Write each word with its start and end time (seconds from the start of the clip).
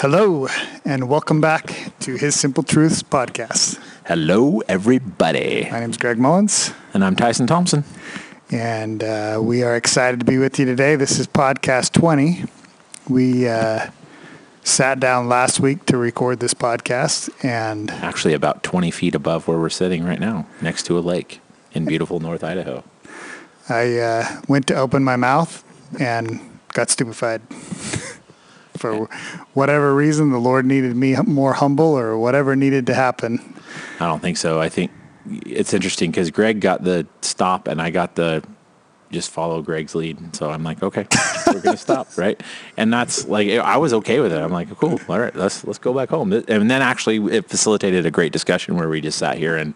Hello, 0.00 0.46
and 0.84 1.08
welcome 1.08 1.40
back 1.40 1.74
to 2.00 2.16
His 2.16 2.38
Simple 2.38 2.62
Truths 2.62 3.02
podcast. 3.02 3.80
Hello, 4.06 4.60
everybody. 4.68 5.66
My 5.70 5.80
name 5.80 5.90
is 5.90 5.96
Greg 5.96 6.18
Mullins, 6.18 6.72
And 6.94 7.04
I'm 7.04 7.16
Tyson 7.16 7.46
Thompson. 7.46 7.84
and 8.50 9.02
uh, 9.02 9.40
we 9.42 9.62
are 9.62 9.74
excited 9.76 10.20
to 10.20 10.26
be 10.26 10.38
with 10.38 10.58
you 10.58 10.64
today. 10.64 10.94
This 10.96 11.18
is 11.18 11.26
podcast 11.26 11.92
20. 11.92 12.44
We 13.08 13.48
uh, 13.48 13.90
sat 14.62 15.00
down 15.00 15.28
last 15.28 15.58
week 15.60 15.84
to 15.86 15.96
record 15.96 16.38
this 16.40 16.54
podcast, 16.54 17.30
and 17.44 17.90
Actually, 17.90 18.34
about 18.34 18.62
20 18.62 18.90
feet 18.92 19.14
above 19.14 19.48
where 19.48 19.58
we're 19.58 19.68
sitting 19.68 20.04
right 20.04 20.20
now, 20.20 20.46
next 20.60 20.84
to 20.86 20.98
a 20.98 21.00
lake 21.00 21.40
in 21.72 21.84
beautiful 21.84 22.20
North 22.20 22.44
Idaho. 22.44 22.84
I 23.68 23.98
uh, 23.98 24.40
went 24.46 24.66
to 24.68 24.74
open 24.76 25.02
my 25.02 25.16
mouth 25.16 25.64
and 25.98 26.40
got 26.72 26.88
stupefied. 26.88 27.42
For 28.78 29.06
whatever 29.54 29.94
reason, 29.94 30.30
the 30.30 30.38
Lord 30.38 30.64
needed 30.66 30.96
me 30.96 31.16
more 31.26 31.54
humble, 31.54 31.98
or 31.98 32.18
whatever 32.18 32.56
needed 32.56 32.86
to 32.86 32.94
happen. 32.94 33.54
I 34.00 34.06
don't 34.06 34.20
think 34.20 34.36
so. 34.36 34.60
I 34.60 34.68
think 34.68 34.90
it's 35.28 35.74
interesting 35.74 36.10
because 36.10 36.30
Greg 36.30 36.60
got 36.60 36.84
the 36.84 37.06
stop 37.20 37.68
and 37.68 37.82
I 37.82 37.90
got 37.90 38.14
the 38.14 38.42
just 39.10 39.30
follow 39.30 39.62
Greg's 39.62 39.94
lead. 39.94 40.36
So 40.36 40.50
I'm 40.50 40.62
like, 40.62 40.82
okay, 40.82 41.06
we're 41.46 41.60
gonna 41.60 41.76
stop, 41.76 42.16
right? 42.16 42.40
And 42.76 42.92
that's 42.92 43.26
like 43.26 43.48
I 43.50 43.76
was 43.76 43.92
okay 43.94 44.20
with 44.20 44.32
it. 44.32 44.40
I'm 44.40 44.52
like, 44.52 44.74
cool, 44.78 45.00
all 45.08 45.18
right, 45.18 45.34
let's 45.34 45.64
let's 45.64 45.78
go 45.78 45.94
back 45.94 46.10
home. 46.10 46.32
And 46.32 46.70
then 46.70 46.82
actually, 46.82 47.18
it 47.34 47.48
facilitated 47.48 48.06
a 48.06 48.10
great 48.10 48.32
discussion 48.32 48.76
where 48.76 48.88
we 48.88 49.00
just 49.00 49.18
sat 49.18 49.38
here 49.38 49.56
and 49.56 49.74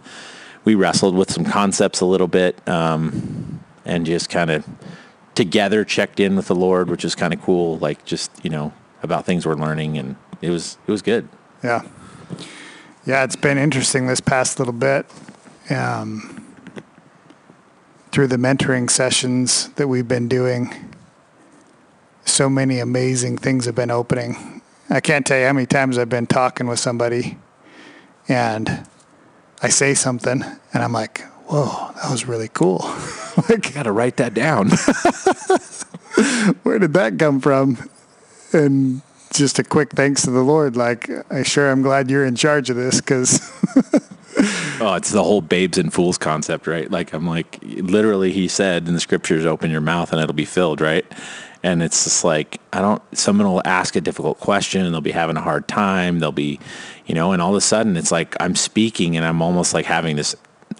we 0.64 0.74
wrestled 0.74 1.16
with 1.16 1.30
some 1.30 1.44
concepts 1.44 2.00
a 2.00 2.06
little 2.06 2.28
bit, 2.28 2.66
um, 2.68 3.60
and 3.84 4.06
just 4.06 4.30
kind 4.30 4.50
of 4.50 4.66
together 5.34 5.84
checked 5.84 6.20
in 6.20 6.36
with 6.36 6.46
the 6.46 6.54
Lord, 6.54 6.90
which 6.90 7.04
is 7.04 7.14
kind 7.14 7.32
of 7.32 7.40
cool. 7.42 7.78
Like 7.78 8.04
just 8.04 8.30
you 8.44 8.50
know 8.50 8.72
about 9.02 9.24
things 9.24 9.46
we're 9.46 9.54
learning, 9.54 9.98
and 9.98 10.16
it 10.40 10.50
was 10.50 10.78
it 10.86 10.90
was 10.90 11.02
good. 11.02 11.28
Yeah. 11.62 11.82
Yeah, 13.04 13.24
it's 13.24 13.36
been 13.36 13.58
interesting 13.58 14.06
this 14.06 14.20
past 14.20 14.58
little 14.58 14.72
bit. 14.72 15.06
Um, 15.70 16.42
through 18.12 18.28
the 18.28 18.36
mentoring 18.36 18.90
sessions 18.90 19.70
that 19.70 19.88
we've 19.88 20.06
been 20.06 20.28
doing, 20.28 20.92
so 22.24 22.48
many 22.48 22.78
amazing 22.78 23.38
things 23.38 23.64
have 23.64 23.74
been 23.74 23.90
opening. 23.90 24.60
I 24.90 25.00
can't 25.00 25.26
tell 25.26 25.38
you 25.38 25.46
how 25.46 25.52
many 25.54 25.66
times 25.66 25.96
I've 25.98 26.10
been 26.10 26.26
talking 26.26 26.66
with 26.66 26.78
somebody 26.78 27.38
and 28.28 28.86
I 29.62 29.68
say 29.68 29.94
something 29.94 30.42
and 30.74 30.82
I'm 30.82 30.92
like, 30.92 31.22
whoa, 31.46 31.92
that 31.94 32.10
was 32.10 32.26
really 32.26 32.48
cool. 32.48 32.78
like, 33.48 33.72
Got 33.74 33.84
to 33.84 33.92
write 33.92 34.18
that 34.18 34.34
down. 34.34 34.68
where 36.62 36.78
did 36.78 36.92
that 36.92 37.18
come 37.18 37.40
from? 37.40 37.78
And 38.52 39.02
just 39.32 39.58
a 39.58 39.64
quick 39.64 39.90
thanks 39.90 40.22
to 40.22 40.30
the 40.30 40.42
Lord. 40.42 40.76
Like, 40.76 41.10
I 41.30 41.42
sure 41.42 41.70
I'm 41.70 41.82
glad 41.82 42.10
you're 42.10 42.26
in 42.26 42.36
charge 42.36 42.70
of 42.70 42.76
this 42.76 43.00
because 43.00 43.40
Oh, 44.80 44.94
it's 44.94 45.10
the 45.10 45.22
whole 45.22 45.40
babes 45.40 45.78
and 45.78 45.92
fools 45.92 46.18
concept, 46.18 46.66
right? 46.66 46.90
Like 46.90 47.12
I'm 47.12 47.26
like 47.26 47.58
literally 47.62 48.32
he 48.32 48.48
said 48.48 48.88
in 48.88 48.94
the 48.94 49.00
scriptures, 49.00 49.46
open 49.46 49.70
your 49.70 49.80
mouth 49.80 50.12
and 50.12 50.20
it'll 50.20 50.34
be 50.34 50.44
filled, 50.44 50.80
right? 50.80 51.04
And 51.62 51.82
it's 51.82 52.04
just 52.04 52.24
like 52.24 52.60
I 52.72 52.80
don't 52.80 53.02
someone 53.16 53.46
will 53.46 53.62
ask 53.64 53.94
a 53.94 54.00
difficult 54.00 54.40
question 54.40 54.84
and 54.84 54.92
they'll 54.92 55.00
be 55.00 55.12
having 55.12 55.36
a 55.36 55.42
hard 55.42 55.68
time. 55.68 56.18
They'll 56.18 56.32
be, 56.32 56.58
you 57.06 57.14
know, 57.14 57.32
and 57.32 57.42
all 57.42 57.50
of 57.50 57.56
a 57.56 57.60
sudden 57.60 57.96
it's 57.96 58.10
like 58.10 58.34
I'm 58.40 58.56
speaking 58.56 59.16
and 59.16 59.24
I'm 59.24 59.42
almost 59.42 59.74
like 59.74 59.84
having 59.84 60.16
this 60.16 60.34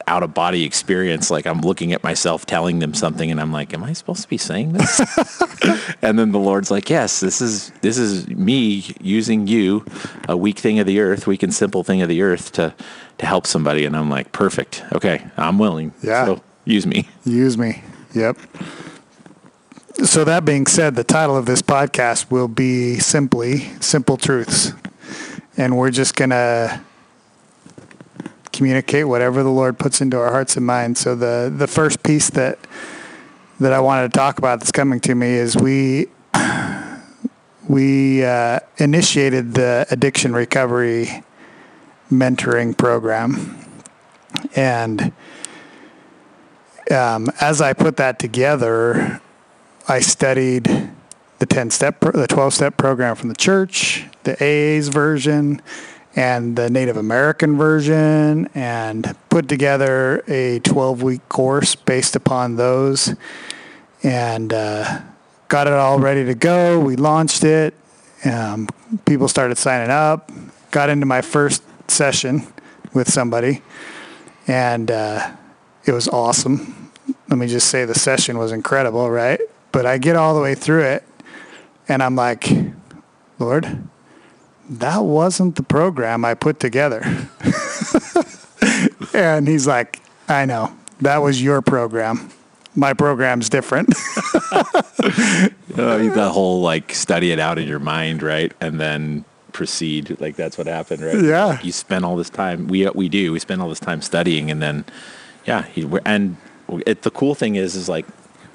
out 0.07 0.23
of 0.23 0.35
body 0.35 0.65
experience. 0.65 1.31
Like 1.31 1.47
I'm 1.47 1.61
looking 1.61 1.93
at 1.93 2.03
myself 2.03 2.47
telling 2.47 2.79
them 2.79 2.95
something 2.95 3.31
and 3.31 3.41
I'm 3.41 3.53
like, 3.53 3.75
Am 3.75 3.85
I 3.85 3.93
supposed 3.93 4.23
to 4.23 4.29
be 4.29 4.39
saying 4.39 4.73
this? 4.73 5.01
and 6.03 6.19
then 6.19 6.33
the 6.33 6.39
Lord's 6.39 6.71
like, 6.71 6.91
Yes, 6.91 7.21
this 7.21 7.41
is 7.41 7.71
this 7.81 7.99
is 7.99 8.29
me 8.29 8.85
using 9.01 9.47
you, 9.47 9.85
a 10.29 10.37
weak 10.37 10.59
thing 10.59 10.79
of 10.79 10.87
the 10.87 11.01
earth, 11.01 11.27
weak 11.27 11.43
and 11.43 11.55
simple 11.55 11.85
thing 11.85 12.03
of 12.03 12.09
the 12.09 12.23
earth 12.23 12.53
to 12.53 12.75
to 13.19 13.27
help 13.27 13.47
somebody. 13.47 13.85
And 13.85 13.97
I'm 13.97 14.11
like, 14.11 14.33
Perfect. 14.33 14.83
Okay, 14.93 15.25
I'm 15.37 15.59
willing. 15.59 15.93
Yeah. 16.03 16.27
So 16.27 16.43
use 16.65 16.87
me. 16.87 17.09
Use 17.25 17.59
me. 17.59 17.83
Yep. 18.15 18.39
So, 20.05 20.25
that 20.25 20.45
being 20.45 20.67
said, 20.67 20.97
the 20.97 21.05
title 21.05 21.37
of 21.37 21.47
this 21.47 21.63
podcast 21.63 22.31
will 22.31 22.49
be 22.49 22.99
simply 22.99 23.59
Simple 23.81 24.17
Truths. 24.17 24.73
And 25.57 25.77
we're 25.77 25.91
just 25.91 26.17
going 26.17 26.31
to 26.31 26.81
communicate 28.53 29.09
whatever 29.09 29.43
the 29.43 29.51
Lord 29.51 29.79
puts 29.79 30.01
into 30.01 30.19
our 30.19 30.31
hearts 30.31 30.57
and 30.57 30.67
minds. 30.67 31.01
So, 31.01 31.15
the, 31.15 31.53
the 31.55 31.67
first 31.67 32.03
piece 32.03 32.31
that, 32.31 32.59
that 33.61 33.73
I 33.73 33.81
wanted 33.81 34.13
to 34.13 34.19
talk 34.19 34.39
about 34.39 34.61
that's 34.61 34.73
coming 34.73 35.01
to 35.01 35.15
me 35.15 35.29
is 35.29 35.57
we, 35.57 36.07
we 37.69 38.25
uh, 38.25 38.61
initiated 38.79 39.55
the 39.55 39.87
addiction 39.91 40.33
recovery 40.33 41.23
mentoring 42.11 42.77
program. 42.77 43.59
And 44.55 45.13
um, 46.91 47.31
as 47.41 47.61
I 47.61 47.73
put 47.73 47.97
that 47.97 48.19
together, 48.19 49.21
I 49.89 50.01
studied 50.01 50.65
the 51.39 51.47
10 51.47 51.71
step, 51.71 52.01
the 52.01 52.27
12 52.29 52.55
step 52.55 52.77
program 52.77 53.17
from 53.17 53.29
the 53.29 53.35
church, 53.35 54.05
the 54.25 54.33
AA's 54.41 54.89
version, 54.89 55.61
and 56.15 56.57
the 56.57 56.69
Native 56.69 56.97
American 56.97 57.57
version, 57.57 58.49
and 58.55 59.17
put 59.31 59.49
together 59.49 60.23
a 60.29 60.59
12 60.61 61.03
week 61.03 61.29
course 61.29 61.75
based 61.75 62.17
upon 62.17 62.57
those. 62.57 63.15
And 64.03 64.53
uh, 64.53 65.01
got 65.49 65.67
it 65.67 65.73
all 65.73 65.99
ready 65.99 66.25
to 66.25 66.35
go. 66.35 66.81
We 66.81 66.97
launched 66.97 67.45
it. 67.45 67.75
Um, 68.25 68.69
people 69.05 69.29
started 69.29 69.59
signing 69.59 69.91
up. 69.91 70.31
Got 70.71 70.91
into 70.91 71.07
my 71.07 71.21
first 71.21 71.63
session 71.89 72.47
with 72.95 73.11
somebody, 73.11 73.63
and 74.47 74.91
uh, 74.91 75.31
it 75.85 75.93
was 75.93 76.09
awesome. 76.09 76.91
Let 77.29 77.39
me 77.39 77.47
just 77.47 77.69
say 77.69 77.85
the 77.85 77.95
session 77.95 78.39
was 78.39 78.53
incredible, 78.53 79.11
right? 79.11 79.41
But 79.73 79.87
I 79.87 79.99
get 79.99 80.17
all 80.17 80.35
the 80.35 80.41
way 80.41 80.55
through 80.55 80.85
it, 80.85 81.05
and 81.89 82.03
I'm 82.03 82.17
like, 82.17 82.51
Lord, 83.39 83.89
that 84.69 85.05
wasn't 85.05 85.57
the 85.57 85.63
program 85.63 86.25
I 86.25 86.35
put 86.35 86.61
together. 86.61 87.03
and 89.15 89.49
He's 89.49 89.67
like, 89.67 90.01
I 90.29 90.45
know, 90.45 90.77
that 91.01 91.19
was 91.19 91.43
your 91.43 91.63
program. 91.63 92.31
My 92.75 92.95
program's 92.95 93.49
different. 93.49 93.95
Uh, 95.73 95.97
the 95.97 96.29
whole 96.31 96.61
like 96.61 96.95
study 96.95 97.33
it 97.33 97.39
out 97.39 97.59
in 97.59 97.67
your 97.67 97.79
mind, 97.79 98.23
right? 98.23 98.53
And 98.61 98.79
then 98.79 99.25
proceed. 99.53 100.21
Like 100.21 100.37
that's 100.37 100.59
what 100.59 100.67
happened, 100.67 101.03
right? 101.03 101.19
Yeah. 101.19 101.59
You 101.63 101.73
spend 101.73 102.05
all 102.05 102.17
this 102.17 102.29
time. 102.29 102.69
We 102.69 102.87
we 102.91 103.09
do. 103.09 103.33
We 103.33 103.39
spend 103.39 103.63
all 103.63 103.71
this 103.71 103.81
time 103.81 104.03
studying, 104.03 104.51
and 104.51 104.61
then 104.61 104.85
yeah. 105.47 105.63
He, 105.63 105.89
and 106.05 106.37
it, 106.87 107.03
the 107.03 107.11
cool 107.11 107.35
thing 107.35 107.55
is, 107.55 107.75
is 107.75 107.89
like, 107.89 108.05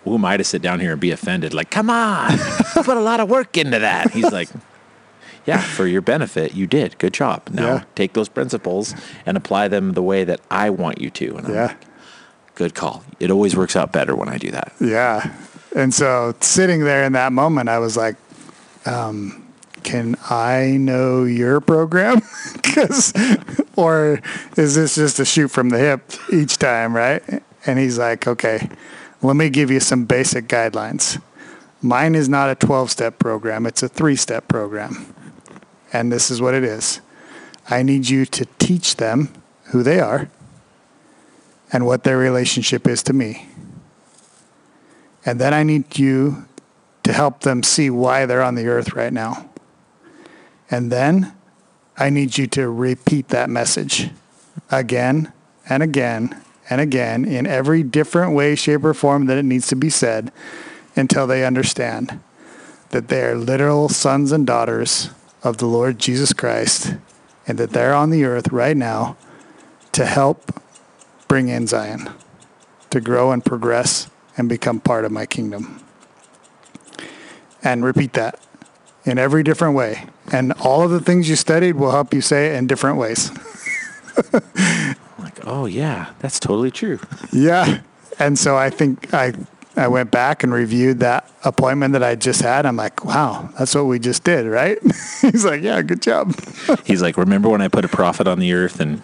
who 0.03 0.13
am 0.13 0.25
I 0.25 0.37
to 0.37 0.43
sit 0.43 0.61
down 0.61 0.79
here 0.79 0.91
and 0.91 1.01
be 1.01 1.09
offended? 1.09 1.55
Like, 1.55 1.71
come 1.71 1.89
on, 1.89 2.37
put 2.83 2.97
a 2.97 3.01
lot 3.01 3.19
of 3.19 3.29
work 3.29 3.57
into 3.57 3.79
that. 3.79 4.11
He's 4.11 4.31
like. 4.31 4.49
Yeah, 5.47 5.61
for 5.61 5.87
your 5.87 6.01
benefit, 6.01 6.53
you 6.53 6.67
did. 6.67 6.97
Good 6.99 7.13
job. 7.13 7.49
Now 7.49 7.67
Yeah. 7.67 7.83
take 7.95 8.13
those 8.13 8.27
principles 8.27 8.93
and 9.25 9.37
apply 9.37 9.69
them 9.69 9.93
the 9.93 10.03
way 10.03 10.25
that 10.25 10.41
I 10.51 10.69
want 10.69 10.99
you 10.99 11.09
to. 11.11 11.37
And 11.37 11.47
I'm 11.47 11.53
yeah. 11.53 11.65
like, 11.67 11.77
good 12.55 12.75
call. 12.75 13.03
It 13.19 13.31
always 13.31 13.55
works 13.55 13.75
out 13.75 13.93
better 13.93 14.13
when 14.13 14.27
I 14.27 14.37
do 14.37 14.51
that. 14.51 14.73
Yeah. 14.81 15.31
And 15.75 15.93
so 15.93 16.35
sitting 16.41 16.83
there 16.83 17.03
in 17.05 17.13
that 17.13 17.31
moment, 17.31 17.69
I 17.69 17.79
was 17.79 17.95
like, 17.95 18.17
um, 18.85 19.47
can 19.83 20.17
I 20.29 20.75
know 20.77 21.23
your 21.23 21.61
program? 21.61 22.21
Cause, 22.63 23.13
or 23.77 24.19
is 24.57 24.75
this 24.75 24.95
just 24.95 25.19
a 25.19 25.25
shoot 25.25 25.47
from 25.47 25.69
the 25.69 25.77
hip 25.77 26.11
each 26.31 26.57
time, 26.57 26.93
right? 26.93 27.23
And 27.65 27.79
he's 27.79 27.97
like, 27.97 28.27
okay, 28.27 28.69
let 29.21 29.37
me 29.37 29.49
give 29.49 29.71
you 29.71 29.79
some 29.79 30.03
basic 30.05 30.47
guidelines. 30.47 31.21
Mine 31.81 32.15
is 32.15 32.27
not 32.27 32.49
a 32.49 32.55
12 32.55 32.91
step 32.91 33.17
program, 33.17 33.65
it's 33.65 33.81
a 33.81 33.87
three 33.87 34.17
step 34.17 34.47
program. 34.49 35.13
And 35.93 36.11
this 36.11 36.29
is 36.29 36.41
what 36.41 36.53
it 36.53 36.63
is 36.63 37.01
I 37.69 37.83
need 37.83 38.07
you 38.09 38.25
to 38.25 38.45
teach 38.59 38.95
them 38.95 39.33
who 39.71 39.83
they 39.83 39.99
are 39.99 40.29
and 41.71 41.85
what 41.85 42.03
their 42.03 42.17
relationship 42.17 42.87
is 42.87 43.03
to 43.03 43.13
me. 43.13 43.47
And 45.25 45.39
then 45.39 45.53
I 45.53 45.63
need 45.63 45.97
you 45.97 46.45
to 47.03 47.11
help 47.11 47.41
them 47.41 47.63
see 47.63 47.89
why 47.89 48.25
they're 48.25 48.41
on 48.41 48.55
the 48.55 48.67
earth 48.67 48.93
right 48.93 49.11
now. 49.11 49.49
And 50.71 50.91
then 50.91 51.33
I 51.97 52.09
need 52.09 52.37
you 52.37 52.47
to 52.47 52.69
repeat 52.69 53.29
that 53.29 53.49
message 53.49 54.09
again 54.71 55.33
and 55.69 55.83
again 55.83 56.41
and 56.69 56.79
again 56.79 57.25
in 57.25 57.45
every 57.45 57.83
different 57.83 58.33
way, 58.33 58.55
shape, 58.55 58.83
or 58.83 58.93
form 58.93 59.25
that 59.25 59.37
it 59.37 59.43
needs 59.43 59.67
to 59.67 59.75
be 59.75 59.89
said 59.89 60.31
until 60.95 61.27
they 61.27 61.45
understand 61.45 62.19
that 62.89 63.09
they 63.09 63.23
are 63.23 63.35
literal 63.35 63.89
sons 63.89 64.31
and 64.31 64.47
daughters 64.47 65.09
of 65.43 65.57
the 65.57 65.65
Lord 65.65 65.99
Jesus 65.99 66.33
Christ 66.33 66.95
and 67.47 67.57
that 67.57 67.71
they're 67.71 67.93
on 67.93 68.09
the 68.09 68.25
earth 68.25 68.51
right 68.51 68.75
now 68.75 69.15
to 69.93 70.05
help 70.05 70.61
bring 71.27 71.47
in 71.49 71.67
Zion, 71.67 72.09
to 72.89 72.99
grow 73.01 73.31
and 73.31 73.43
progress 73.43 74.09
and 74.37 74.47
become 74.47 74.79
part 74.79 75.05
of 75.05 75.11
my 75.11 75.25
kingdom. 75.25 75.81
And 77.63 77.83
repeat 77.83 78.13
that 78.13 78.39
in 79.03 79.17
every 79.17 79.41
different 79.41 79.75
way 79.75 80.05
And 80.31 80.53
all 80.53 80.83
of 80.83 80.91
the 80.91 80.99
things 80.99 81.29
you 81.29 81.35
studied 81.35 81.75
will 81.75 81.91
help 81.91 82.13
you 82.13 82.21
say 82.21 82.47
it 82.47 82.55
in 82.55 82.67
different 82.67 82.97
ways. 82.97 83.31
like, 84.33 85.39
oh 85.45 85.65
yeah, 85.65 86.11
that's 86.19 86.39
totally 86.39 86.71
true. 86.71 86.99
yeah. 87.31 87.81
And 88.19 88.37
so 88.37 88.57
I 88.57 88.69
think 88.69 89.13
I 89.13 89.33
I 89.77 89.87
went 89.87 90.11
back 90.11 90.43
and 90.43 90.51
reviewed 90.51 90.99
that 90.99 91.29
appointment 91.43 91.93
that 91.93 92.03
I 92.03 92.15
just 92.15 92.41
had. 92.41 92.65
I'm 92.65 92.75
like, 92.75 93.05
wow, 93.05 93.49
that's 93.57 93.75
what 93.75 93.85
we 93.85 93.99
just 93.99 94.23
did, 94.23 94.47
right? 94.47 94.79
He's 95.21 95.45
like, 95.45 95.61
yeah, 95.61 95.81
good 95.81 96.01
job. 96.01 96.35
He's 96.85 97.01
like, 97.01 97.17
remember 97.17 97.49
when 97.49 97.61
I 97.61 97.67
put 97.67 97.85
a 97.85 97.89
prophet 97.89 98.27
on 98.27 98.39
the 98.39 98.53
earth 98.53 98.79
and 98.79 99.01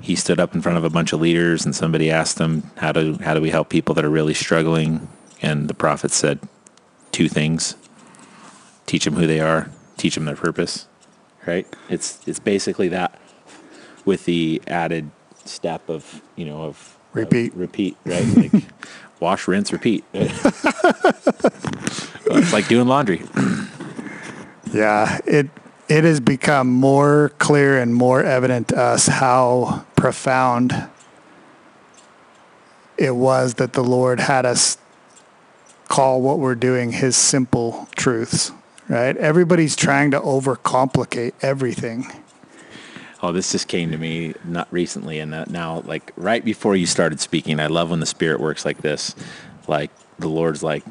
he 0.00 0.14
stood 0.14 0.40
up 0.40 0.54
in 0.54 0.62
front 0.62 0.78
of 0.78 0.84
a 0.84 0.90
bunch 0.90 1.12
of 1.12 1.20
leaders 1.20 1.64
and 1.64 1.74
somebody 1.74 2.10
asked 2.10 2.38
him, 2.38 2.70
how 2.76 2.92
do, 2.92 3.18
how 3.22 3.34
do 3.34 3.40
we 3.40 3.50
help 3.50 3.68
people 3.68 3.94
that 3.96 4.04
are 4.04 4.10
really 4.10 4.34
struggling? 4.34 5.08
And 5.42 5.68
the 5.68 5.74
prophet 5.74 6.10
said 6.12 6.40
two 7.12 7.28
things, 7.28 7.76
teach 8.86 9.04
them 9.04 9.14
who 9.14 9.26
they 9.26 9.40
are, 9.40 9.70
teach 9.96 10.14
them 10.14 10.24
their 10.24 10.36
purpose, 10.36 10.86
right? 11.46 11.66
It's, 11.88 12.20
it's 12.26 12.38
basically 12.38 12.88
that 12.88 13.18
with 14.04 14.24
the 14.24 14.62
added 14.66 15.10
step 15.44 15.88
of, 15.88 16.22
you 16.36 16.44
know, 16.44 16.62
of 16.62 16.96
repeat, 17.12 17.52
of 17.52 17.58
repeat, 17.58 17.96
right? 18.04 18.24
Like, 18.36 18.52
wash, 19.20 19.46
rinse, 19.46 19.72
repeat. 19.72 20.04
it's 20.12 20.52
like 22.52 22.66
doing 22.68 22.88
laundry. 22.88 23.22
yeah, 24.72 25.18
it 25.26 25.48
it 25.88 26.04
has 26.04 26.20
become 26.20 26.68
more 26.68 27.32
clear 27.38 27.78
and 27.78 27.94
more 27.94 28.22
evident 28.22 28.68
to 28.68 28.80
us 28.80 29.06
how 29.06 29.84
profound 29.96 30.88
it 32.96 33.16
was 33.16 33.54
that 33.54 33.72
the 33.72 33.82
Lord 33.82 34.20
had 34.20 34.46
us 34.46 34.78
call 35.88 36.22
what 36.22 36.38
we're 36.38 36.54
doing 36.54 36.92
his 36.92 37.16
simple 37.16 37.88
truths, 37.96 38.52
right? 38.88 39.16
Everybody's 39.16 39.74
trying 39.74 40.12
to 40.12 40.20
overcomplicate 40.20 41.32
everything. 41.42 42.06
Oh, 43.22 43.32
this 43.32 43.52
just 43.52 43.68
came 43.68 43.90
to 43.90 43.98
me 43.98 44.34
not 44.44 44.66
recently, 44.72 45.18
and 45.18 45.30
now, 45.50 45.82
like 45.84 46.12
right 46.16 46.42
before 46.42 46.74
you 46.74 46.86
started 46.86 47.20
speaking, 47.20 47.60
I 47.60 47.66
love 47.66 47.90
when 47.90 48.00
the 48.00 48.06
Spirit 48.06 48.40
works 48.40 48.64
like 48.64 48.78
this. 48.82 49.14
Like 49.68 49.90
the 50.18 50.28
Lord's 50.28 50.62
like, 50.62 50.82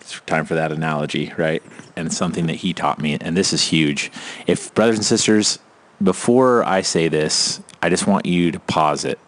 it's 0.00 0.20
time 0.20 0.44
for 0.44 0.54
that 0.54 0.70
analogy, 0.70 1.32
right? 1.36 1.62
And 1.96 2.06
it's 2.06 2.16
something 2.16 2.46
that 2.46 2.56
He 2.56 2.72
taught 2.72 3.00
me, 3.00 3.18
and 3.20 3.36
this 3.36 3.52
is 3.52 3.64
huge. 3.64 4.12
If 4.46 4.72
brothers 4.74 4.96
and 4.96 5.04
sisters, 5.04 5.58
before 6.00 6.64
I 6.64 6.82
say 6.82 7.08
this, 7.08 7.60
I 7.82 7.88
just 7.88 8.06
want 8.06 8.26
you 8.26 8.52
to 8.52 8.60
pause 8.60 9.04
it, 9.04 9.18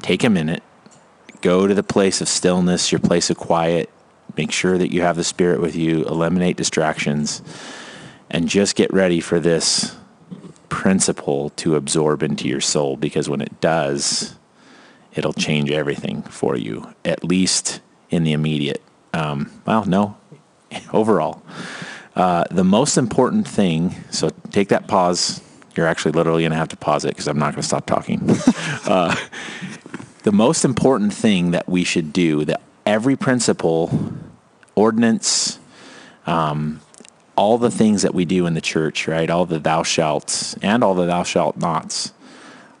take 0.00 0.24
a 0.24 0.30
minute, 0.30 0.62
go 1.42 1.66
to 1.66 1.74
the 1.74 1.82
place 1.82 2.22
of 2.22 2.28
stillness, 2.28 2.90
your 2.90 3.00
place 3.00 3.28
of 3.28 3.36
quiet. 3.36 3.90
Make 4.36 4.50
sure 4.50 4.76
that 4.76 4.92
you 4.92 5.02
have 5.02 5.16
the 5.16 5.24
Spirit 5.24 5.60
with 5.60 5.76
you. 5.76 6.04
Eliminate 6.04 6.56
distractions, 6.56 7.42
and 8.30 8.48
just 8.48 8.76
get 8.76 8.92
ready 8.92 9.20
for 9.20 9.40
this 9.40 9.96
principle 10.68 11.50
to 11.50 11.76
absorb 11.76 12.22
into 12.22 12.48
your 12.48 12.60
soul 12.60 12.96
because 12.96 13.28
when 13.28 13.40
it 13.40 13.60
does, 13.60 14.36
it'll 15.14 15.32
change 15.32 15.70
everything 15.70 16.22
for 16.22 16.56
you, 16.56 16.94
at 17.04 17.24
least 17.24 17.80
in 18.10 18.24
the 18.24 18.32
immediate. 18.32 18.82
Um, 19.12 19.50
well, 19.66 19.84
no, 19.84 20.16
overall. 20.92 21.42
Uh, 22.14 22.44
the 22.50 22.64
most 22.64 22.96
important 22.96 23.46
thing, 23.46 23.94
so 24.10 24.30
take 24.50 24.68
that 24.68 24.88
pause. 24.88 25.42
You're 25.76 25.86
actually 25.86 26.12
literally 26.12 26.42
going 26.42 26.52
to 26.52 26.56
have 26.56 26.68
to 26.68 26.76
pause 26.76 27.04
it 27.04 27.08
because 27.08 27.28
I'm 27.28 27.38
not 27.38 27.52
going 27.52 27.62
to 27.62 27.68
stop 27.68 27.84
talking. 27.84 28.22
uh, 28.86 29.14
the 30.22 30.32
most 30.32 30.64
important 30.64 31.12
thing 31.12 31.50
that 31.50 31.68
we 31.68 31.84
should 31.84 32.12
do, 32.12 32.44
that 32.46 32.62
every 32.86 33.16
principle, 33.16 33.90
ordinance, 34.74 35.58
um, 36.26 36.80
all 37.36 37.58
the 37.58 37.70
things 37.70 38.02
that 38.02 38.14
we 38.14 38.24
do 38.24 38.46
in 38.46 38.54
the 38.54 38.60
church, 38.60 39.06
right? 39.06 39.28
All 39.28 39.46
the 39.46 39.58
thou 39.58 39.82
shalt 39.82 40.54
and 40.62 40.82
all 40.82 40.94
the 40.94 41.06
thou 41.06 41.22
shalt 41.22 41.56
nots 41.56 42.12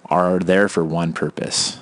are 0.06 0.38
there 0.38 0.68
for 0.68 0.84
one 0.84 1.12
purpose 1.12 1.78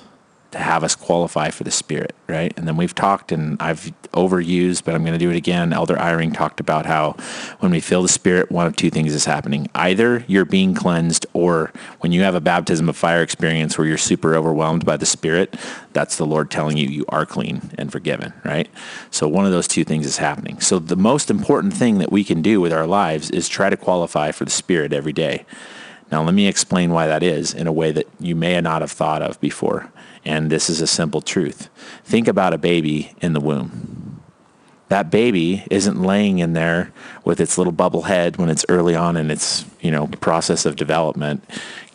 to 0.55 0.61
have 0.61 0.85
us 0.85 0.95
qualify 0.95 1.49
for 1.49 1.65
the 1.65 1.71
Spirit, 1.71 2.15
right? 2.27 2.53
And 2.57 2.65
then 2.65 2.77
we've 2.77 2.95
talked, 2.95 3.33
and 3.33 3.61
I've 3.61 3.91
overused, 4.13 4.85
but 4.85 4.95
I'm 4.95 5.03
going 5.03 5.11
to 5.11 5.19
do 5.19 5.29
it 5.29 5.35
again. 5.35 5.73
Elder 5.73 5.95
Eyring 5.95 6.33
talked 6.33 6.61
about 6.61 6.85
how 6.85 7.17
when 7.59 7.71
we 7.71 7.81
feel 7.81 8.01
the 8.01 8.07
Spirit, 8.07 8.49
one 8.49 8.65
of 8.65 8.73
two 8.77 8.89
things 8.89 9.13
is 9.13 9.25
happening. 9.25 9.69
Either 9.75 10.23
you're 10.27 10.45
being 10.45 10.73
cleansed, 10.73 11.25
or 11.33 11.73
when 11.99 12.13
you 12.13 12.21
have 12.21 12.35
a 12.35 12.39
baptism 12.39 12.87
of 12.87 12.95
fire 12.95 13.21
experience 13.21 13.77
where 13.77 13.85
you're 13.85 13.97
super 13.97 14.33
overwhelmed 14.33 14.85
by 14.85 14.95
the 14.95 15.05
Spirit, 15.05 15.57
that's 15.91 16.15
the 16.15 16.25
Lord 16.25 16.49
telling 16.49 16.77
you 16.77 16.87
you 16.87 17.05
are 17.09 17.25
clean 17.25 17.71
and 17.77 17.91
forgiven, 17.91 18.31
right? 18.45 18.69
So 19.11 19.27
one 19.27 19.45
of 19.45 19.51
those 19.51 19.67
two 19.67 19.83
things 19.83 20.05
is 20.05 20.17
happening. 20.17 20.61
So 20.61 20.79
the 20.79 20.95
most 20.95 21.29
important 21.29 21.73
thing 21.73 21.97
that 21.97 22.13
we 22.13 22.23
can 22.23 22.41
do 22.41 22.61
with 22.61 22.71
our 22.71 22.87
lives 22.87 23.29
is 23.29 23.49
try 23.49 23.69
to 23.69 23.75
qualify 23.75 24.31
for 24.31 24.45
the 24.45 24.51
Spirit 24.51 24.93
every 24.93 25.13
day. 25.13 25.45
Now, 26.11 26.23
let 26.23 26.33
me 26.33 26.47
explain 26.47 26.91
why 26.91 27.07
that 27.07 27.23
is 27.23 27.53
in 27.53 27.67
a 27.67 27.73
way 27.73 27.91
that 27.91 28.07
you 28.21 28.35
may 28.35 28.61
not 28.61 28.81
have 28.81 28.91
thought 28.91 29.21
of 29.21 29.41
before. 29.41 29.91
And 30.25 30.49
this 30.49 30.69
is 30.69 30.81
a 30.81 30.87
simple 30.87 31.21
truth. 31.21 31.69
Think 32.03 32.27
about 32.27 32.53
a 32.53 32.57
baby 32.57 33.13
in 33.21 33.33
the 33.33 33.39
womb. 33.39 34.21
That 34.89 35.09
baby 35.09 35.63
isn't 35.71 35.99
laying 35.99 36.39
in 36.39 36.53
there 36.53 36.91
with 37.23 37.39
its 37.39 37.57
little 37.57 37.73
bubble 37.73 38.03
head 38.03 38.37
when 38.37 38.49
it's 38.49 38.65
early 38.69 38.95
on 38.95 39.17
in 39.17 39.31
its, 39.31 39.65
you 39.81 39.89
know, 39.89 40.07
process 40.07 40.65
of 40.65 40.75
development 40.75 41.43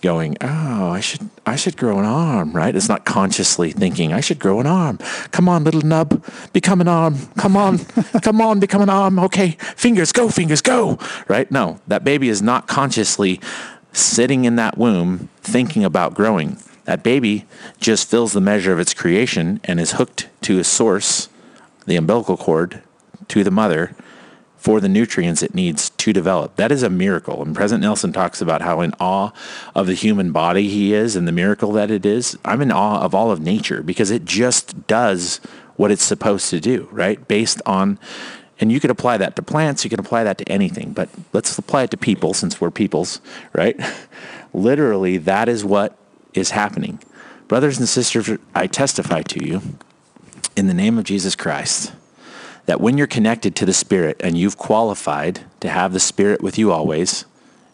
going, 0.01 0.37
"Oh, 0.41 0.91
I 0.91 0.99
should 0.99 1.31
I 1.47 1.55
should 1.55 1.77
grow 1.77 2.01
an 2.01 2.05
arm," 2.05 2.53
right? 2.53 2.75
It's 2.75 2.89
not 2.89 3.05
consciously 3.05 3.71
thinking, 3.71 4.13
"I 4.13 4.21
should 4.21 4.41
grow 4.41 4.59
an 4.59 4.67
arm." 4.67 4.99
Come 5.31 5.49
on, 5.49 5.63
little 5.63 5.83
nub, 5.83 6.21
become 6.53 6.81
an 6.81 6.89
arm. 6.89 7.29
Come 7.37 7.57
on. 7.57 7.79
come 8.23 8.41
on, 8.41 8.59
become 8.59 8.83
an 8.83 8.91
arm. 8.91 9.21
Okay, 9.21 9.57
fingers 9.77 10.11
go, 10.11 10.29
fingers 10.29 10.61
go. 10.61 10.99
Right? 11.29 11.51
No, 11.51 11.79
that 11.87 12.03
baby 12.03 12.29
is 12.29 12.43
not 12.43 12.67
consciously 12.67 13.41
sitting 13.93 14.45
in 14.45 14.57
that 14.57 14.77
womb 14.77 15.29
thinking 15.43 15.85
about 15.85 16.15
growing. 16.15 16.57
That 16.85 17.03
baby 17.03 17.47
just 17.79 18.09
fills 18.09 18.33
the 18.33 18.41
measure 18.41 18.73
of 18.73 18.79
its 18.79 18.95
creation 18.95 19.61
and 19.65 19.79
is 19.79 19.93
hooked 19.93 20.29
to 20.43 20.59
a 20.59 20.65
source, 20.65 21.29
the 21.87 21.97
umbilical 21.97 22.37
cord, 22.37 22.83
to 23.29 23.45
the 23.45 23.51
mother 23.51 23.95
for 24.57 24.79
the 24.79 24.89
nutrients 24.89 25.43
it 25.43 25.55
needs 25.55 25.89
to 25.89 26.13
develop. 26.13 26.57
That 26.57 26.71
is 26.71 26.83
a 26.83 26.91
miracle. 26.91 27.43
And 27.43 27.57
President 27.57 27.83
Nelson 27.83 28.13
talks 28.13 28.43
about 28.43 28.61
how 28.61 28.83
in 28.83 28.93
awe 29.01 29.31
of 29.75 29.87
the 29.87 29.95
human 29.95 30.33
body 30.33 30.69
he 30.69 30.93
is 30.93 31.17
and 31.17 31.27
the 31.27 31.33
miracle 31.33 31.73
that 31.73 31.91
it 31.91 32.05
is. 32.05 32.37
I'm 32.45 32.61
in 32.61 32.71
awe 32.71 33.01
of 33.01 33.15
all 33.15 33.31
of 33.31 33.41
nature 33.41 33.83
because 33.83 34.11
it 34.11 34.27
just 34.27 34.87
does 34.87 35.41
what 35.77 35.91
it's 35.91 36.05
supposed 36.05 36.51
to 36.51 36.61
do, 36.61 36.89
right? 36.93 37.27
Based 37.27 37.63
on 37.65 37.99
and 38.61 38.71
you 38.71 38.79
could 38.79 38.91
apply 38.91 39.17
that 39.17 39.37
to 39.37 39.43
plants, 39.43 39.85
you 39.85 39.91
can 39.91 39.99
apply 39.99 40.23
that 40.25 40.37
to 40.37 40.49
anything, 40.53 40.93
but 40.93 41.09
let's 41.33 41.57
apply 41.57 41.85
it 41.85 41.91
to 41.93 41.97
people 41.97 42.35
since 42.35 42.61
we're 42.61 42.71
peoples, 42.71 43.23
right? 43.55 43.81
Literally, 44.53 45.17
that 45.17 45.49
is 45.49 45.65
what 45.65 45.97
is 46.35 46.51
happening. 46.51 47.01
Brothers 47.49 47.79
and 47.79 47.89
sisters, 47.89 48.31
I 48.55 48.67
testify 48.67 49.23
to 49.23 49.45
you 49.45 49.61
in 50.57 50.67
the 50.67 50.75
name 50.75 50.99
of 50.99 51.05
Jesus 51.05 51.35
Christ 51.35 51.93
that 52.67 52.81
when 52.81 52.97
you're 52.97 53.07
connected 53.07 53.57
to 53.57 53.67
the 53.67 53.73
Spirit 53.73 54.17
and 54.21 54.39
you've 54.39 54.57
qualified 54.57 55.41
to 55.61 55.69
have 55.69 55.93
the 55.93 56.01
Spirit 56.01 56.43
with 56.43 56.59
you 56.59 56.71
always, 56.71 57.25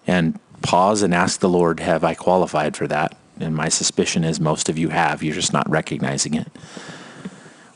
and 0.06 0.38
pause 0.62 1.02
and 1.02 1.14
ask 1.14 1.40
the 1.40 1.48
Lord, 1.48 1.80
Have 1.80 2.04
I 2.04 2.14
qualified 2.14 2.76
for 2.76 2.86
that? 2.88 3.16
And 3.38 3.54
my 3.54 3.68
suspicion 3.68 4.24
is 4.24 4.40
most 4.40 4.68
of 4.68 4.78
you 4.78 4.88
have, 4.88 5.22
you're 5.22 5.34
just 5.34 5.52
not 5.52 5.68
recognizing 5.68 6.34
it. 6.34 6.48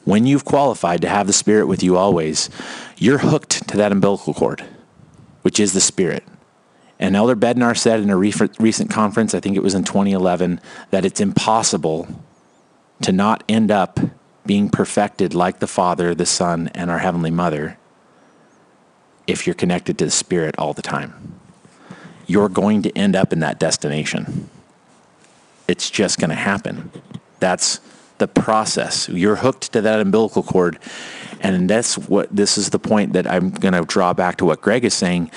When 0.04 0.26
you've 0.26 0.44
qualified 0.46 1.02
to 1.02 1.08
have 1.08 1.26
the 1.26 1.32
Spirit 1.32 1.66
with 1.66 1.82
you 1.82 1.96
always, 1.96 2.48
you're 2.96 3.18
hooked 3.18 3.68
to 3.68 3.76
that 3.76 3.92
umbilical 3.92 4.32
cord, 4.32 4.64
which 5.42 5.60
is 5.60 5.72
the 5.74 5.80
Spirit. 5.80 6.24
And 7.00 7.16
Elder 7.16 7.34
Bednar 7.34 7.76
said 7.76 8.00
in 8.00 8.10
a 8.10 8.16
recent 8.16 8.90
conference, 8.90 9.34
I 9.34 9.40
think 9.40 9.56
it 9.56 9.62
was 9.62 9.74
in 9.74 9.84
2011, 9.84 10.60
that 10.90 11.06
it's 11.06 11.18
impossible 11.18 12.06
to 13.00 13.10
not 13.10 13.42
end 13.48 13.70
up 13.70 13.98
being 14.44 14.68
perfected 14.68 15.32
like 15.32 15.60
the 15.60 15.66
Father, 15.66 16.14
the 16.14 16.26
Son, 16.26 16.70
and 16.74 16.90
our 16.90 16.98
Heavenly 16.98 17.30
Mother 17.30 17.78
if 19.26 19.46
you're 19.46 19.54
connected 19.54 19.96
to 19.98 20.04
the 20.04 20.10
Spirit 20.10 20.54
all 20.58 20.74
the 20.74 20.82
time. 20.82 21.40
You're 22.26 22.50
going 22.50 22.82
to 22.82 22.96
end 22.96 23.16
up 23.16 23.32
in 23.32 23.40
that 23.40 23.58
destination. 23.58 24.50
It's 25.68 25.90
just 25.90 26.18
going 26.18 26.30
to 26.30 26.36
happen. 26.36 26.90
That's 27.38 27.80
the 28.18 28.28
process. 28.28 29.08
You're 29.08 29.36
hooked 29.36 29.72
to 29.72 29.80
that 29.80 30.00
umbilical 30.00 30.42
cord. 30.42 30.78
And 31.40 31.70
that's 31.70 31.96
what 31.96 32.34
this 32.34 32.58
is 32.58 32.70
the 32.70 32.78
point 32.78 33.14
that 33.14 33.26
I'm 33.26 33.50
going 33.50 33.72
to 33.72 33.82
draw 33.82 34.12
back 34.12 34.36
to 34.38 34.44
what 34.44 34.60
Greg 34.60 34.84
is 34.84 34.92
saying 34.92 35.30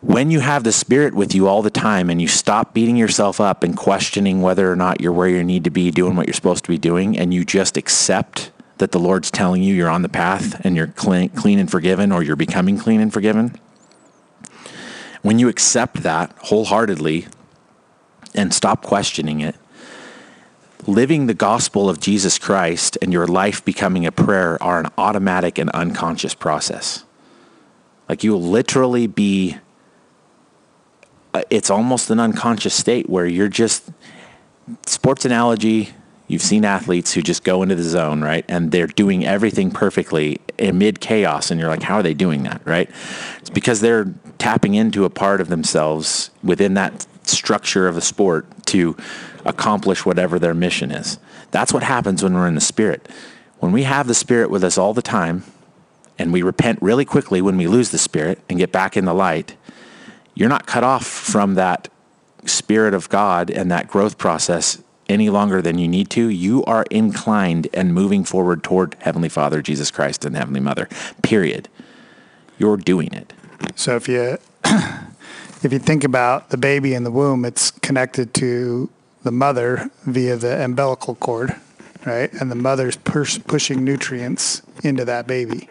when 0.00 0.30
you 0.30 0.40
have 0.40 0.62
the 0.62 0.72
Spirit 0.72 1.14
with 1.14 1.34
you 1.34 1.48
all 1.48 1.62
the 1.62 1.70
time 1.70 2.08
and 2.08 2.22
you 2.22 2.28
stop 2.28 2.72
beating 2.72 2.96
yourself 2.96 3.40
up 3.40 3.64
and 3.64 3.76
questioning 3.76 4.42
whether 4.42 4.70
or 4.70 4.76
not 4.76 5.00
you're 5.00 5.12
where 5.12 5.28
you 5.28 5.42
need 5.42 5.64
to 5.64 5.70
be 5.70 5.90
doing 5.90 6.14
what 6.14 6.26
you're 6.26 6.34
supposed 6.34 6.64
to 6.64 6.70
be 6.70 6.78
doing, 6.78 7.18
and 7.18 7.34
you 7.34 7.44
just 7.44 7.76
accept 7.76 8.52
that 8.78 8.92
the 8.92 9.00
Lord's 9.00 9.30
telling 9.30 9.62
you 9.62 9.74
you're 9.74 9.90
on 9.90 10.02
the 10.02 10.08
path 10.08 10.64
and 10.64 10.76
you're 10.76 10.86
clean, 10.86 11.30
clean 11.30 11.58
and 11.58 11.70
forgiven 11.70 12.12
or 12.12 12.22
you're 12.22 12.36
becoming 12.36 12.78
clean 12.78 13.00
and 13.00 13.12
forgiven, 13.12 13.58
when 15.22 15.40
you 15.40 15.48
accept 15.48 16.04
that 16.04 16.32
wholeheartedly 16.42 17.26
and 18.36 18.54
stop 18.54 18.82
questioning 18.84 19.40
it, 19.40 19.56
living 20.86 21.26
the 21.26 21.34
gospel 21.34 21.90
of 21.90 21.98
Jesus 21.98 22.38
Christ 22.38 22.96
and 23.02 23.12
your 23.12 23.26
life 23.26 23.64
becoming 23.64 24.06
a 24.06 24.12
prayer 24.12 24.62
are 24.62 24.78
an 24.78 24.86
automatic 24.96 25.58
and 25.58 25.70
unconscious 25.70 26.34
process. 26.34 27.04
Like 28.08 28.22
you 28.22 28.32
will 28.32 28.42
literally 28.42 29.08
be 29.08 29.58
Uh, 31.34 31.42
it's 31.50 31.70
almost 31.70 32.10
an 32.10 32.20
unconscious 32.20 32.74
state 32.74 33.08
where 33.08 33.26
you're 33.26 33.48
just 33.48 33.90
sports 34.86 35.24
analogy. 35.24 35.90
You've 36.26 36.42
seen 36.42 36.64
athletes 36.64 37.14
who 37.14 37.22
just 37.22 37.44
go 37.44 37.62
into 37.62 37.74
the 37.74 37.82
zone, 37.82 38.22
right? 38.22 38.44
And 38.48 38.70
they're 38.70 38.86
doing 38.86 39.24
everything 39.24 39.70
perfectly 39.70 40.40
amid 40.58 41.00
chaos. 41.00 41.50
And 41.50 41.58
you're 41.58 41.70
like, 41.70 41.82
how 41.82 41.96
are 41.96 42.02
they 42.02 42.14
doing 42.14 42.42
that, 42.42 42.60
right? 42.64 42.90
It's 43.40 43.50
because 43.50 43.80
they're 43.80 44.12
tapping 44.38 44.74
into 44.74 45.04
a 45.04 45.10
part 45.10 45.40
of 45.40 45.48
themselves 45.48 46.30
within 46.42 46.74
that 46.74 47.06
structure 47.24 47.88
of 47.88 47.94
the 47.94 48.00
sport 48.00 48.46
to 48.66 48.96
accomplish 49.44 50.04
whatever 50.04 50.38
their 50.38 50.54
mission 50.54 50.90
is. 50.90 51.18
That's 51.50 51.72
what 51.72 51.82
happens 51.82 52.22
when 52.22 52.34
we're 52.34 52.48
in 52.48 52.54
the 52.54 52.60
spirit. 52.60 53.08
When 53.58 53.72
we 53.72 53.84
have 53.84 54.06
the 54.06 54.14
spirit 54.14 54.50
with 54.50 54.62
us 54.62 54.78
all 54.78 54.94
the 54.94 55.02
time 55.02 55.44
and 56.18 56.32
we 56.32 56.42
repent 56.42 56.80
really 56.82 57.04
quickly 57.04 57.40
when 57.40 57.56
we 57.56 57.66
lose 57.66 57.90
the 57.90 57.98
spirit 57.98 58.40
and 58.48 58.58
get 58.58 58.70
back 58.70 58.96
in 58.96 59.04
the 59.04 59.14
light, 59.14 59.56
you're 60.38 60.48
not 60.48 60.66
cut 60.66 60.84
off 60.84 61.04
from 61.04 61.54
that 61.54 61.88
spirit 62.46 62.94
of 62.94 63.08
God 63.08 63.50
and 63.50 63.72
that 63.72 63.88
growth 63.88 64.18
process 64.18 64.80
any 65.08 65.30
longer 65.30 65.60
than 65.60 65.78
you 65.78 65.88
need 65.88 66.10
to, 66.10 66.28
you 66.28 66.64
are 66.64 66.84
inclined 66.92 67.66
and 67.74 67.92
moving 67.92 68.22
forward 68.22 68.62
toward 68.62 68.94
Heavenly 69.00 69.28
Father, 69.28 69.60
Jesus 69.62 69.90
Christ, 69.90 70.24
and 70.24 70.36
Heavenly 70.36 70.60
Mother. 70.60 70.88
Period. 71.22 71.68
You're 72.56 72.76
doing 72.76 73.12
it. 73.12 73.32
So 73.74 73.96
if 73.96 74.06
you 74.06 74.38
if 74.64 75.72
you 75.72 75.80
think 75.80 76.04
about 76.04 76.50
the 76.50 76.56
baby 76.56 76.94
in 76.94 77.02
the 77.02 77.10
womb, 77.10 77.44
it's 77.44 77.72
connected 77.72 78.32
to 78.34 78.88
the 79.24 79.32
mother 79.32 79.90
via 80.04 80.36
the 80.36 80.64
umbilical 80.64 81.16
cord, 81.16 81.56
right? 82.06 82.32
And 82.34 82.48
the 82.48 82.54
mother's 82.54 82.96
push, 82.96 83.40
pushing 83.48 83.82
nutrients 83.82 84.62
into 84.84 85.04
that 85.04 85.26
baby. 85.26 85.68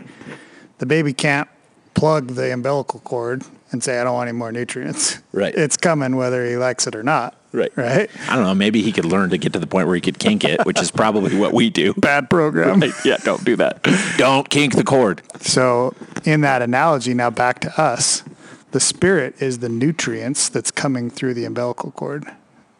The 0.79 0.85
baby 0.85 1.13
can't 1.13 1.47
plug 1.93 2.31
the 2.31 2.51
umbilical 2.51 2.99
cord 2.99 3.45
and 3.71 3.83
say, 3.83 3.99
I 3.99 4.03
don't 4.03 4.13
want 4.13 4.29
any 4.29 4.37
more 4.37 4.51
nutrients. 4.51 5.19
Right. 5.31 5.53
It's 5.53 5.77
coming 5.77 6.15
whether 6.15 6.45
he 6.47 6.57
likes 6.57 6.87
it 6.87 6.95
or 6.95 7.03
not. 7.03 7.35
Right. 7.51 7.71
Right. 7.75 8.09
I 8.29 8.35
don't 8.35 8.43
know. 8.43 8.53
Maybe 8.53 8.81
he 8.81 8.91
could 8.91 9.05
learn 9.05 9.29
to 9.31 9.37
get 9.37 9.53
to 9.53 9.59
the 9.59 9.67
point 9.67 9.87
where 9.87 9.95
he 9.95 10.01
could 10.01 10.19
kink 10.19 10.43
it, 10.43 10.65
which 10.65 10.81
is 10.81 10.91
probably 10.91 11.37
what 11.37 11.53
we 11.53 11.69
do. 11.69 11.93
Bad 11.97 12.29
program. 12.29 12.79
Right. 12.79 12.93
Yeah, 13.05 13.17
don't 13.17 13.43
do 13.43 13.55
that. 13.55 13.83
Don't 14.17 14.49
kink 14.49 14.75
the 14.75 14.83
cord. 14.83 15.21
So, 15.39 15.95
in 16.25 16.41
that 16.41 16.61
analogy, 16.61 17.13
now 17.13 17.29
back 17.29 17.59
to 17.61 17.81
us, 17.81 18.23
the 18.71 18.79
spirit 18.79 19.41
is 19.41 19.59
the 19.59 19.69
nutrients 19.69 20.49
that's 20.49 20.71
coming 20.71 21.09
through 21.09 21.33
the 21.33 21.45
umbilical 21.45 21.91
cord. 21.91 22.25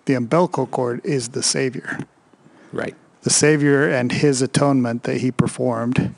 The 0.06 0.14
umbilical 0.16 0.68
cord 0.68 1.02
is 1.04 1.30
the 1.30 1.44
Savior. 1.44 2.00
Right. 2.72 2.96
The 3.22 3.30
Savior 3.30 3.90
and 3.90 4.12
his 4.12 4.42
atonement 4.42 5.04
that 5.04 5.18
he 5.18 5.32
performed 5.32 6.14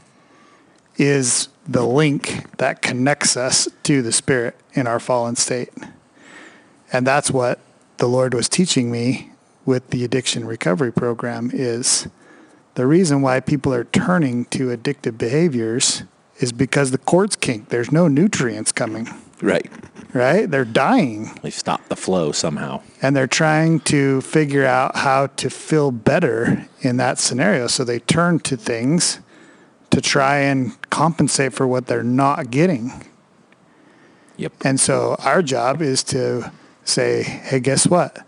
is 0.98 1.48
the 1.70 1.86
link 1.86 2.46
that 2.58 2.82
connects 2.82 3.38
us 3.38 3.68
to 3.84 4.02
the 4.02 4.12
Spirit 4.12 4.56
in 4.74 4.88
our 4.88 5.00
fallen 5.00 5.36
state. 5.36 5.70
And 6.92 7.06
that's 7.06 7.30
what 7.30 7.60
the 7.98 8.08
Lord 8.08 8.34
was 8.34 8.50
teaching 8.50 8.90
me 8.92 9.32
with 9.66 9.92
the 9.92 10.04
addiction 10.04 10.46
recovery 10.46 10.92
program 10.92 11.52
is 11.54 12.08
the 12.74 12.88
reason 12.88 13.22
why 13.22 13.40
people 13.40 13.72
are 13.74 13.84
turning 13.84 14.46
to 14.46 14.76
addictive 14.76 15.18
behaviors 15.18 16.04
is 16.40 16.52
because 16.52 16.90
the 16.90 16.98
cord's 16.98 17.36
kink. 17.36 17.70
There's 17.70 17.92
no 17.92 18.08
nutrients 18.08 18.72
coming, 18.72 19.08
Right. 19.42 19.70
right? 20.14 20.50
They're 20.50 20.66
dying 20.66 21.38
They 21.44 21.50
stop 21.52 21.88
the 21.90 21.96
flow 21.96 22.32
somehow. 22.32 22.82
and 23.02 23.16
they're 23.16 23.28
trying 23.28 23.82
to 23.82 24.22
figure 24.22 24.66
out 24.66 24.96
how 24.96 25.28
to 25.38 25.50
feel 25.52 25.92
better 25.92 26.66
in 26.82 26.98
that 26.98 27.20
scenario. 27.20 27.68
So 27.68 27.84
they 27.84 28.00
turn 28.00 28.40
to 28.40 28.58
things 28.58 29.20
to 29.92 30.02
try 30.02 30.38
and 30.38 30.80
compensate 30.90 31.54
for 31.54 31.68
what 31.68 31.88
they're 31.88 32.04
not 32.04 32.52
getting. 32.52 33.06
Yep. 34.38 34.54
And 34.64 34.80
so 34.80 35.16
our 35.20 35.42
job 35.42 35.82
is 35.82 36.04
to 36.06 36.52
say, 36.86 37.24
hey, 37.24 37.60
guess 37.60 37.88
what? 37.88 38.26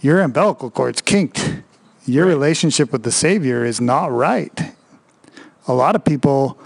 Your 0.00 0.20
umbilical 0.20 0.70
cord's 0.70 1.00
kinked. 1.00 1.62
Your 2.04 2.26
relationship 2.26 2.92
with 2.92 3.04
the 3.04 3.12
Savior 3.12 3.64
is 3.64 3.80
not 3.80 4.12
right. 4.12 4.74
A 5.66 5.72
lot 5.72 5.96
of 5.96 6.04
people 6.04 6.58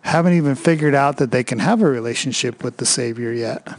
haven't 0.00 0.32
even 0.32 0.54
figured 0.54 0.94
out 0.94 1.18
that 1.18 1.30
they 1.30 1.44
can 1.44 1.60
have 1.60 1.80
a 1.80 1.86
relationship 1.86 2.64
with 2.64 2.78
the 2.78 2.86
Savior 2.86 3.32
yet. 3.32 3.78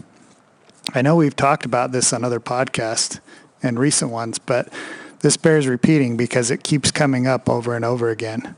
I 0.94 1.02
know 1.02 1.16
we've 1.16 1.36
talked 1.36 1.66
about 1.66 1.92
this 1.92 2.14
on 2.14 2.24
other 2.24 2.40
podcasts 2.40 3.20
and 3.62 3.78
recent 3.78 4.12
ones, 4.12 4.40
but 4.40 4.72
this 5.20 5.36
bears 5.36 5.68
repeating 5.68 6.16
because 6.16 6.52
it 6.52 6.64
keeps 6.64 6.92
coming 6.92 7.28
up 7.28 7.50
over 7.50 7.76
and 7.76 7.84
over 7.84 8.10
again. 8.10 8.56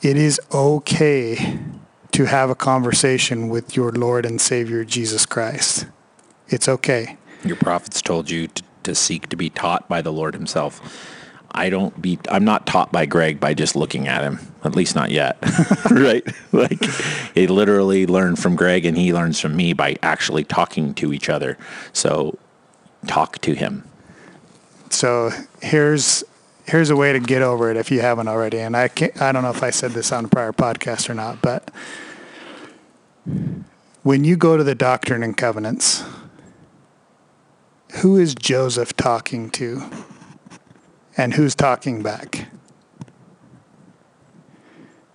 It 0.00 0.16
is 0.16 0.40
okay 0.52 1.58
to 2.12 2.24
have 2.26 2.50
a 2.50 2.54
conversation 2.54 3.48
with 3.48 3.74
your 3.74 3.90
Lord 3.90 4.24
and 4.24 4.40
Savior 4.40 4.84
Jesus 4.84 5.26
Christ. 5.26 5.86
It's 6.48 6.68
okay. 6.68 7.16
Your 7.44 7.56
prophets 7.56 8.00
told 8.00 8.30
you 8.30 8.46
to, 8.46 8.62
to 8.84 8.94
seek 8.94 9.28
to 9.30 9.36
be 9.36 9.50
taught 9.50 9.88
by 9.88 10.00
the 10.00 10.12
Lord 10.12 10.34
himself. 10.34 10.80
I 11.50 11.68
don't 11.68 12.00
be 12.00 12.18
I'm 12.30 12.44
not 12.44 12.64
taught 12.64 12.92
by 12.92 13.06
Greg 13.06 13.40
by 13.40 13.54
just 13.54 13.74
looking 13.74 14.06
at 14.06 14.22
him. 14.22 14.38
At 14.62 14.76
least 14.76 14.94
not 14.94 15.10
yet. 15.10 15.36
right? 15.90 16.24
Like 16.52 16.84
he 17.34 17.48
literally 17.48 18.06
learned 18.06 18.38
from 18.38 18.54
Greg 18.54 18.84
and 18.84 18.96
he 18.96 19.12
learns 19.12 19.40
from 19.40 19.56
me 19.56 19.72
by 19.72 19.96
actually 20.02 20.44
talking 20.44 20.94
to 20.94 21.12
each 21.12 21.28
other. 21.28 21.58
So 21.92 22.38
talk 23.08 23.38
to 23.38 23.54
him. 23.54 23.82
So 24.90 25.30
here's 25.60 26.22
here's 26.68 26.90
a 26.90 26.96
way 26.96 27.14
to 27.14 27.20
get 27.20 27.40
over 27.40 27.70
it 27.70 27.76
if 27.76 27.90
you 27.90 28.00
haven't 28.00 28.28
already. 28.28 28.58
And 28.58 28.76
I 28.76 28.88
can't, 28.88 29.20
I 29.20 29.32
don't 29.32 29.42
know 29.42 29.50
if 29.50 29.62
I 29.62 29.70
said 29.70 29.92
this 29.92 30.12
on 30.12 30.26
a 30.26 30.28
prior 30.28 30.52
podcast 30.52 31.08
or 31.08 31.14
not, 31.14 31.40
but 31.40 31.70
when 34.02 34.22
you 34.24 34.36
go 34.36 34.56
to 34.56 34.64
the 34.64 34.74
Doctrine 34.74 35.22
and 35.22 35.36
Covenants, 35.36 36.04
who 38.02 38.18
is 38.18 38.34
Joseph 38.34 38.96
talking 38.96 39.50
to? 39.50 39.82
And 41.16 41.34
who's 41.34 41.54
talking 41.54 42.02
back? 42.02 42.48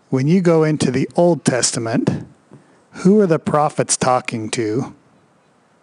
When 0.10 0.28
you 0.28 0.42
go 0.42 0.64
into 0.64 0.92
the 0.92 1.10
Old 1.16 1.46
Testament, 1.46 2.28
who 2.92 3.22
are 3.22 3.28
the 3.28 3.40
prophets 3.40 3.96
talking 3.96 4.50
to? 4.52 4.94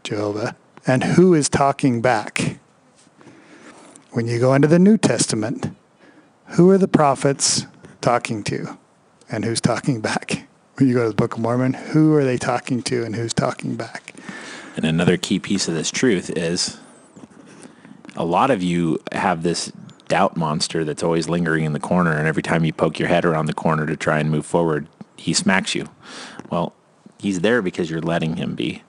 Jehovah. 0.04 0.56
And 0.86 1.02
who 1.04 1.32
is 1.32 1.48
talking 1.48 2.02
back? 2.02 2.59
When 4.12 4.26
you 4.26 4.40
go 4.40 4.54
into 4.54 4.66
the 4.66 4.80
New 4.80 4.98
Testament, 4.98 5.72
who 6.46 6.68
are 6.70 6.78
the 6.78 6.88
prophets 6.88 7.66
talking 8.00 8.42
to 8.44 8.76
and 9.30 9.44
who's 9.44 9.60
talking 9.60 10.00
back? 10.00 10.48
When 10.74 10.88
you 10.88 10.94
go 10.94 11.04
to 11.04 11.10
the 11.10 11.14
Book 11.14 11.34
of 11.34 11.40
Mormon, 11.40 11.74
who 11.74 12.12
are 12.16 12.24
they 12.24 12.36
talking 12.36 12.82
to 12.82 13.04
and 13.04 13.14
who's 13.14 13.32
talking 13.32 13.76
back? 13.76 14.14
And 14.74 14.84
another 14.84 15.16
key 15.16 15.38
piece 15.38 15.68
of 15.68 15.74
this 15.74 15.92
truth 15.92 16.28
is 16.36 16.78
a 18.16 18.24
lot 18.24 18.50
of 18.50 18.64
you 18.64 18.98
have 19.12 19.44
this 19.44 19.70
doubt 20.08 20.36
monster 20.36 20.84
that's 20.84 21.04
always 21.04 21.28
lingering 21.28 21.64
in 21.64 21.72
the 21.72 21.78
corner. 21.78 22.10
And 22.10 22.26
every 22.26 22.42
time 22.42 22.64
you 22.64 22.72
poke 22.72 22.98
your 22.98 23.08
head 23.08 23.24
around 23.24 23.46
the 23.46 23.54
corner 23.54 23.86
to 23.86 23.96
try 23.96 24.18
and 24.18 24.28
move 24.28 24.44
forward, 24.44 24.88
he 25.16 25.32
smacks 25.32 25.76
you. 25.76 25.86
Well, 26.50 26.74
he's 27.20 27.42
there 27.42 27.62
because 27.62 27.88
you're 27.88 28.00
letting 28.00 28.38
him 28.38 28.56
be. 28.56 28.82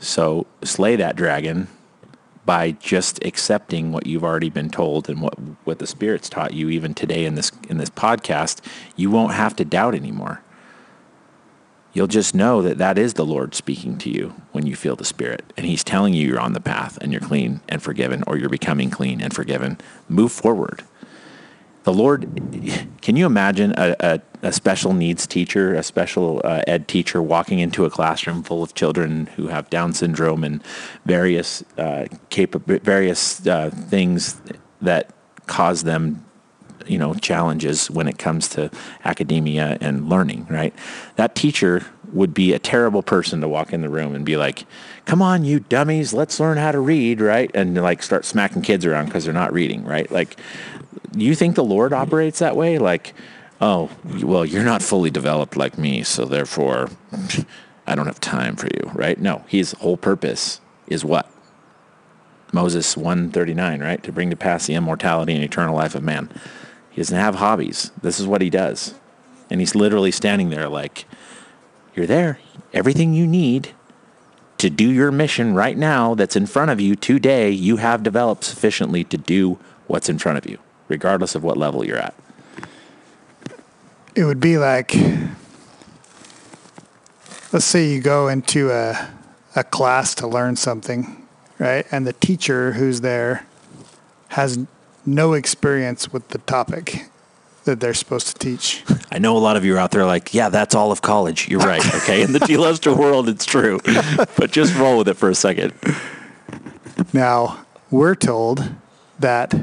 So 0.00 0.46
slay 0.62 0.96
that 0.96 1.16
dragon 1.16 1.68
by 2.44 2.72
just 2.72 3.22
accepting 3.24 3.92
what 3.92 4.06
you've 4.06 4.24
already 4.24 4.50
been 4.50 4.70
told 4.70 5.08
and 5.08 5.20
what, 5.20 5.38
what 5.64 5.78
the 5.78 5.86
Spirit's 5.86 6.28
taught 6.28 6.54
you 6.54 6.68
even 6.70 6.94
today 6.94 7.24
in 7.24 7.34
this 7.34 7.52
in 7.68 7.78
this 7.78 7.90
podcast. 7.90 8.60
You 8.96 9.10
won't 9.10 9.34
have 9.34 9.54
to 9.56 9.64
doubt 9.64 9.94
anymore 9.94 10.42
you'll 11.92 12.06
just 12.06 12.34
know 12.34 12.62
that 12.62 12.78
that 12.78 12.98
is 12.98 13.14
the 13.14 13.26
Lord 13.26 13.54
speaking 13.54 13.98
to 13.98 14.10
you 14.10 14.34
when 14.52 14.66
you 14.66 14.76
feel 14.76 14.96
the 14.96 15.04
Spirit. 15.04 15.52
And 15.56 15.66
He's 15.66 15.84
telling 15.84 16.14
you 16.14 16.26
you're 16.26 16.40
on 16.40 16.52
the 16.52 16.60
path 16.60 16.98
and 17.00 17.12
you're 17.12 17.20
clean 17.20 17.60
and 17.68 17.82
forgiven, 17.82 18.22
or 18.26 18.36
you're 18.36 18.48
becoming 18.48 18.90
clean 18.90 19.20
and 19.20 19.34
forgiven. 19.34 19.78
Move 20.08 20.32
forward. 20.32 20.84
The 21.84 21.92
Lord, 21.92 22.28
can 23.00 23.16
you 23.16 23.24
imagine 23.24 23.72
a, 23.76 23.96
a, 24.00 24.20
a 24.42 24.52
special 24.52 24.92
needs 24.92 25.26
teacher, 25.26 25.74
a 25.74 25.82
special 25.82 26.42
uh, 26.44 26.62
ed 26.66 26.88
teacher 26.88 27.22
walking 27.22 27.58
into 27.58 27.84
a 27.84 27.90
classroom 27.90 28.42
full 28.42 28.62
of 28.62 28.74
children 28.74 29.26
who 29.36 29.48
have 29.48 29.70
Down 29.70 29.94
syndrome 29.94 30.44
and 30.44 30.62
various, 31.06 31.62
uh, 31.78 32.06
capa- 32.28 32.58
various 32.58 33.46
uh, 33.46 33.70
things 33.70 34.40
that 34.82 35.14
cause 35.46 35.84
them 35.84 36.24
you 36.86 36.98
know 36.98 37.14
challenges 37.14 37.90
when 37.90 38.08
it 38.08 38.18
comes 38.18 38.48
to 38.48 38.70
academia 39.04 39.76
and 39.80 40.08
learning 40.08 40.46
right? 40.48 40.74
That 41.16 41.34
teacher 41.34 41.84
would 42.12 42.34
be 42.34 42.52
a 42.52 42.58
terrible 42.58 43.02
person 43.02 43.40
to 43.40 43.48
walk 43.48 43.72
in 43.72 43.82
the 43.82 43.88
room 43.88 44.14
and 44.14 44.24
be 44.24 44.36
like 44.36 44.64
come 45.04 45.20
on 45.22 45.44
you 45.44 45.60
dummies 45.60 46.12
let's 46.12 46.40
learn 46.40 46.56
how 46.56 46.72
to 46.72 46.80
read 46.80 47.20
right? 47.20 47.50
And 47.54 47.74
like 47.76 48.02
start 48.02 48.24
smacking 48.24 48.62
kids 48.62 48.86
around 48.86 49.06
because 49.06 49.24
they're 49.24 49.34
not 49.34 49.52
reading 49.52 49.84
right? 49.84 50.10
Like 50.10 50.36
you 51.14 51.34
think 51.34 51.54
the 51.54 51.64
lord 51.64 51.92
operates 51.92 52.38
that 52.38 52.56
way 52.56 52.78
like 52.78 53.14
oh 53.60 53.90
well 54.22 54.44
you're 54.44 54.64
not 54.64 54.82
fully 54.82 55.10
developed 55.10 55.56
like 55.56 55.78
me 55.78 56.02
so 56.02 56.24
therefore 56.24 56.88
i 57.86 57.94
don't 57.94 58.06
have 58.06 58.20
time 58.20 58.56
for 58.56 58.66
you 58.66 58.90
right 58.94 59.20
no 59.20 59.44
his 59.48 59.72
whole 59.72 59.96
purpose 59.96 60.60
is 60.86 61.04
what 61.04 61.30
moses 62.52 62.96
139 62.96 63.80
right 63.80 64.02
to 64.02 64.12
bring 64.12 64.30
to 64.30 64.36
pass 64.36 64.66
the 64.66 64.74
immortality 64.74 65.34
and 65.34 65.44
eternal 65.44 65.74
life 65.74 65.94
of 65.94 66.02
man 66.02 66.28
he 66.90 67.00
doesn't 67.00 67.16
have 67.16 67.36
hobbies. 67.36 67.92
This 68.02 68.18
is 68.20 68.26
what 68.26 68.42
he 68.42 68.50
does. 68.50 68.94
And 69.48 69.60
he's 69.60 69.74
literally 69.74 70.10
standing 70.10 70.50
there 70.50 70.68
like, 70.68 71.06
you're 71.94 72.06
there. 72.06 72.38
Everything 72.72 73.14
you 73.14 73.26
need 73.26 73.70
to 74.58 74.68
do 74.68 74.90
your 74.90 75.10
mission 75.10 75.54
right 75.54 75.76
now 75.76 76.14
that's 76.14 76.36
in 76.36 76.46
front 76.46 76.70
of 76.70 76.80
you 76.80 76.94
today, 76.94 77.50
you 77.50 77.78
have 77.78 78.02
developed 78.02 78.44
sufficiently 78.44 79.04
to 79.04 79.16
do 79.16 79.58
what's 79.86 80.08
in 80.08 80.18
front 80.18 80.38
of 80.38 80.48
you, 80.48 80.58
regardless 80.90 81.34
of 81.34 81.42
what 81.42 81.56
level 81.56 81.86
you're 81.86 81.96
at. 81.96 82.14
It 84.14 84.24
would 84.24 84.40
be 84.40 84.58
like, 84.58 84.94
let's 87.52 87.64
say 87.64 87.88
you 87.88 88.00
go 88.00 88.28
into 88.28 88.70
a, 88.70 89.08
a 89.56 89.64
class 89.64 90.14
to 90.16 90.26
learn 90.26 90.56
something, 90.56 91.26
right? 91.58 91.86
And 91.90 92.06
the 92.06 92.12
teacher 92.12 92.72
who's 92.72 93.00
there 93.00 93.46
has 94.28 94.58
no 95.06 95.32
experience 95.32 96.12
with 96.12 96.28
the 96.28 96.38
topic 96.38 97.06
that 97.64 97.78
they're 97.78 97.94
supposed 97.94 98.26
to 98.26 98.34
teach. 98.34 98.84
I 99.12 99.18
know 99.18 99.36
a 99.36 99.38
lot 99.38 99.56
of 99.56 99.64
you 99.64 99.76
are 99.76 99.78
out 99.78 99.92
there 99.92 100.06
like, 100.06 100.34
yeah, 100.34 100.48
that's 100.48 100.74
all 100.74 100.90
of 100.90 101.02
college. 101.02 101.48
You're 101.48 101.60
right. 101.60 101.84
Okay. 101.96 102.22
In 102.22 102.32
the 102.32 102.38
Telestial 102.40 102.96
world, 102.96 103.28
it's 103.28 103.44
true. 103.44 103.80
But 104.36 104.50
just 104.50 104.76
roll 104.76 104.98
with 104.98 105.08
it 105.08 105.14
for 105.14 105.30
a 105.30 105.34
second. 105.34 105.72
Now, 107.12 107.64
we're 107.90 108.14
told 108.14 108.70
that 109.18 109.54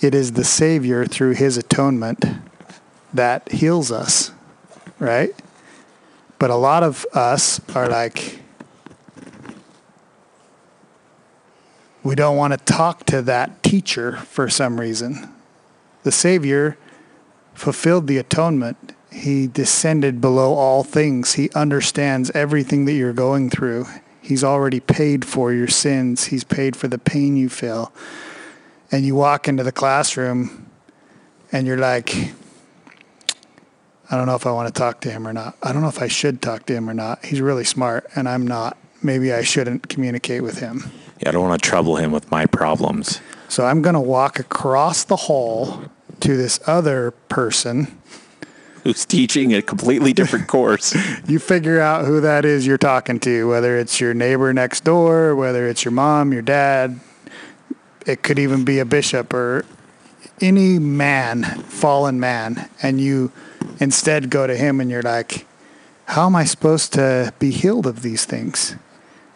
it 0.00 0.14
is 0.14 0.32
the 0.32 0.44
Savior 0.44 1.04
through 1.04 1.32
his 1.32 1.56
atonement 1.56 2.24
that 3.12 3.50
heals 3.52 3.92
us, 3.92 4.32
right? 4.98 5.34
But 6.38 6.50
a 6.50 6.56
lot 6.56 6.82
of 6.82 7.06
us 7.12 7.60
are 7.74 7.88
like, 7.88 8.40
we 12.02 12.14
don't 12.14 12.36
want 12.36 12.52
to 12.52 12.58
talk 12.72 13.04
to 13.06 13.20
that 13.22 13.62
teacher 13.62 14.16
for 14.16 14.48
some 14.48 14.80
reason. 14.80 15.28
The 16.02 16.12
Savior 16.12 16.78
fulfilled 17.52 18.06
the 18.06 18.16
atonement. 18.16 18.94
He 19.12 19.46
descended 19.46 20.20
below 20.20 20.54
all 20.54 20.82
things. 20.82 21.34
He 21.34 21.50
understands 21.50 22.30
everything 22.30 22.86
that 22.86 22.94
you're 22.94 23.12
going 23.12 23.50
through. 23.50 23.86
He's 24.22 24.42
already 24.42 24.80
paid 24.80 25.26
for 25.26 25.52
your 25.52 25.68
sins. 25.68 26.26
He's 26.26 26.44
paid 26.44 26.74
for 26.74 26.88
the 26.88 26.98
pain 26.98 27.36
you 27.36 27.50
feel. 27.50 27.92
And 28.92 29.04
you 29.04 29.14
walk 29.14 29.48
into 29.48 29.62
the 29.62 29.72
classroom 29.72 30.66
and 31.52 31.66
you're 31.66 31.78
like, 31.78 32.14
I 34.10 34.16
don't 34.16 34.26
know 34.26 34.34
if 34.34 34.46
I 34.46 34.52
want 34.52 34.72
to 34.72 34.76
talk 34.76 35.00
to 35.02 35.10
him 35.10 35.26
or 35.26 35.32
not. 35.32 35.56
I 35.62 35.72
don't 35.72 35.82
know 35.82 35.88
if 35.88 36.02
I 36.02 36.08
should 36.08 36.42
talk 36.42 36.66
to 36.66 36.74
him 36.74 36.90
or 36.90 36.94
not. 36.94 37.24
He's 37.24 37.40
really 37.40 37.64
smart 37.64 38.08
and 38.16 38.28
I'm 38.28 38.46
not. 38.46 38.76
Maybe 39.02 39.32
I 39.32 39.42
shouldn't 39.42 39.88
communicate 39.88 40.42
with 40.42 40.58
him. 40.58 40.90
Yeah, 41.20 41.28
I 41.28 41.32
don't 41.32 41.48
want 41.48 41.62
to 41.62 41.68
trouble 41.68 41.96
him 41.96 42.10
with 42.12 42.30
my 42.30 42.46
problems. 42.46 43.20
So 43.48 43.64
I'm 43.64 43.82
going 43.82 43.94
to 43.94 44.00
walk 44.00 44.38
across 44.38 45.04
the 45.04 45.16
hall 45.16 45.84
to 46.20 46.36
this 46.36 46.60
other 46.66 47.12
person 47.28 47.98
who's 48.84 49.04
teaching 49.04 49.54
a 49.54 49.62
completely 49.62 50.12
different 50.12 50.48
course. 50.48 50.96
you 51.28 51.38
figure 51.38 51.80
out 51.80 52.04
who 52.04 52.20
that 52.20 52.44
is 52.44 52.66
you're 52.66 52.78
talking 52.78 53.20
to, 53.20 53.48
whether 53.48 53.78
it's 53.78 54.00
your 54.00 54.14
neighbor 54.14 54.52
next 54.52 54.84
door, 54.84 55.36
whether 55.36 55.68
it's 55.68 55.84
your 55.84 55.92
mom, 55.92 56.32
your 56.32 56.42
dad. 56.42 56.98
It 58.06 58.22
could 58.22 58.38
even 58.38 58.64
be 58.64 58.78
a 58.78 58.84
bishop 58.84 59.32
or 59.32 59.64
any 60.40 60.78
man, 60.78 61.44
fallen 61.44 62.18
man, 62.18 62.68
and 62.82 63.00
you 63.00 63.32
instead 63.78 64.30
go 64.30 64.46
to 64.46 64.56
him 64.56 64.80
and 64.80 64.90
you're 64.90 65.02
like, 65.02 65.46
How 66.06 66.26
am 66.26 66.36
I 66.36 66.44
supposed 66.44 66.92
to 66.94 67.32
be 67.38 67.50
healed 67.50 67.86
of 67.86 68.02
these 68.02 68.24
things? 68.24 68.76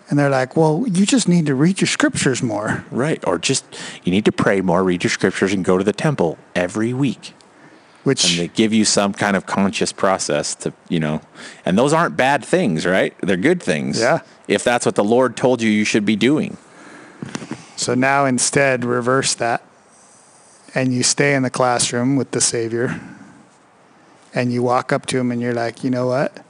And 0.09 0.19
they're 0.19 0.31
like, 0.31 0.57
Well, 0.57 0.85
you 0.87 1.07
just 1.07 1.29
need 1.29 1.47
to 1.47 1.55
read 1.55 1.81
your 1.81 1.89
scriptures 1.89 2.43
more. 2.43 2.85
Right. 2.91 3.23
Or 3.27 3.39
just, 3.39 3.65
you 4.05 4.13
need 4.13 4.25
to 4.25 4.33
pray 4.33 4.61
more, 4.61 4.83
read 4.83 5.05
your 5.05 5.11
scriptures, 5.11 5.53
and 5.53 5.65
go 5.65 5.79
to 5.79 5.85
the 5.85 5.93
temple 5.93 6.39
every 6.55 6.93
week. 6.93 7.35
Which 8.05 8.31
and 8.31 8.39
they 8.39 8.49
give 8.49 8.75
you 8.75 8.85
some 8.85 9.15
kind 9.15 9.35
of 9.35 9.47
conscious 9.47 9.91
process 9.91 10.55
to, 10.57 10.75
you 10.91 11.01
know, 11.01 11.23
and 11.65 11.79
those 11.79 11.95
aren't 11.95 12.19
bad 12.19 12.45
things, 12.45 12.85
right? 12.85 13.15
They're 13.23 13.39
good 13.39 13.63
things. 13.63 13.99
Yeah. 13.99 14.21
If 14.47 14.63
that's 14.63 14.85
what 14.85 14.95
the 14.95 15.05
Lord 15.05 15.39
told 15.39 15.63
you 15.63 15.71
you 15.71 15.85
should 15.87 16.05
be 16.05 16.15
doing. 16.15 16.59
So 17.77 17.95
now 17.95 18.25
instead, 18.25 18.85
reverse 18.85 19.35
that. 19.35 19.63
And 20.75 20.93
you 20.93 21.03
stay 21.03 21.35
in 21.35 21.43
the 21.43 21.51
classroom 21.51 22.17
with 22.17 22.33
the 22.33 22.41
Savior. 22.41 23.01
And 24.35 24.53
you 24.53 24.63
walk 24.63 24.93
up 24.93 25.07
to 25.07 25.19
him 25.19 25.31
and 25.31 25.41
you're 25.41 25.55
like, 25.55 25.85
you 25.85 25.91
know 25.91 26.07
what? 26.07 26.45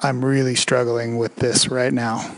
I'm 0.00 0.24
really 0.24 0.54
struggling 0.54 1.18
with 1.18 1.36
this 1.36 1.68
right 1.68 1.92
now. 1.92 2.34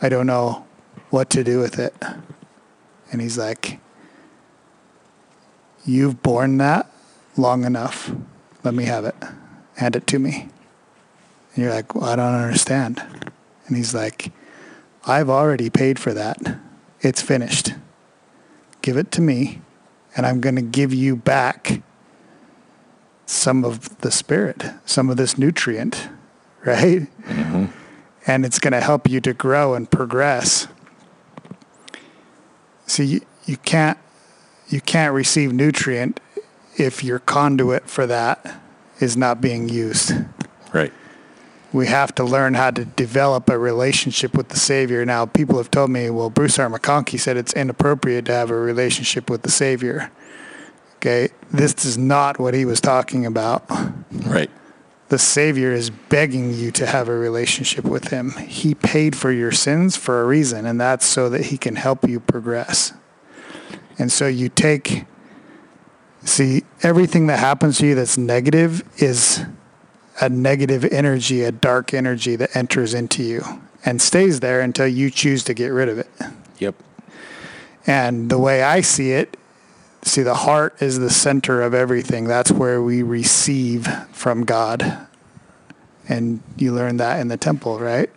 I 0.00 0.08
don't 0.08 0.26
know 0.26 0.66
what 1.10 1.30
to 1.30 1.44
do 1.44 1.58
with 1.58 1.78
it. 1.78 1.94
And 3.12 3.20
he's 3.20 3.38
like, 3.38 3.78
You've 5.86 6.20
borne 6.20 6.58
that 6.58 6.90
long 7.36 7.64
enough. 7.64 8.10
Let 8.64 8.74
me 8.74 8.84
have 8.84 9.04
it. 9.04 9.14
Hand 9.76 9.94
it 9.94 10.06
to 10.08 10.18
me. 10.18 10.48
And 11.54 11.64
you're 11.64 11.72
like, 11.72 11.94
well, 11.94 12.06
I 12.06 12.16
don't 12.16 12.34
understand. 12.34 13.00
And 13.66 13.76
he's 13.76 13.94
like, 13.94 14.32
I've 15.06 15.30
already 15.30 15.70
paid 15.70 15.98
for 15.98 16.12
that. 16.14 16.38
It's 17.00 17.22
finished. 17.22 17.74
Give 18.82 18.96
it 18.96 19.12
to 19.12 19.20
me, 19.20 19.62
and 20.16 20.26
I'm 20.26 20.40
going 20.40 20.56
to 20.56 20.62
give 20.62 20.92
you 20.92 21.14
back 21.14 21.82
some 23.24 23.64
of 23.64 23.98
the 24.00 24.10
spirit, 24.10 24.64
some 24.84 25.08
of 25.08 25.16
this 25.16 25.38
nutrient, 25.38 26.08
right? 26.64 27.06
Mm-hmm. 27.22 27.66
And 28.26 28.44
it's 28.44 28.58
going 28.58 28.72
to 28.72 28.80
help 28.80 29.08
you 29.08 29.20
to 29.20 29.32
grow 29.32 29.74
and 29.74 29.88
progress. 29.88 30.66
See, 32.86 33.04
you, 33.04 33.20
you 33.44 33.56
can't 33.58 33.98
you 34.68 34.80
can't 34.80 35.14
receive 35.14 35.52
nutrient 35.52 36.18
if 36.76 37.04
your 37.04 37.20
conduit 37.20 37.88
for 37.88 38.04
that 38.06 38.60
is 38.98 39.16
not 39.16 39.40
being 39.40 39.68
used. 39.68 40.12
Right. 40.72 40.92
We 41.76 41.88
have 41.88 42.14
to 42.14 42.24
learn 42.24 42.54
how 42.54 42.70
to 42.70 42.86
develop 42.86 43.50
a 43.50 43.58
relationship 43.58 44.34
with 44.34 44.48
the 44.48 44.56
Savior. 44.56 45.04
Now, 45.04 45.26
people 45.26 45.58
have 45.58 45.70
told 45.70 45.90
me, 45.90 46.08
well, 46.08 46.30
Bruce 46.30 46.58
R. 46.58 46.70
McConkie 46.70 47.20
said 47.20 47.36
it's 47.36 47.52
inappropriate 47.52 48.24
to 48.24 48.32
have 48.32 48.50
a 48.50 48.56
relationship 48.56 49.28
with 49.28 49.42
the 49.42 49.50
Savior. 49.50 50.10
Okay, 50.94 51.28
this 51.52 51.84
is 51.84 51.98
not 51.98 52.38
what 52.38 52.54
he 52.54 52.64
was 52.64 52.80
talking 52.80 53.26
about. 53.26 53.66
Right. 54.10 54.48
The 55.08 55.18
Savior 55.18 55.70
is 55.70 55.90
begging 55.90 56.50
you 56.50 56.70
to 56.70 56.86
have 56.86 57.10
a 57.10 57.14
relationship 57.14 57.84
with 57.84 58.08
him. 58.08 58.30
He 58.30 58.74
paid 58.74 59.14
for 59.14 59.30
your 59.30 59.52
sins 59.52 59.98
for 59.98 60.22
a 60.22 60.24
reason, 60.24 60.64
and 60.64 60.80
that's 60.80 61.04
so 61.04 61.28
that 61.28 61.44
he 61.44 61.58
can 61.58 61.76
help 61.76 62.08
you 62.08 62.20
progress. 62.20 62.94
And 63.98 64.10
so 64.10 64.26
you 64.26 64.48
take, 64.48 65.04
see, 66.24 66.62
everything 66.82 67.26
that 67.26 67.38
happens 67.38 67.76
to 67.80 67.86
you 67.86 67.94
that's 67.94 68.16
negative 68.16 68.82
is 68.96 69.44
a 70.20 70.28
negative 70.28 70.84
energy, 70.84 71.42
a 71.42 71.52
dark 71.52 71.92
energy 71.92 72.36
that 72.36 72.54
enters 72.56 72.94
into 72.94 73.22
you 73.22 73.42
and 73.84 74.00
stays 74.00 74.40
there 74.40 74.60
until 74.60 74.86
you 74.86 75.10
choose 75.10 75.44
to 75.44 75.54
get 75.54 75.68
rid 75.68 75.88
of 75.88 75.98
it. 75.98 76.08
Yep. 76.58 76.74
And 77.86 78.30
the 78.30 78.38
way 78.38 78.62
I 78.62 78.80
see 78.80 79.12
it, 79.12 79.36
see, 80.02 80.22
the 80.22 80.34
heart 80.34 80.80
is 80.80 80.98
the 80.98 81.10
center 81.10 81.62
of 81.62 81.74
everything. 81.74 82.24
That's 82.24 82.50
where 82.50 82.82
we 82.82 83.02
receive 83.02 83.86
from 84.12 84.44
God. 84.44 85.06
And 86.08 86.40
you 86.56 86.72
learn 86.72 86.96
that 86.96 87.20
in 87.20 87.28
the 87.28 87.36
temple, 87.36 87.78
right? 87.78 88.10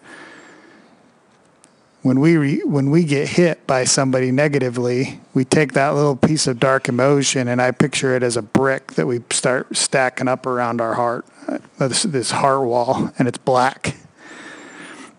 When 2.02 2.20
we 2.20 2.38
re, 2.38 2.62
when 2.64 2.92
we 2.92 3.04
get 3.04 3.30
hit 3.30 3.66
by 3.68 3.84
somebody 3.84 4.32
negatively, 4.32 5.20
we 5.34 5.44
take 5.44 5.74
that 5.74 5.90
little 5.90 6.16
piece 6.16 6.48
of 6.48 6.60
dark 6.60 6.88
emotion, 6.88 7.48
and 7.48 7.62
I 7.62 7.72
picture 7.72 8.16
it 8.16 8.24
as 8.24 8.38
a 8.38 8.42
brick 8.42 8.94
that 8.94 9.06
we 9.06 9.22
start 9.32 9.76
stacking 9.76 10.28
up 10.28 10.46
around 10.46 10.80
our 10.80 10.94
heart, 10.94 11.26
uh, 11.48 11.60
this, 11.78 12.04
this 12.04 12.32
heart 12.32 12.66
wall, 12.66 13.12
and 13.20 13.28
it's 13.28 13.38
black. 13.38 13.98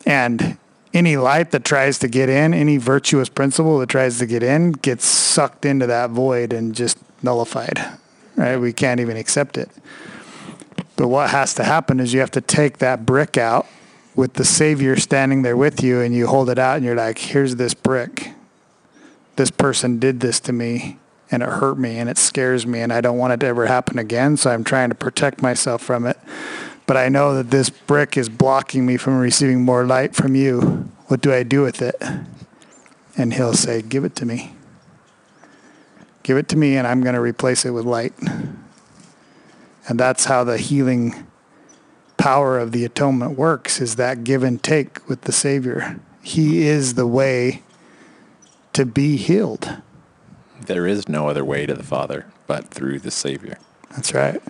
And 0.06 0.56
any 0.94 1.16
light 1.18 1.50
that 1.50 1.64
tries 1.64 1.98
to 1.98 2.08
get 2.08 2.28
in, 2.28 2.54
any 2.54 2.78
virtuous 2.78 3.28
principle 3.28 3.78
that 3.80 3.90
tries 3.90 4.18
to 4.18 4.26
get 4.26 4.42
in, 4.42 4.72
gets 4.72 5.04
sucked 5.04 5.66
into 5.66 5.86
that 5.86 6.10
void 6.10 6.52
and 6.52 6.74
just 6.74 6.98
nullified. 7.22 7.78
Right? 8.36 8.56
We 8.56 8.72
can't 8.72 9.00
even 9.00 9.18
accept 9.18 9.58
it. 9.58 9.70
But 10.96 11.08
what 11.08 11.30
has 11.30 11.54
to 11.54 11.64
happen 11.64 12.00
is 12.00 12.14
you 12.14 12.20
have 12.20 12.30
to 12.32 12.40
take 12.40 12.78
that 12.78 13.04
brick 13.04 13.36
out 13.36 13.66
with 14.20 14.34
the 14.34 14.44
Savior 14.44 14.96
standing 14.96 15.40
there 15.40 15.56
with 15.56 15.82
you, 15.82 16.02
and 16.02 16.14
you 16.14 16.26
hold 16.26 16.50
it 16.50 16.58
out, 16.58 16.76
and 16.76 16.84
you're 16.84 16.94
like, 16.94 17.16
here's 17.16 17.56
this 17.56 17.72
brick. 17.72 18.32
This 19.36 19.50
person 19.50 19.98
did 19.98 20.20
this 20.20 20.38
to 20.40 20.52
me, 20.52 20.98
and 21.30 21.42
it 21.42 21.48
hurt 21.48 21.78
me, 21.78 21.98
and 21.98 22.10
it 22.10 22.18
scares 22.18 22.66
me, 22.66 22.80
and 22.80 22.92
I 22.92 23.00
don't 23.00 23.16
want 23.16 23.32
it 23.32 23.40
to 23.40 23.46
ever 23.46 23.64
happen 23.64 23.98
again, 23.98 24.36
so 24.36 24.50
I'm 24.50 24.62
trying 24.62 24.90
to 24.90 24.94
protect 24.94 25.40
myself 25.40 25.80
from 25.80 26.04
it. 26.04 26.18
But 26.86 26.98
I 26.98 27.08
know 27.08 27.34
that 27.34 27.50
this 27.50 27.70
brick 27.70 28.18
is 28.18 28.28
blocking 28.28 28.84
me 28.84 28.98
from 28.98 29.18
receiving 29.18 29.62
more 29.62 29.86
light 29.86 30.14
from 30.14 30.34
you. 30.34 30.90
What 31.06 31.22
do 31.22 31.32
I 31.32 31.42
do 31.42 31.62
with 31.62 31.80
it? 31.80 31.96
And 33.16 33.32
he'll 33.32 33.54
say, 33.54 33.80
Give 33.80 34.04
it 34.04 34.14
to 34.16 34.26
me. 34.26 34.54
Give 36.24 36.36
it 36.36 36.46
to 36.50 36.58
me, 36.58 36.76
and 36.76 36.86
I'm 36.86 37.00
going 37.00 37.14
to 37.14 37.22
replace 37.22 37.64
it 37.64 37.70
with 37.70 37.86
light. 37.86 38.12
And 39.88 39.98
that's 39.98 40.26
how 40.26 40.44
the 40.44 40.58
healing 40.58 41.26
power 42.20 42.58
of 42.58 42.72
the 42.72 42.84
atonement 42.84 43.38
works 43.38 43.80
is 43.80 43.96
that 43.96 44.24
give 44.24 44.42
and 44.42 44.62
take 44.62 45.08
with 45.08 45.22
the 45.22 45.32
Savior. 45.32 45.98
He 46.22 46.66
is 46.66 46.94
the 46.94 47.06
way 47.06 47.62
to 48.74 48.84
be 48.84 49.16
healed. 49.16 49.78
There 50.60 50.86
is 50.86 51.08
no 51.08 51.28
other 51.28 51.44
way 51.44 51.64
to 51.64 51.74
the 51.74 51.82
Father 51.82 52.26
but 52.46 52.68
through 52.68 52.98
the 53.00 53.10
Savior. 53.10 53.58
That's 53.92 54.12
right. 54.12 54.40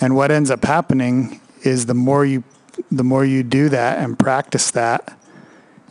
And 0.00 0.16
what 0.16 0.32
ends 0.32 0.50
up 0.50 0.64
happening 0.64 1.40
is 1.62 1.86
the 1.86 1.94
more 1.94 2.26
you 2.26 2.42
the 2.90 3.04
more 3.04 3.24
you 3.24 3.44
do 3.44 3.68
that 3.68 3.98
and 4.00 4.18
practice 4.18 4.72
that, 4.72 5.16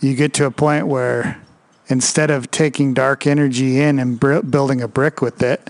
you 0.01 0.15
get 0.15 0.33
to 0.33 0.45
a 0.45 0.51
point 0.51 0.85
where 0.87 1.41
instead 1.87 2.29
of 2.29 2.51
taking 2.51 2.93
dark 2.93 3.25
energy 3.25 3.79
in 3.79 3.99
and 3.99 4.19
br- 4.19 4.41
building 4.41 4.81
a 4.81 4.87
brick 4.89 5.21
with 5.21 5.41
it, 5.41 5.69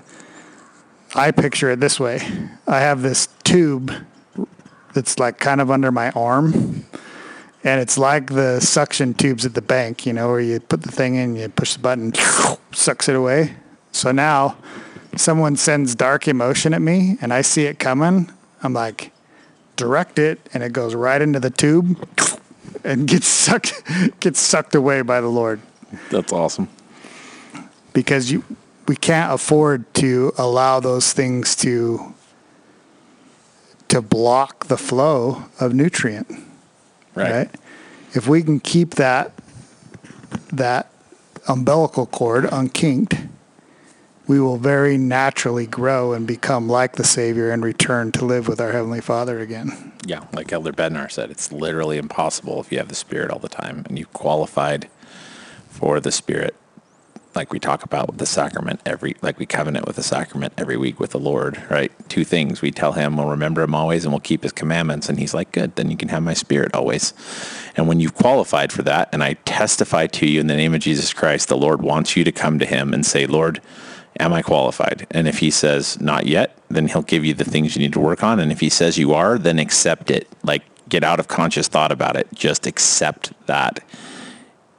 I 1.14 1.30
picture 1.30 1.70
it 1.70 1.80
this 1.80 2.00
way. 2.00 2.20
I 2.66 2.80
have 2.80 3.04
this 3.04 3.28
tube 3.44 3.94
that's 4.94 5.20
like 5.20 5.40
kind 5.40 5.62
of 5.62 5.72
under 5.72 5.92
my 5.92 6.12
arm. 6.12 6.86
And 7.66 7.80
it's 7.80 7.98
like 7.98 8.28
the 8.28 8.60
suction 8.60 9.14
tubes 9.14 9.46
at 9.46 9.54
the 9.54 9.62
bank, 9.62 10.06
you 10.06 10.14
know, 10.14 10.28
where 10.28 10.42
you 10.42 10.60
put 10.60 10.82
the 10.82 10.92
thing 10.92 11.16
in, 11.16 11.36
you 11.36 11.48
push 11.48 11.74
the 11.74 11.80
button, 11.80 12.14
sucks 12.74 13.08
it 13.08 13.16
away. 13.16 13.56
So 13.92 14.12
now 14.12 14.58
someone 15.16 15.56
sends 15.56 15.96
dark 15.96 16.28
emotion 16.28 16.74
at 16.74 16.82
me 16.82 17.18
and 17.22 17.34
I 17.34 17.42
see 17.42 17.66
it 17.66 17.80
coming. 17.80 18.32
I'm 18.62 18.74
like, 18.74 19.14
direct 19.76 20.20
it, 20.20 20.40
and 20.54 20.64
it 20.64 20.74
goes 20.74 20.96
right 20.96 21.22
into 21.22 21.40
the 21.40 21.50
tube 21.50 22.08
and 22.84 23.08
gets 23.08 23.28
sucked 23.28 23.84
gets 24.20 24.40
sucked 24.40 24.76
away 24.76 25.02
by 25.02 25.22
the 25.22 25.28
Lord. 25.28 25.62
That's 26.10 26.32
awesome. 26.32 26.70
Because 27.94 28.32
you 28.32 28.44
we 28.88 28.96
can't 28.96 29.32
afford 29.32 29.92
to 29.96 30.34
allow 30.38 30.80
those 30.80 31.14
things 31.14 31.56
to 31.58 32.13
to 33.90 34.02
block 34.02 34.68
the 34.68 34.78
flow 34.78 35.46
of 35.60 35.74
nutrient. 35.74 36.30
Right. 37.16 37.32
Right. 37.32 37.50
If 38.14 38.28
we 38.28 38.44
can 38.44 38.60
keep 38.60 38.92
that 38.96 39.32
that 40.52 40.90
umbilical 41.48 42.06
cord 42.06 42.46
unkinked, 42.46 43.16
we 44.28 44.40
will 44.40 44.58
very 44.58 44.98
naturally 44.98 45.68
grow 45.68 46.14
and 46.14 46.26
become 46.26 46.70
like 46.70 46.96
the 46.96 47.04
Savior 47.04 47.52
and 47.52 47.64
return 47.64 48.12
to 48.14 48.26
live 48.26 48.48
with 48.48 48.62
our 48.62 48.72
Heavenly 48.72 49.02
Father 49.02 49.40
again. 49.40 49.92
Yeah, 50.06 50.26
like 50.32 50.52
Elder 50.52 50.72
Bednar 50.72 51.12
said, 51.12 51.30
it's 51.30 51.52
literally 51.52 51.98
impossible 51.98 52.60
if 52.62 52.72
you 52.72 52.78
have 52.78 52.88
the 52.88 52.96
Spirit 52.96 53.32
all 53.32 53.40
the 53.40 53.50
time 53.50 53.84
and 53.88 54.00
you 54.00 54.06
qualified 54.08 54.88
for 55.68 56.00
the 56.00 56.12
Spirit. 56.12 56.56
Like 57.36 57.52
we 57.52 57.60
talk 57.60 57.84
about 57.84 58.08
with 58.08 58.20
the 58.20 58.26
sacrament 58.26 58.82
every, 58.86 59.16
like 59.22 59.40
we 59.40 59.46
covenant 59.46 59.88
with 59.88 59.96
the 59.96 60.04
sacrament 60.04 60.54
every 60.58 60.78
week 60.78 61.00
with 61.00 61.12
the 61.12 61.20
Lord, 61.20 61.62
right? 61.70 61.92
Two 62.10 62.24
things. 62.24 62.62
We 62.62 62.72
tell 62.72 62.94
him 62.94 63.18
we'll 63.18 63.28
remember 63.28 63.64
him 63.64 63.74
always 63.74 64.06
and 64.06 64.14
we'll 64.14 64.20
keep 64.20 64.44
his 64.44 64.52
commandments. 64.52 65.10
And 65.10 65.20
he's 65.20 65.34
like, 65.34 65.52
good, 65.52 65.76
then 65.76 65.90
you 65.90 65.98
can 65.98 66.10
have 66.10 66.24
my 66.24 66.34
Spirit 66.34 66.74
always. 66.76 67.14
And 67.76 67.88
when 67.88 68.00
you've 68.00 68.16
qualified 68.16 68.72
for 68.72 68.84
that, 68.84 69.10
and 69.12 69.24
I 69.24 69.34
testify 69.46 70.08
to 70.08 70.28
you 70.28 70.40
in 70.40 70.48
the 70.48 70.56
name 70.56 70.74
of 70.74 70.82
Jesus 70.82 71.14
Christ, 71.14 71.50
the 71.50 71.58
Lord 71.58 71.82
wants 71.82 72.16
you 72.16 72.24
to 72.24 72.32
come 72.32 72.60
to 72.60 72.66
him 72.66 72.94
and 72.94 73.06
say, 73.06 73.26
Lord, 73.26 73.62
am 74.20 74.34
I 74.34 74.42
qualified? 74.42 75.08
And 75.12 75.28
if 75.28 75.40
he 75.40 75.50
says 75.50 76.00
not 76.00 76.28
yet, 76.28 76.58
then 76.70 76.88
he'll 76.88 77.02
give 77.02 77.26
you 77.26 77.34
the 77.34 77.46
things 77.46 77.76
you 77.76 77.82
need 77.82 77.94
to 77.94 78.00
work 78.00 78.24
on. 78.24 78.40
And 78.40 78.52
if 78.52 78.60
he 78.60 78.70
says 78.70 78.98
you 78.98 79.14
are, 79.14 79.38
then 79.38 79.60
accept 79.60 80.12
it. 80.12 80.28
Like 80.44 80.64
get 80.90 81.04
out 81.04 81.20
of 81.20 81.28
conscious 81.28 81.68
thought 81.68 81.92
about 81.92 82.16
it. 82.16 82.28
Just 82.34 82.68
accept 82.68 83.34
that 83.48 83.80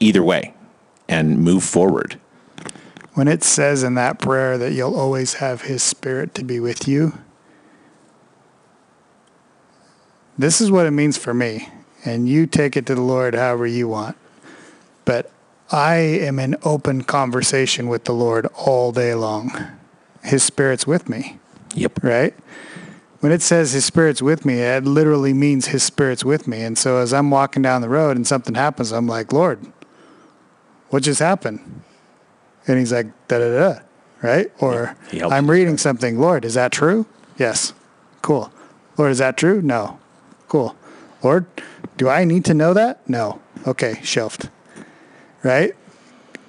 either 0.00 0.22
way 0.22 0.54
and 1.08 1.38
move 1.38 1.64
forward. 1.64 2.20
When 3.14 3.28
it 3.28 3.44
says 3.44 3.82
in 3.82 3.94
that 3.94 4.18
prayer 4.18 4.58
that 4.58 4.72
you'll 4.72 4.98
always 4.98 5.34
have 5.34 5.62
His 5.62 5.82
Spirit 5.82 6.34
to 6.34 6.44
be 6.44 6.58
with 6.60 6.86
you, 6.88 7.14
this 10.36 10.60
is 10.60 10.70
what 10.70 10.86
it 10.86 10.90
means 10.90 11.16
for 11.16 11.32
me. 11.32 11.68
And 12.04 12.28
you 12.28 12.46
take 12.46 12.76
it 12.76 12.86
to 12.86 12.94
the 12.94 13.00
Lord 13.00 13.34
however 13.34 13.66
you 13.66 13.88
want. 13.88 14.16
But 15.04 15.30
I 15.70 15.94
am 15.94 16.38
in 16.38 16.56
open 16.62 17.02
conversation 17.04 17.88
with 17.88 18.04
the 18.04 18.12
Lord 18.12 18.46
all 18.56 18.92
day 18.92 19.14
long. 19.14 19.52
His 20.22 20.42
Spirit's 20.42 20.86
with 20.86 21.08
me, 21.08 21.38
Yep. 21.74 22.02
right? 22.02 22.34
When 23.20 23.32
it 23.32 23.42
says 23.42 23.72
His 23.72 23.84
Spirit's 23.84 24.20
with 24.20 24.44
me, 24.44 24.60
it 24.60 24.84
literally 24.84 25.32
means 25.32 25.68
His 25.68 25.82
Spirit's 25.82 26.24
with 26.24 26.46
me. 26.48 26.62
And 26.62 26.76
so 26.76 26.98
as 26.98 27.12
I'm 27.14 27.30
walking 27.30 27.62
down 27.62 27.80
the 27.80 27.88
road 27.88 28.16
and 28.16 28.26
something 28.26 28.54
happens, 28.54 28.92
I'm 28.92 29.06
like, 29.06 29.32
Lord, 29.32 29.64
what 30.90 31.02
just 31.04 31.20
happened? 31.20 31.82
And 32.66 32.78
he's 32.78 32.92
like, 32.92 33.06
da 33.28 33.38
da 33.38 33.58
da, 33.58 33.80
right? 34.22 34.50
Or 34.60 34.96
I'm 35.12 35.50
reading 35.50 35.78
something. 35.78 36.18
Lord, 36.18 36.44
is 36.44 36.54
that 36.54 36.72
true? 36.72 37.06
Yes. 37.36 37.72
Cool. 38.22 38.50
Lord, 38.96 39.10
is 39.10 39.18
that 39.18 39.36
true? 39.36 39.60
No. 39.60 39.98
Cool. 40.48 40.74
Lord, 41.22 41.46
do 41.96 42.08
I 42.08 42.24
need 42.24 42.44
to 42.46 42.54
know 42.54 42.74
that? 42.74 43.06
No. 43.08 43.40
Okay, 43.66 44.00
shelved. 44.02 44.48
Right? 45.42 45.74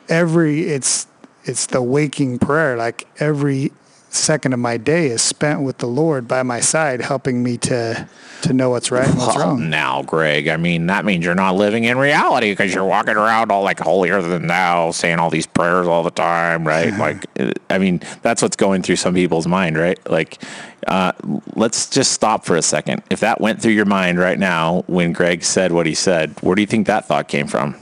Every 0.09 0.67
it's 0.67 1.07
it's 1.43 1.65
the 1.65 1.81
waking 1.81 2.39
prayer. 2.39 2.77
Like 2.77 3.07
every 3.19 3.71
second 4.15 4.53
of 4.53 4.59
my 4.59 4.77
day 4.77 5.07
is 5.07 5.21
spent 5.21 5.61
with 5.61 5.77
the 5.79 5.87
Lord 5.87 6.27
by 6.27 6.43
my 6.43 6.59
side, 6.59 7.01
helping 7.01 7.43
me 7.43 7.57
to 7.57 8.07
to 8.41 8.53
know 8.53 8.69
what's 8.69 8.91
right 8.91 9.07
and 9.07 9.17
what's 9.17 9.35
Well, 9.35 9.47
wrong. 9.47 9.69
now, 9.69 10.03
Greg, 10.03 10.47
I 10.49 10.57
mean, 10.57 10.85
that 10.87 11.03
means 11.03 11.25
you're 11.25 11.33
not 11.33 11.55
living 11.55 11.85
in 11.85 11.97
reality 11.97 12.51
because 12.51 12.73
you're 12.73 12.85
walking 12.85 13.15
around 13.15 13.51
all 13.51 13.63
like 13.63 13.79
holier 13.79 14.21
than 14.21 14.45
thou, 14.47 14.91
saying 14.91 15.17
all 15.17 15.29
these 15.31 15.47
prayers 15.47 15.87
all 15.87 16.03
the 16.03 16.11
time, 16.11 16.67
right? 16.67 16.93
like, 16.97 17.25
uh, 17.39 17.51
I 17.69 17.79
mean, 17.79 18.01
that's 18.21 18.41
what's 18.43 18.55
going 18.55 18.83
through 18.83 18.97
some 18.97 19.15
people's 19.15 19.47
mind, 19.47 19.77
right? 19.77 19.97
Like, 20.09 20.41
uh, 20.85 21.13
let's 21.55 21.89
just 21.89 22.11
stop 22.11 22.45
for 22.45 22.55
a 22.55 22.61
second. 22.61 23.01
If 23.09 23.21
that 23.21 23.41
went 23.41 23.61
through 23.61 23.71
your 23.71 23.85
mind 23.85 24.19
right 24.19 24.37
now 24.37 24.83
when 24.87 25.11
Greg 25.11 25.43
said 25.43 25.71
what 25.71 25.87
he 25.87 25.95
said, 25.95 26.35
where 26.41 26.55
do 26.55 26.61
you 26.61 26.67
think 26.67 26.85
that 26.87 27.05
thought 27.05 27.27
came 27.27 27.47
from? 27.47 27.75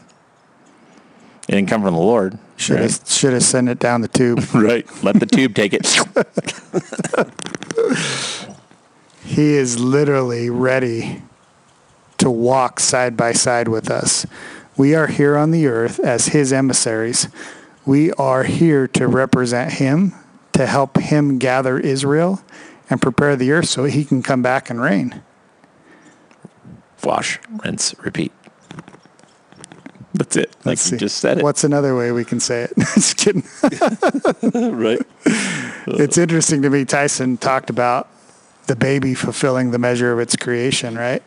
It 1.49 1.53
didn't 1.53 1.67
come 1.67 1.81
from 1.81 1.93
the 1.93 1.99
Lord. 1.99 2.37
Should 2.63 2.79
right? 2.79 2.83
have 2.83 3.09
should 3.09 3.33
have 3.33 3.43
sent 3.43 3.69
it 3.69 3.79
down 3.79 4.01
the 4.01 4.07
tube. 4.07 4.43
right. 4.53 4.87
Let 5.03 5.19
the 5.19 5.25
tube 5.25 5.53
take 5.53 5.73
it. 5.73 5.85
He 9.25 9.53
is 9.55 9.79
literally 9.79 10.49
ready 10.49 11.23
to 12.17 12.29
walk 12.29 12.79
side 12.79 13.15
by 13.15 13.31
side 13.31 13.67
with 13.67 13.89
us. 13.89 14.25
We 14.75 14.93
are 14.95 15.07
here 15.07 15.37
on 15.37 15.51
the 15.51 15.65
earth 15.65 15.99
as 15.99 16.27
his 16.27 16.51
emissaries. 16.51 17.29
We 17.85 18.11
are 18.13 18.43
here 18.43 18.87
to 18.89 19.07
represent 19.07 19.73
him, 19.73 20.13
to 20.51 20.65
help 20.65 20.97
him 20.97 21.39
gather 21.39 21.79
Israel 21.79 22.41
and 22.89 23.01
prepare 23.01 23.35
the 23.35 23.51
earth 23.51 23.69
so 23.69 23.85
he 23.85 24.03
can 24.03 24.21
come 24.21 24.41
back 24.41 24.69
and 24.69 24.81
reign. 24.81 25.21
Wash, 27.03 27.39
rinse, 27.63 27.95
repeat. 27.99 28.31
That's 30.13 30.35
it. 30.35 30.49
Like 30.59 30.65
Let's 30.65 30.91
you 30.91 30.97
see. 30.97 30.99
just 30.99 31.17
said 31.17 31.39
it. 31.39 31.43
What's 31.43 31.63
another 31.63 31.95
way 31.95 32.11
we 32.11 32.23
can 32.23 32.39
say 32.39 32.63
it? 32.63 32.73
Just 32.77 33.17
kidding. 33.17 33.43
right. 34.53 35.01
it's 35.87 36.17
interesting 36.19 36.61
to 36.61 36.69
me. 36.69 36.85
Tyson 36.85 37.37
talked 37.37 37.71
about 37.71 38.07
the 38.67 38.75
baby 38.75 39.15
fulfilling 39.15 39.71
the 39.71 39.79
measure 39.79 40.13
of 40.13 40.19
its 40.19 40.35
creation, 40.35 40.95
right? 40.95 41.23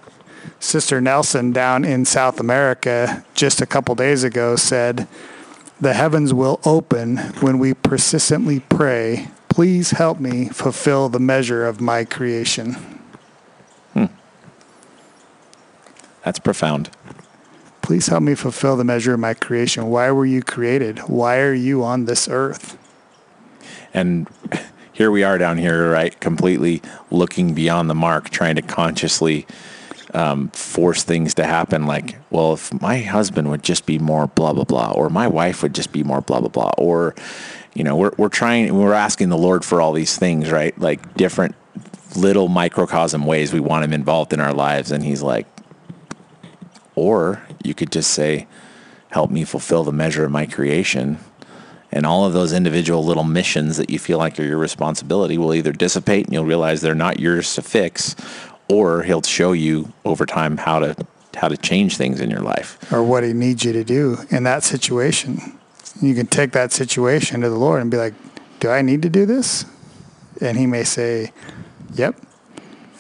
Sister 0.61 1.01
Nelson 1.01 1.53
down 1.53 1.85
in 1.85 2.05
South 2.05 2.39
America 2.39 3.25
just 3.35 3.61
a 3.61 3.67
couple 3.67 3.97
days 3.97 4.23
ago 4.23 4.55
said, 4.55 5.09
The 5.81 5.95
heavens 5.95 6.33
will 6.33 6.61
open 6.65 7.17
when 7.41 7.59
we 7.59 7.75
persistently 7.75 8.61
pray, 8.61 9.29
Please 9.49 9.93
help 9.93 10.21
me 10.21 10.51
fulfill 10.51 11.09
the 11.09 11.19
measure 11.19 11.67
of 11.67 11.81
my 11.81 12.05
creation. 12.05 12.75
Hmm. 13.95 14.05
That's 16.25 16.39
profound. 16.39 16.91
Please 17.87 18.09
help 18.09 18.25
me 18.25 18.35
fulfill 18.35 18.77
the 18.77 18.83
measure 18.83 19.15
of 19.15 19.21
my 19.21 19.33
creation. 19.33 19.87
Why 19.87 20.11
were 20.11 20.27
you 20.27 20.43
created? 20.43 20.99
Why 21.07 21.39
are 21.39 21.55
you 21.55 21.85
on 21.85 22.07
this 22.07 22.27
earth? 22.29 22.77
And 23.95 24.29
here 24.93 25.13
we 25.13 25.23
are 25.23 25.39
down 25.39 25.57
here, 25.57 25.93
right? 25.93 26.19
Completely 26.19 26.83
looking 27.13 27.55
beyond 27.55 27.89
the 27.89 27.95
mark, 27.95 28.29
trying 28.31 28.57
to 28.57 28.63
consciously 28.63 29.47
um, 30.15 30.49
force 30.49 31.05
things 31.05 31.33
to 31.35 31.47
happen. 31.47 31.87
Like, 31.87 32.17
well, 32.29 32.55
if 32.55 32.73
my 32.83 32.99
husband 32.99 33.51
would 33.51 33.63
just 33.63 33.87
be 33.87 34.01
more 34.01 34.27
blah, 34.27 34.53
blah, 34.53 34.65
blah, 34.65 34.91
or 34.91 35.09
my 35.09 35.29
wife 35.29 35.63
would 35.63 35.73
just 35.73 35.93
be 35.93 36.03
more 36.03 36.21
blah, 36.21 36.41
blah, 36.41 36.49
blah, 36.49 36.73
or, 36.79 37.15
you 37.73 37.85
know, 37.85 37.95
we're, 37.95 38.13
we're 38.17 38.29
trying, 38.29 38.77
we're 38.77 38.95
asking 38.95 39.29
the 39.29 39.39
Lord 39.39 39.65
for 39.65 39.81
all 39.81 39.93
these 39.93 40.19
things, 40.19 40.51
right? 40.51 40.77
Like 40.77 41.15
different 41.15 41.55
little 42.17 42.49
microcosm 42.49 43.27
ways 43.27 43.53
we 43.53 43.61
want 43.61 43.85
him 43.85 43.93
involved 43.93 44.33
in 44.33 44.41
our 44.41 44.53
lives. 44.53 44.91
And 44.91 45.05
he's 45.05 45.23
like, 45.23 45.47
or 46.97 47.43
you 47.63 47.75
could 47.75 47.93
just 47.93 48.11
say, 48.11 48.49
help 49.11 49.31
me 49.31 49.45
fulfill 49.45 49.85
the 49.85 49.93
measure 49.93 50.25
of 50.25 50.33
my 50.33 50.47
creation. 50.47 51.19
And 51.93 52.05
all 52.05 52.25
of 52.25 52.33
those 52.33 52.53
individual 52.53 53.05
little 53.05 53.25
missions 53.25 53.77
that 53.77 53.91
you 53.91 53.99
feel 53.99 54.19
like 54.19 54.41
are 54.41 54.45
your 54.45 54.59
responsibility 54.59 55.39
will 55.39 55.55
either 55.55 55.73
dissipate 55.73 56.25
and 56.25 56.35
you'll 56.35 56.45
realize 56.45 56.81
they're 56.81 56.95
not 56.95 57.21
yours 57.21 57.55
to 57.55 57.63
fix, 57.63 58.17
or 58.69 59.05
he'll 59.05 59.23
show 59.23 59.53
you 59.53 59.93
over 60.05 60.27
time 60.27 60.57
how 60.57 60.81
to 60.81 60.97
how 61.37 61.49
to 61.49 61.57
change 61.57 61.99
things 61.99 62.21
in 62.21 62.31
your 62.31 62.41
life. 62.41 62.79
or 62.91 63.03
what 63.03 63.23
he 63.23 63.35
needs 63.35 63.63
you 63.63 63.71
to 63.71 63.85
do 63.85 64.17
in 64.31 64.43
that 64.45 64.65
situation. 64.65 65.59
You 66.01 66.15
can 66.15 66.27
take 66.27 66.53
that 66.53 66.73
situation 66.73 67.43
to 67.43 67.51
the 67.51 67.59
Lord 67.59 67.83
and 67.83 67.91
be 67.91 67.99
like, 67.99 68.15
Do 68.59 68.71
I 68.71 68.83
need 68.83 69.03
to 69.03 69.11
do 69.11 69.27
this? 69.27 69.67
And 70.41 70.59
he 70.59 70.67
may 70.67 70.85
say, 70.85 71.33
Yep. 71.95 72.21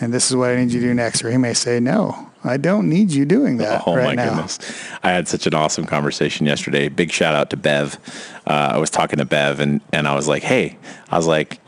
And 0.01 0.13
this 0.13 0.31
is 0.31 0.37
what 0.37 0.51
I 0.51 0.57
need 0.57 0.71
you 0.73 0.81
to 0.81 0.87
do 0.87 0.95
next. 0.95 1.25
Or 1.25 1.31
he 1.31 1.39
may 1.39 1.55
say, 1.55 1.81
No, 1.81 2.26
I 2.47 2.57
don't 2.57 2.89
need 2.89 3.11
you 3.11 3.25
doing 3.25 3.57
that 3.59 3.83
Oh 3.87 3.95
right 3.97 4.05
my 4.05 4.15
now. 4.15 4.29
goodness. 4.31 4.59
I 5.03 5.11
had 5.11 5.29
such 5.29 5.47
an 5.47 5.55
awesome 5.55 5.85
conversation 5.85 6.47
yesterday. 6.47 6.89
Big 6.89 7.11
shout 7.11 7.35
out 7.35 7.51
to 7.51 7.57
Bev. 7.57 7.99
Uh, 8.47 8.73
I 8.75 8.79
was 8.79 8.91
talking 8.91 9.19
to 9.19 9.25
Bev 9.25 9.61
and, 9.61 9.81
and 9.93 10.07
I 10.09 10.15
was 10.15 10.29
like, 10.29 10.43
hey, 10.43 10.79
I 11.11 11.17
was 11.17 11.27
like, 11.27 11.61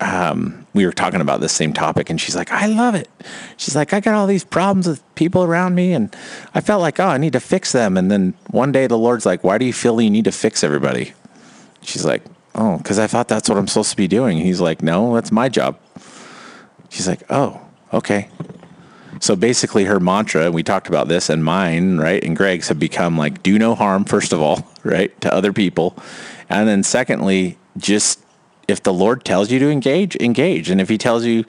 um, 0.00 0.66
we 0.74 0.86
were 0.86 0.92
talking 0.92 1.20
about 1.20 1.40
this 1.40 1.52
same 1.52 1.72
topic, 1.72 2.08
and 2.08 2.20
she's 2.20 2.36
like, 2.36 2.52
"I 2.52 2.66
love 2.66 2.94
it." 2.94 3.08
She's 3.56 3.74
like, 3.74 3.92
"I 3.92 3.98
got 4.00 4.14
all 4.14 4.26
these 4.28 4.44
problems 4.44 4.86
with 4.86 5.02
people 5.16 5.42
around 5.42 5.74
me, 5.74 5.92
and 5.92 6.14
I 6.54 6.60
felt 6.60 6.80
like, 6.80 7.00
oh, 7.00 7.06
I 7.06 7.18
need 7.18 7.32
to 7.32 7.40
fix 7.40 7.72
them." 7.72 7.96
And 7.96 8.10
then 8.10 8.34
one 8.50 8.70
day, 8.70 8.86
the 8.86 8.98
Lord's 8.98 9.26
like, 9.26 9.42
"Why 9.42 9.58
do 9.58 9.64
you 9.64 9.72
feel 9.72 10.00
you 10.00 10.10
need 10.10 10.24
to 10.26 10.32
fix 10.32 10.62
everybody?" 10.62 11.14
She's 11.82 12.04
like, 12.04 12.22
"Oh, 12.54 12.78
because 12.78 12.98
I 13.00 13.08
thought 13.08 13.26
that's 13.28 13.48
what 13.48 13.58
I'm 13.58 13.66
supposed 13.66 13.90
to 13.90 13.96
be 13.96 14.06
doing." 14.06 14.38
He's 14.38 14.60
like, 14.60 14.82
"No, 14.82 15.14
that's 15.14 15.32
my 15.32 15.48
job." 15.48 15.78
She's 16.90 17.08
like, 17.08 17.22
"Oh, 17.28 17.60
okay." 17.92 18.28
So 19.20 19.36
basically, 19.36 19.84
her 19.84 20.00
mantra, 20.00 20.46
and 20.46 20.54
we 20.54 20.62
talked 20.62 20.88
about 20.88 21.08
this, 21.08 21.28
and 21.28 21.44
mine, 21.44 21.98
right, 21.98 22.22
and 22.22 22.36
Greg's 22.36 22.68
have 22.68 22.78
become 22.78 23.16
like, 23.16 23.42
do 23.42 23.58
no 23.58 23.74
harm, 23.74 24.04
first 24.04 24.32
of 24.32 24.40
all, 24.40 24.66
right, 24.84 25.18
to 25.20 25.32
other 25.32 25.52
people. 25.52 25.96
And 26.48 26.68
then 26.68 26.82
secondly, 26.82 27.58
just 27.76 28.20
if 28.68 28.82
the 28.82 28.92
Lord 28.92 29.24
tells 29.24 29.50
you 29.50 29.58
to 29.58 29.70
engage, 29.70 30.14
engage. 30.16 30.70
And 30.70 30.80
if 30.80 30.88
he 30.88 30.98
tells 30.98 31.24
you 31.24 31.44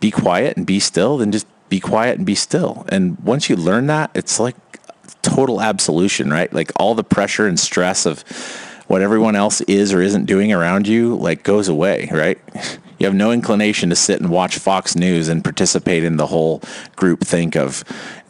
be 0.00 0.10
quiet 0.10 0.56
and 0.56 0.66
be 0.66 0.78
still, 0.78 1.18
then 1.18 1.32
just 1.32 1.46
be 1.68 1.80
quiet 1.80 2.18
and 2.18 2.26
be 2.26 2.34
still. 2.34 2.86
And 2.90 3.18
once 3.20 3.48
you 3.48 3.56
learn 3.56 3.86
that, 3.88 4.10
it's 4.14 4.38
like 4.38 4.56
total 5.22 5.60
absolution, 5.60 6.30
right? 6.30 6.52
Like 6.52 6.70
all 6.76 6.94
the 6.94 7.04
pressure 7.04 7.46
and 7.46 7.58
stress 7.58 8.06
of 8.06 8.22
what 8.86 9.02
everyone 9.02 9.36
else 9.36 9.60
is 9.62 9.92
or 9.92 10.00
isn't 10.00 10.26
doing 10.26 10.52
around 10.52 10.86
you 10.86 11.16
like 11.16 11.42
goes 11.42 11.68
away, 11.68 12.08
right? 12.12 12.38
You 12.98 13.06
have 13.06 13.14
no 13.14 13.30
inclination 13.30 13.90
to 13.90 13.96
sit 13.96 14.20
and 14.20 14.30
watch 14.30 14.58
Fox 14.58 14.96
News 14.96 15.28
and 15.28 15.44
participate 15.44 16.04
in 16.04 16.16
the 16.16 16.26
whole 16.26 16.62
group 16.96 17.20
think 17.20 17.56
of 17.56 17.84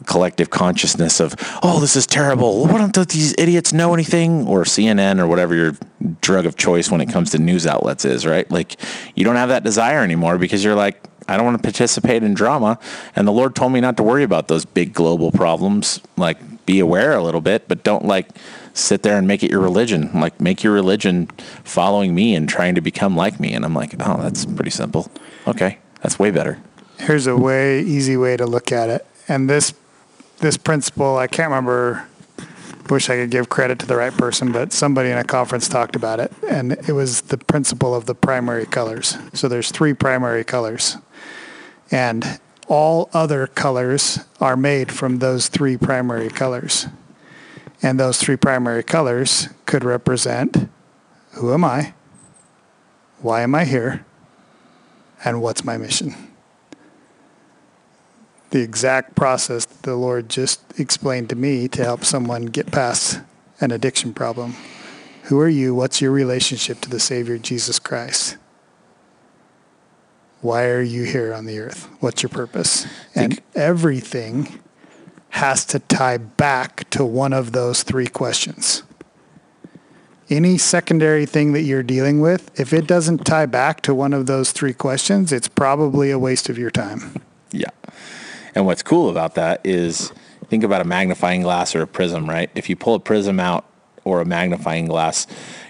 collective 0.05 0.49
consciousness 0.49 1.19
of, 1.19 1.35
oh, 1.63 1.79
this 1.79 1.95
is 1.95 2.05
terrible. 2.05 2.65
Why 2.65 2.87
don't 2.87 3.09
these 3.09 3.35
idiots 3.37 3.73
know 3.73 3.93
anything? 3.93 4.47
Or 4.47 4.63
CNN 4.63 5.19
or 5.19 5.27
whatever 5.27 5.55
your 5.55 5.73
drug 6.21 6.45
of 6.45 6.55
choice 6.55 6.89
when 6.89 7.01
it 7.01 7.09
comes 7.09 7.31
to 7.31 7.39
news 7.39 7.67
outlets 7.67 8.05
is, 8.05 8.25
right? 8.25 8.49
Like 8.49 8.75
you 9.15 9.23
don't 9.23 9.35
have 9.35 9.49
that 9.49 9.63
desire 9.63 10.03
anymore 10.03 10.37
because 10.37 10.63
you're 10.63 10.75
like, 10.75 11.03
I 11.27 11.37
don't 11.37 11.45
want 11.45 11.57
to 11.57 11.63
participate 11.63 12.23
in 12.23 12.33
drama. 12.33 12.79
And 13.15 13.27
the 13.27 13.31
Lord 13.31 13.55
told 13.55 13.71
me 13.71 13.81
not 13.81 13.97
to 13.97 14.03
worry 14.03 14.23
about 14.23 14.47
those 14.47 14.65
big 14.65 14.93
global 14.93 15.31
problems. 15.31 16.01
Like 16.17 16.65
be 16.65 16.79
aware 16.79 17.13
a 17.13 17.23
little 17.23 17.41
bit, 17.41 17.67
but 17.67 17.83
don't 17.83 18.05
like 18.05 18.29
sit 18.79 19.03
there 19.03 19.17
and 19.17 19.27
make 19.27 19.43
it 19.43 19.51
your 19.51 19.59
religion. 19.59 20.09
Like 20.13 20.39
make 20.39 20.63
your 20.63 20.73
religion 20.73 21.27
following 21.63 22.15
me 22.15 22.35
and 22.35 22.47
trying 22.47 22.75
to 22.75 22.81
become 22.81 23.15
like 23.15 23.39
me. 23.39 23.53
And 23.53 23.65
I'm 23.65 23.73
like, 23.73 23.93
oh, 23.99 24.21
that's 24.21 24.45
pretty 24.45 24.71
simple. 24.71 25.11
Okay, 25.47 25.79
that's 26.01 26.17
way 26.17 26.31
better. 26.31 26.59
Here's 26.97 27.27
a 27.27 27.35
way 27.35 27.81
easy 27.81 28.17
way 28.17 28.37
to 28.37 28.45
look 28.45 28.71
at 28.71 28.89
it. 28.89 29.05
And 29.27 29.49
this 29.49 29.73
this 30.39 30.57
principle, 30.57 31.17
I 31.17 31.27
can't 31.27 31.49
remember. 31.49 32.07
Wish 32.89 33.07
I 33.07 33.17
could 33.17 33.29
give 33.29 33.49
credit 33.49 33.77
to 33.79 33.85
the 33.85 33.95
right 33.95 34.13
person, 34.13 34.51
but 34.51 34.73
somebody 34.73 35.11
in 35.11 35.17
a 35.17 35.23
conference 35.23 35.67
talked 35.67 35.95
about 35.95 36.19
it, 36.19 36.33
and 36.49 36.71
it 36.71 36.93
was 36.93 37.21
the 37.21 37.37
principle 37.37 37.93
of 37.93 38.07
the 38.07 38.15
primary 38.15 38.65
colors. 38.65 39.15
So 39.31 39.47
there's 39.47 39.71
three 39.71 39.93
primary 39.93 40.43
colors, 40.43 40.97
and 41.91 42.39
all 42.67 43.11
other 43.13 43.45
colors 43.45 44.25
are 44.41 44.57
made 44.57 44.91
from 44.91 45.19
those 45.19 45.49
three 45.49 45.77
primary 45.77 46.29
colors. 46.29 46.87
And 47.81 47.99
those 47.99 48.19
three 48.19 48.35
primary 48.35 48.83
colors 48.83 49.49
could 49.65 49.83
represent 49.83 50.69
who 51.33 51.53
am 51.53 51.63
I, 51.63 51.93
why 53.21 53.41
am 53.41 53.55
I 53.55 53.65
here, 53.65 54.05
and 55.23 55.41
what's 55.41 55.63
my 55.63 55.77
mission 55.77 56.15
the 58.51 58.61
exact 58.61 59.15
process 59.15 59.65
the 59.65 59.95
Lord 59.95 60.29
just 60.29 60.79
explained 60.79 61.29
to 61.29 61.35
me 61.35 61.67
to 61.69 61.83
help 61.83 62.03
someone 62.03 62.45
get 62.45 62.71
past 62.71 63.21
an 63.61 63.71
addiction 63.71 64.13
problem. 64.13 64.55
Who 65.23 65.39
are 65.39 65.49
you? 65.49 65.75
What's 65.75 66.01
your 66.01 66.11
relationship 66.11 66.81
to 66.81 66.89
the 66.89 66.99
Savior 66.99 67.37
Jesus 67.37 67.77
Christ? 67.77 68.37
Why 70.41 70.65
are 70.67 70.81
you 70.81 71.03
here 71.03 71.33
on 71.33 71.45
the 71.45 71.59
earth? 71.59 71.89
What's 71.99 72.23
your 72.23 72.29
purpose? 72.29 72.87
And 73.13 73.39
everything 73.53 74.59
has 75.29 75.65
to 75.65 75.79
tie 75.79 76.17
back 76.17 76.89
to 76.89 77.05
one 77.05 77.33
of 77.33 77.51
those 77.51 77.83
three 77.83 78.07
questions. 78.07 78.83
Any 80.29 80.57
secondary 80.57 81.25
thing 81.25 81.53
that 81.53 81.61
you're 81.61 81.83
dealing 81.83 82.21
with, 82.21 82.59
if 82.59 82.71
it 82.73 82.85
doesn't 82.85 83.25
tie 83.25 83.47
back 83.47 83.81
to 83.81 83.95
one 83.95 84.13
of 84.13 84.27
those 84.27 84.51
three 84.51 84.73
questions, 84.73 85.31
it's 85.31 85.47
probably 85.47 86.11
a 86.11 86.19
waste 86.19 86.49
of 86.49 86.57
your 86.57 86.69
time. 86.69 87.21
Yeah. 87.51 87.71
And 88.53 88.65
what's 88.65 88.83
cool 88.83 89.09
about 89.09 89.35
that 89.35 89.61
is 89.63 90.11
think 90.47 90.63
about 90.63 90.81
a 90.81 90.85
magnifying 90.85 91.41
glass 91.41 91.73
or 91.73 91.81
a 91.81 91.87
prism, 91.87 92.29
right? 92.29 92.49
If 92.55 92.69
you 92.69 92.75
pull 92.75 92.95
a 92.95 92.99
prism 92.99 93.39
out 93.39 93.65
or 94.03 94.21
a 94.21 94.25
magnifying 94.25 94.87
glass, 94.87 95.25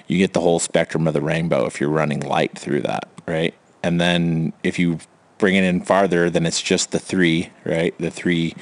you 0.08 0.18
get 0.18 0.34
the 0.34 0.42
whole 0.42 0.60
spectrum 0.60 1.08
of 1.08 1.14
the 1.14 1.22
rainbow 1.22 1.66
if 1.66 1.80
you're 1.80 1.90
running 1.90 2.22
light 2.22 2.58
through 2.58 2.82
that, 2.82 3.08
right? 3.28 3.54
And 3.84 4.00
then 4.00 4.54
if 4.64 4.80
you 4.80 5.00
bring 5.38 5.56
it 5.56 5.64
in 5.64 5.82
farther, 5.82 6.30
then 6.30 6.46
it's 6.46 6.62
just 6.62 6.92
the 6.92 7.00
three, 7.00 7.50
right? 7.64 7.98
The 7.98 8.12
three 8.12 8.56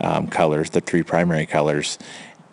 um, 0.00 0.28
colors, 0.28 0.70
the 0.70 0.80
three 0.80 1.02
primary 1.02 1.46
colors. 1.46 1.98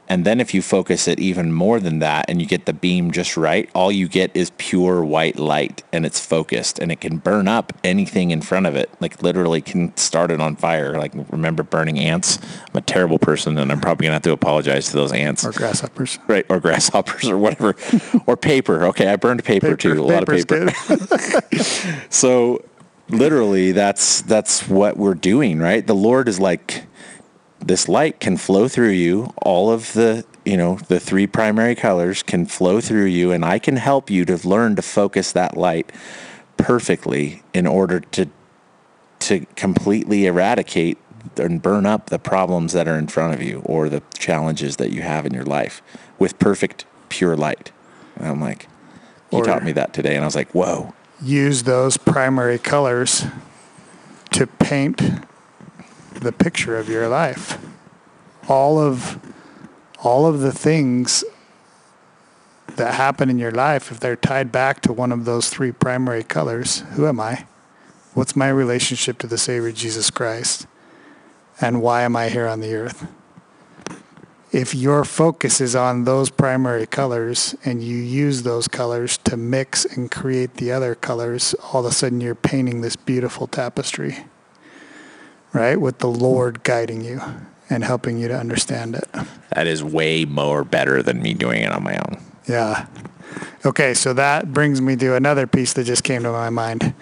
And 0.10 0.26
then 0.26 0.40
if 0.40 0.54
you 0.54 0.62
focus 0.62 1.08
it 1.08 1.20
even 1.20 1.52
more 1.52 1.80
than 1.80 2.00
that 2.00 2.26
and 2.30 2.42
you 2.42 2.48
get 2.48 2.66
the 2.66 2.74
beam 2.74 3.12
just 3.12 3.36
right, 3.36 3.70
all 3.76 3.92
you 3.92 4.08
get 4.08 4.32
is 4.34 4.52
pure 4.58 5.04
white 5.04 5.38
light 5.38 5.84
and 5.92 6.06
it's 6.06 6.26
focused 6.26 6.80
and 6.80 6.92
it 6.92 7.02
can 7.02 7.18
burn 7.18 7.48
up 7.48 7.74
anything 7.84 8.32
in 8.32 8.42
front 8.42 8.66
of 8.66 8.76
it. 8.76 8.90
Like 9.02 9.22
literally 9.22 9.62
can 9.62 9.96
start 9.98 10.32
it 10.32 10.40
on 10.40 10.56
fire. 10.56 10.98
Like 10.98 11.12
remember 11.30 11.64
burning 11.64 12.00
ants? 12.00 12.40
I'm 12.70 12.78
a 12.78 12.82
terrible 12.82 13.20
person 13.20 13.58
and 13.58 13.72
I'm 13.72 13.82
probably 13.82 14.06
going 14.06 14.12
to 14.12 14.16
have 14.16 14.22
to 14.24 14.32
apologize 14.32 14.88
to 14.88 14.94
those 14.94 15.12
ants. 15.12 15.46
Or 15.46 15.52
grasshoppers. 15.52 16.20
Right. 16.28 16.46
Or 16.50 16.62
grasshoppers 16.62 17.30
or 17.30 17.38
whatever. 17.38 17.76
or 18.28 18.38
paper. 18.38 18.86
Okay. 18.86 19.08
I 19.08 19.18
burned 19.18 19.44
paper, 19.44 19.76
paper 19.76 19.78
too. 19.78 20.02
A 20.02 20.04
lot 20.04 20.24
of 20.24 20.30
paper. 20.30 20.72
so 22.10 22.64
literally 23.10 23.74
that's, 23.74 24.22
that's 24.22 24.70
what 24.70 24.96
we're 24.96 25.16
doing, 25.16 25.60
right? 25.60 25.86
The 25.86 25.96
Lord 25.96 26.30
is 26.30 26.40
like, 26.40 26.86
this 27.68 27.90
light 27.90 28.20
can 28.20 28.38
flow 28.38 28.68
through 28.68 28.90
you. 28.90 29.34
All 29.42 29.72
of 29.72 29.94
the, 29.94 30.26
you 30.46 30.56
know, 30.56 30.78
the 30.88 31.00
three 31.00 31.28
primary 31.28 31.76
colors 31.76 32.24
can 32.24 32.46
flow 32.46 32.80
through 32.80 33.06
you 33.06 33.32
and 33.32 33.44
I 33.44 33.60
can 33.60 33.76
help 33.76 34.10
you 34.10 34.26
to 34.26 34.48
learn 34.48 34.76
to 34.78 34.82
focus 34.82 35.32
that 35.34 35.58
light 35.58 35.92
perfectly 36.56 37.44
in 37.54 37.68
order 37.68 38.00
to 38.00 38.30
to 39.20 39.46
completely 39.56 40.28
eradicate 40.28 40.98
and 41.38 41.62
burn 41.62 41.86
up 41.86 42.10
the 42.10 42.20
problems 42.20 42.72
that 42.74 42.88
are 42.88 42.98
in 42.98 43.08
front 43.08 43.34
of 43.34 43.42
you 43.42 43.62
or 43.66 43.90
the 43.90 44.02
challenges 44.18 44.78
that 44.78 44.92
you 44.92 45.02
have 45.02 45.26
in 45.26 45.34
your 45.34 45.44
life 45.44 45.82
with 46.20 46.38
perfect 46.40 46.86
pure 47.10 47.36
light. 47.36 47.72
And 48.16 48.28
I'm 48.28 48.40
like, 48.40 48.68
he 49.32 49.38
or 49.38 49.44
taught 49.44 49.64
me 49.64 49.72
that 49.74 49.92
today 49.92 50.16
and 50.16 50.24
I 50.24 50.28
was 50.28 50.36
like, 50.36 50.52
whoa. 50.52 50.94
Use 51.22 51.64
those 51.64 51.98
primary 51.98 52.60
colors 52.60 53.26
to 54.32 54.46
paint 54.46 55.02
the 56.20 56.32
picture 56.32 56.78
of 56.78 56.90
your 56.90 57.08
life. 57.08 57.58
All 58.48 58.80
of 58.80 59.20
all 60.00 60.26
of 60.26 60.40
the 60.42 60.52
things 60.52 61.24
that 62.76 62.94
happen 62.94 63.30
in 63.30 63.40
your 63.40 63.52
life, 63.52 63.92
if 63.92 64.00
they're 64.00 64.16
tied 64.16 64.52
back 64.52 64.82
to 64.82 64.94
one 64.94 65.12
of 65.12 65.26
those 65.26 65.50
three 65.50 65.72
primary 65.72 66.24
colors, 66.24 66.80
who 66.94 67.08
am 67.08 67.20
I? 67.20 67.46
What's 68.14 68.36
my 68.36 68.50
relationship 68.50 69.18
to 69.20 69.28
the 69.28 69.38
Savior 69.38 69.72
Jesus 69.72 70.10
Christ? 70.10 70.68
And 71.60 71.82
why 71.82 72.04
am 72.04 72.16
I 72.16 72.30
here 72.30 72.48
on 72.48 72.60
the 72.60 72.76
earth? 72.76 73.08
If 74.52 74.74
your 74.74 75.04
focus 75.04 75.60
is 75.60 75.76
on 75.76 76.06
those 76.06 76.30
primary 76.30 76.86
colors 76.86 77.56
and 77.66 77.84
you 77.84 77.98
use 77.98 78.44
those 78.44 78.68
colors 78.68 79.18
to 79.20 79.36
mix 79.36 79.84
and 79.84 80.10
create 80.10 80.56
the 80.56 80.72
other 80.72 80.96
colors, 80.96 81.54
all 81.74 81.82
of 81.82 81.92
a 81.92 81.92
sudden 81.92 82.22
you're 82.22 82.36
painting 82.36 82.82
this 82.82 82.96
beautiful 82.96 83.48
tapestry 83.48 84.26
right? 85.54 85.80
With 85.80 86.00
the 86.00 86.08
Lord 86.08 86.64
guiding 86.64 87.04
you 87.04 87.22
and 87.70 87.84
helping 87.84 88.18
you 88.18 88.28
to 88.28 88.38
understand 88.38 88.96
it. 88.96 89.08
That 89.54 89.68
is 89.68 89.84
way 89.84 90.26
more 90.26 90.64
better 90.64 91.04
than 91.04 91.22
me 91.22 91.34
doing 91.34 91.62
it 91.62 91.72
on 91.72 91.84
my 91.84 91.98
own. 91.98 92.22
Yeah. 92.48 92.88
Okay, 93.66 93.94
so 93.94 94.14
that 94.14 94.54
brings 94.54 94.82
me 94.82 94.96
to 94.98 95.16
another 95.16 95.48
piece 95.48 95.74
that 95.74 95.84
just 95.84 96.04
came 96.04 96.24
to 96.24 96.32
my 96.32 96.50
mind. 96.50 96.94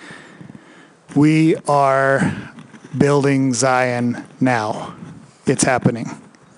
We 1.16 1.56
are 1.68 2.52
building 2.98 3.54
Zion 3.54 4.26
now. 4.40 4.96
It's 5.46 5.64
happening. 5.64 6.10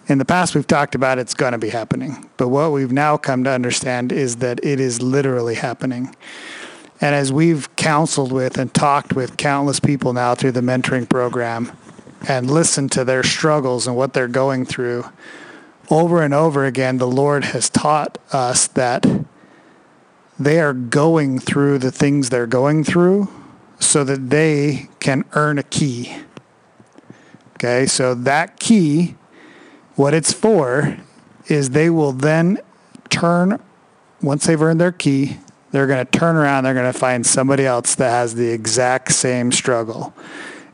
In 0.07 0.19
the 0.19 0.25
past, 0.25 0.55
we've 0.55 0.65
talked 0.65 0.95
about 0.95 1.19
it's 1.19 1.33
going 1.33 1.51
to 1.51 1.57
be 1.57 1.69
happening. 1.69 2.29
But 2.37 2.47
what 2.47 2.71
we've 2.71 2.93
now 2.93 3.17
come 3.17 3.43
to 3.43 3.49
understand 3.49 4.13
is 4.13 4.37
that 4.37 4.63
it 4.63 4.79
is 4.79 5.01
literally 5.01 5.55
happening. 5.55 6.15
And 6.99 7.13
as 7.13 7.31
we've 7.31 7.73
counseled 7.75 8.31
with 8.31 8.57
and 8.57 8.73
talked 8.73 9.13
with 9.13 9.37
countless 9.37 9.79
people 9.79 10.13
now 10.13 10.33
through 10.35 10.53
the 10.53 10.61
mentoring 10.61 11.07
program 11.07 11.71
and 12.27 12.49
listened 12.49 12.91
to 12.93 13.03
their 13.03 13.23
struggles 13.23 13.85
and 13.85 13.95
what 13.95 14.13
they're 14.13 14.27
going 14.27 14.65
through, 14.65 15.05
over 15.89 16.21
and 16.21 16.33
over 16.33 16.65
again, 16.65 16.97
the 16.97 17.07
Lord 17.07 17.45
has 17.45 17.69
taught 17.69 18.17
us 18.31 18.67
that 18.69 19.05
they 20.39 20.59
are 20.59 20.73
going 20.73 21.39
through 21.39 21.79
the 21.79 21.91
things 21.91 22.29
they're 22.29 22.47
going 22.47 22.83
through 22.83 23.29
so 23.79 24.03
that 24.03 24.29
they 24.29 24.89
can 24.99 25.23
earn 25.33 25.57
a 25.57 25.63
key. 25.63 26.15
Okay, 27.55 27.85
so 27.85 28.13
that 28.13 28.59
key, 28.59 29.15
what 29.95 30.13
it's 30.13 30.33
for, 30.33 30.97
is 31.47 31.71
they 31.71 31.89
will 31.89 32.11
then 32.11 32.59
turn, 33.09 33.59
once 34.21 34.45
they've 34.45 34.61
earned 34.61 34.81
their 34.81 34.91
key, 34.91 35.37
they're 35.71 35.87
going 35.87 36.05
to 36.05 36.17
turn 36.17 36.35
around, 36.35 36.63
they're 36.63 36.73
going 36.73 36.91
to 36.91 36.97
find 36.97 37.25
somebody 37.25 37.65
else 37.65 37.95
that 37.95 38.09
has 38.09 38.35
the 38.35 38.49
exact 38.49 39.11
same 39.11 39.51
struggle. 39.51 40.13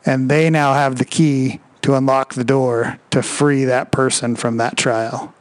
And 0.06 0.30
they 0.30 0.50
now 0.50 0.74
have 0.74 0.98
the 0.98 1.06
key 1.06 1.60
to 1.82 1.96
unlock 1.96 2.34
the 2.34 2.44
door 2.44 3.00
to 3.12 3.22
free 3.22 3.66
that 3.66 3.92
person 3.92 4.36
from 4.36 4.58
that 4.58 4.78
trial. 4.78 5.34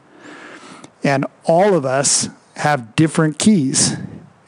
And 1.03 1.25
all 1.43 1.73
of 1.73 1.85
us 1.85 2.29
have 2.55 2.95
different 2.95 3.39
keys. 3.39 3.95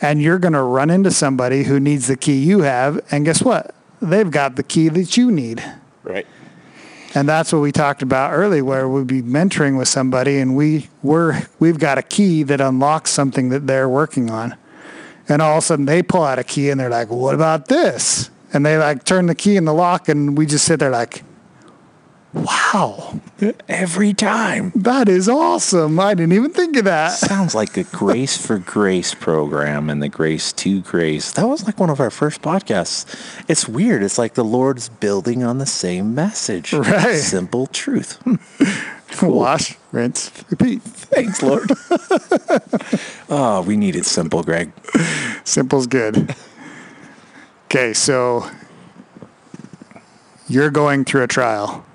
And 0.01 0.21
you're 0.21 0.39
going 0.39 0.53
to 0.53 0.61
run 0.61 0.89
into 0.89 1.11
somebody 1.11 1.63
who 1.63 1.79
needs 1.79 2.07
the 2.07 2.17
key 2.17 2.37
you 2.37 2.61
have. 2.61 2.99
And 3.11 3.25
guess 3.25 3.41
what? 3.41 3.73
They've 4.01 4.29
got 4.29 4.55
the 4.55 4.63
key 4.63 4.89
that 4.89 5.17
you 5.17 5.31
need. 5.31 5.63
Right. 6.03 6.27
And 7.15 7.29
that's 7.29 7.53
what 7.53 7.59
we 7.59 7.71
talked 7.71 8.01
about 8.01 8.33
early, 8.33 8.61
where 8.61 8.89
we'd 8.89 9.07
be 9.07 9.21
mentoring 9.21 9.77
with 9.77 9.87
somebody 9.87 10.37
and 10.39 10.53
we 10.53 10.89
we're 11.01 11.47
we've 11.59 11.79
got 11.79 11.97
a 11.97 12.01
key 12.01 12.43
that 12.43 12.59
unlocks 12.59 13.09
something 13.09 13.49
that 13.49 13.67
they're 13.67 13.87
working 13.87 14.29
on. 14.29 14.55
And 15.27 15.41
all 15.41 15.53
of 15.57 15.63
a 15.63 15.65
sudden 15.65 15.85
they 15.85 16.03
pull 16.03 16.23
out 16.23 16.39
a 16.39 16.43
key 16.43 16.69
and 16.69 16.79
they're 16.79 16.89
like, 16.89 17.09
What 17.09 17.35
about 17.35 17.67
this? 17.67 18.29
And 18.53 18.65
they 18.65 18.77
like 18.77 19.03
turn 19.03 19.25
the 19.25 19.35
key 19.35 19.57
in 19.57 19.65
the 19.65 19.73
lock 19.73 20.07
and 20.07 20.37
we 20.37 20.45
just 20.45 20.65
sit 20.65 20.79
there 20.79 20.91
like, 20.91 21.23
Wow, 22.33 23.21
Every 23.69 24.13
time. 24.13 24.73
that 24.75 25.07
is 25.07 25.29
awesome. 25.29 25.97
I 26.01 26.13
didn't 26.15 26.33
even 26.33 26.51
think 26.51 26.75
of 26.75 26.83
that. 26.83 27.13
Sounds 27.13 27.55
like 27.55 27.71
the 27.73 27.85
Grace 27.85 28.35
for 28.35 28.57
Grace 28.57 29.13
program 29.13 29.89
and 29.89 30.03
the 30.03 30.09
Grace 30.09 30.51
to 30.53 30.81
Grace. 30.81 31.31
That 31.31 31.47
was 31.47 31.65
like 31.65 31.79
one 31.79 31.89
of 31.89 32.01
our 32.01 32.09
first 32.09 32.41
podcasts. 32.41 33.05
It's 33.47 33.69
weird. 33.69 34.03
It's 34.03 34.17
like 34.17 34.33
the 34.33 34.43
Lord's 34.43 34.89
building 34.89 35.45
on 35.45 35.59
the 35.59 35.65
same 35.65 36.13
message. 36.13 36.73
Right. 36.73 37.15
Simple 37.15 37.67
truth. 37.67 38.21
Wash, 39.21 39.77
rinse, 39.91 40.31
repeat. 40.49 40.81
Thanks, 40.81 41.41
Lord. 41.41 41.71
oh, 43.29 43.61
we 43.67 43.77
need 43.77 43.95
it 43.95 44.05
simple, 44.05 44.43
Greg. 44.43 44.71
Simple's 45.43 45.87
good. 45.87 46.35
Okay, 47.65 47.93
so 47.93 48.49
you're 50.47 50.69
going 50.69 51.05
through 51.05 51.23
a 51.23 51.27
trial. 51.27 51.85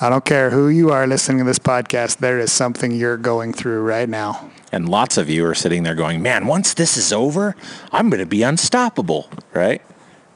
I 0.00 0.08
don't 0.08 0.24
care 0.24 0.50
who 0.50 0.68
you 0.68 0.90
are 0.90 1.06
listening 1.06 1.38
to 1.38 1.44
this 1.44 1.58
podcast, 1.58 2.18
there 2.18 2.38
is 2.38 2.52
something 2.52 2.92
you're 2.92 3.16
going 3.16 3.52
through 3.52 3.82
right 3.82 4.08
now. 4.08 4.50
And 4.70 4.88
lots 4.88 5.16
of 5.16 5.28
you 5.28 5.44
are 5.46 5.54
sitting 5.54 5.82
there 5.82 5.94
going, 5.94 6.22
man, 6.22 6.46
once 6.46 6.74
this 6.74 6.96
is 6.96 7.12
over, 7.12 7.56
I'm 7.90 8.08
going 8.10 8.20
to 8.20 8.26
be 8.26 8.42
unstoppable, 8.42 9.28
right? 9.52 9.82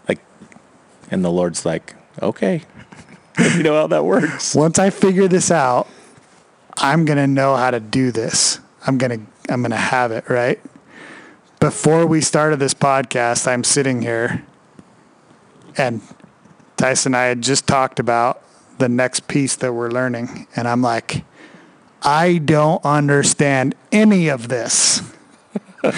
Like, 0.09 0.19
and 1.11 1.25
the 1.25 1.31
Lord's 1.31 1.65
like, 1.65 1.95
okay, 2.21 2.63
you 3.39 3.63
know 3.63 3.75
how 3.75 3.87
that 3.87 4.05
works. 4.05 4.55
Once 4.55 4.79
I 4.79 4.91
figure 4.91 5.29
this 5.29 5.51
out, 5.51 5.87
I'm 6.83 7.05
going 7.05 7.17
to 7.17 7.29
know 7.29 7.55
how 7.55 7.71
to 7.71 7.79
do 7.79 8.11
this. 8.11 8.59
I'm 8.87 8.99
going 8.99 9.21
to 9.21 9.53
I'm 9.53 9.63
going 9.63 9.71
to 9.71 9.77
have 9.77 10.11
it, 10.11 10.29
right? 10.29 10.61
Before 11.61 12.07
we 12.07 12.21
started 12.21 12.59
this 12.59 12.75
podcast, 12.75 13.47
I'm 13.47 13.63
sitting 13.63 14.03
here 14.03 14.45
and 15.77 16.03
Tyson 16.77 17.15
and 17.15 17.17
I 17.17 17.27
had 17.27 17.41
just 17.41 17.69
talked 17.69 18.01
about 18.01 18.43
the 18.79 18.89
next 18.89 19.29
piece 19.29 19.55
that 19.57 19.73
we're 19.73 19.91
learning 19.91 20.49
and 20.57 20.67
I'm 20.67 20.83
like 20.83 21.25
I 22.03 22.39
don't 22.39 22.85
understand 22.85 23.77
any 23.93 24.29
of 24.29 24.49
this. 24.49 25.03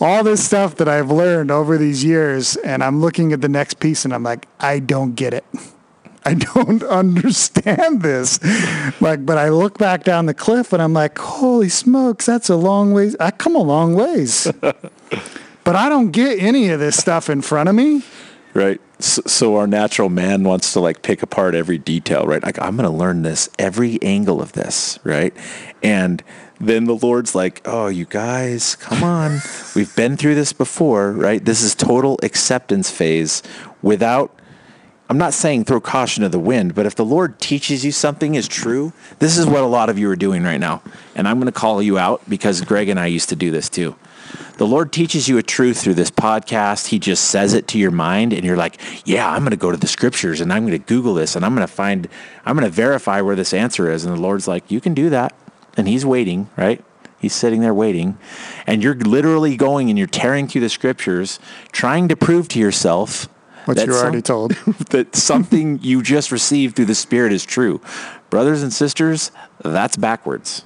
All 0.00 0.24
this 0.24 0.42
stuff 0.42 0.76
that 0.76 0.88
I've 0.88 1.10
learned 1.10 1.50
over 1.50 1.76
these 1.76 2.02
years, 2.02 2.56
and 2.56 2.82
I'm 2.82 3.02
looking 3.02 3.34
at 3.34 3.42
the 3.42 3.50
next 3.50 3.80
piece 3.80 4.06
and 4.06 4.14
I'm 4.14 4.22
like, 4.22 4.48
I 4.58 4.78
don't 4.78 5.14
get 5.14 5.34
it. 5.34 5.44
I 6.24 6.34
don't 6.34 6.82
understand 7.00 8.02
this. 8.02 8.40
Like, 9.00 9.24
but 9.24 9.38
I 9.38 9.48
look 9.48 9.78
back 9.78 10.04
down 10.04 10.26
the 10.26 10.34
cliff 10.34 10.72
and 10.72 10.82
I'm 10.82 10.92
like, 10.92 11.18
holy 11.18 11.68
smokes, 11.68 12.26
that's 12.26 12.48
a 12.48 12.56
long 12.56 12.92
ways. 12.92 13.16
I 13.18 13.30
come 13.30 13.54
a 13.54 13.62
long 13.62 13.94
ways. 13.94 14.50
but 14.60 15.76
I 15.76 15.88
don't 15.88 16.10
get 16.10 16.38
any 16.40 16.68
of 16.68 16.80
this 16.80 16.96
stuff 16.96 17.30
in 17.30 17.42
front 17.42 17.68
of 17.68 17.74
me. 17.74 18.02
Right. 18.52 18.80
So, 18.98 19.22
so 19.26 19.56
our 19.56 19.66
natural 19.66 20.08
man 20.08 20.42
wants 20.42 20.72
to 20.72 20.80
like 20.80 21.02
pick 21.02 21.22
apart 21.22 21.54
every 21.54 21.78
detail, 21.78 22.26
right? 22.26 22.42
Like 22.42 22.60
I'm 22.60 22.76
going 22.76 22.90
to 22.90 22.94
learn 22.94 23.22
this, 23.22 23.48
every 23.58 24.00
angle 24.02 24.42
of 24.42 24.52
this, 24.52 24.98
right? 25.04 25.34
And 25.82 26.22
then 26.60 26.84
the 26.84 26.94
Lord's 26.94 27.34
like, 27.34 27.62
"Oh, 27.64 27.86
you 27.86 28.04
guys, 28.04 28.74
come 28.76 29.02
on. 29.02 29.40
We've 29.74 29.94
been 29.96 30.16
through 30.16 30.34
this 30.34 30.52
before, 30.52 31.12
right? 31.12 31.42
This 31.42 31.62
is 31.62 31.74
total 31.74 32.18
acceptance 32.22 32.90
phase 32.90 33.42
without 33.80 34.34
I'm 35.10 35.18
not 35.18 35.34
saying 35.34 35.64
throw 35.64 35.80
caution 35.80 36.22
to 36.22 36.28
the 36.28 36.38
wind, 36.38 36.76
but 36.76 36.86
if 36.86 36.94
the 36.94 37.04
Lord 37.04 37.40
teaches 37.40 37.84
you 37.84 37.90
something 37.90 38.36
is 38.36 38.46
true, 38.46 38.92
this 39.18 39.38
is 39.38 39.44
what 39.44 39.64
a 39.64 39.66
lot 39.66 39.90
of 39.90 39.98
you 39.98 40.08
are 40.08 40.14
doing 40.14 40.44
right 40.44 40.60
now. 40.60 40.82
And 41.16 41.26
I'm 41.26 41.38
going 41.38 41.52
to 41.52 41.52
call 41.52 41.82
you 41.82 41.98
out 41.98 42.22
because 42.30 42.60
Greg 42.60 42.88
and 42.88 43.00
I 43.00 43.06
used 43.06 43.28
to 43.30 43.36
do 43.36 43.50
this 43.50 43.68
too. 43.68 43.96
The 44.58 44.68
Lord 44.68 44.92
teaches 44.92 45.28
you 45.28 45.36
a 45.36 45.42
truth 45.42 45.82
through 45.82 45.94
this 45.94 46.12
podcast. 46.12 46.86
He 46.86 47.00
just 47.00 47.24
says 47.24 47.54
it 47.54 47.66
to 47.68 47.78
your 47.78 47.90
mind, 47.90 48.32
and 48.32 48.44
you're 48.44 48.56
like, 48.56 48.80
Yeah, 49.04 49.28
I'm 49.28 49.40
going 49.40 49.50
to 49.50 49.56
go 49.56 49.72
to 49.72 49.76
the 49.76 49.88
scriptures 49.88 50.40
and 50.40 50.52
I'm 50.52 50.64
going 50.64 50.80
to 50.80 50.86
Google 50.86 51.14
this 51.14 51.34
and 51.34 51.44
I'm 51.44 51.56
going 51.56 51.66
to 51.66 51.72
find, 51.72 52.06
I'm 52.46 52.54
going 52.54 52.70
to 52.70 52.72
verify 52.72 53.20
where 53.20 53.34
this 53.34 53.52
answer 53.52 53.90
is. 53.90 54.04
And 54.04 54.16
the 54.16 54.20
Lord's 54.20 54.46
like, 54.46 54.70
You 54.70 54.80
can 54.80 54.94
do 54.94 55.10
that. 55.10 55.34
And 55.76 55.88
He's 55.88 56.06
waiting, 56.06 56.50
right? 56.56 56.84
He's 57.18 57.34
sitting 57.34 57.62
there 57.62 57.74
waiting. 57.74 58.16
And 58.64 58.80
you're 58.80 58.94
literally 58.94 59.56
going 59.56 59.88
and 59.88 59.98
you're 59.98 60.06
tearing 60.06 60.46
through 60.46 60.60
the 60.60 60.68
scriptures, 60.68 61.40
trying 61.72 62.06
to 62.06 62.14
prove 62.14 62.46
to 62.50 62.60
yourself 62.60 63.28
What 63.70 63.76
that 63.78 63.86
you 63.86 63.94
already 63.94 64.18
some- 64.18 64.22
told. 64.22 64.50
that 64.90 65.14
something 65.16 65.78
you 65.82 66.02
just 66.02 66.30
received 66.32 66.76
through 66.76 66.86
the 66.86 66.94
Spirit 66.94 67.32
is 67.32 67.44
true. 67.44 67.80
Brothers 68.28 68.62
and 68.62 68.72
sisters, 68.72 69.30
that's 69.62 69.96
backwards. 69.96 70.64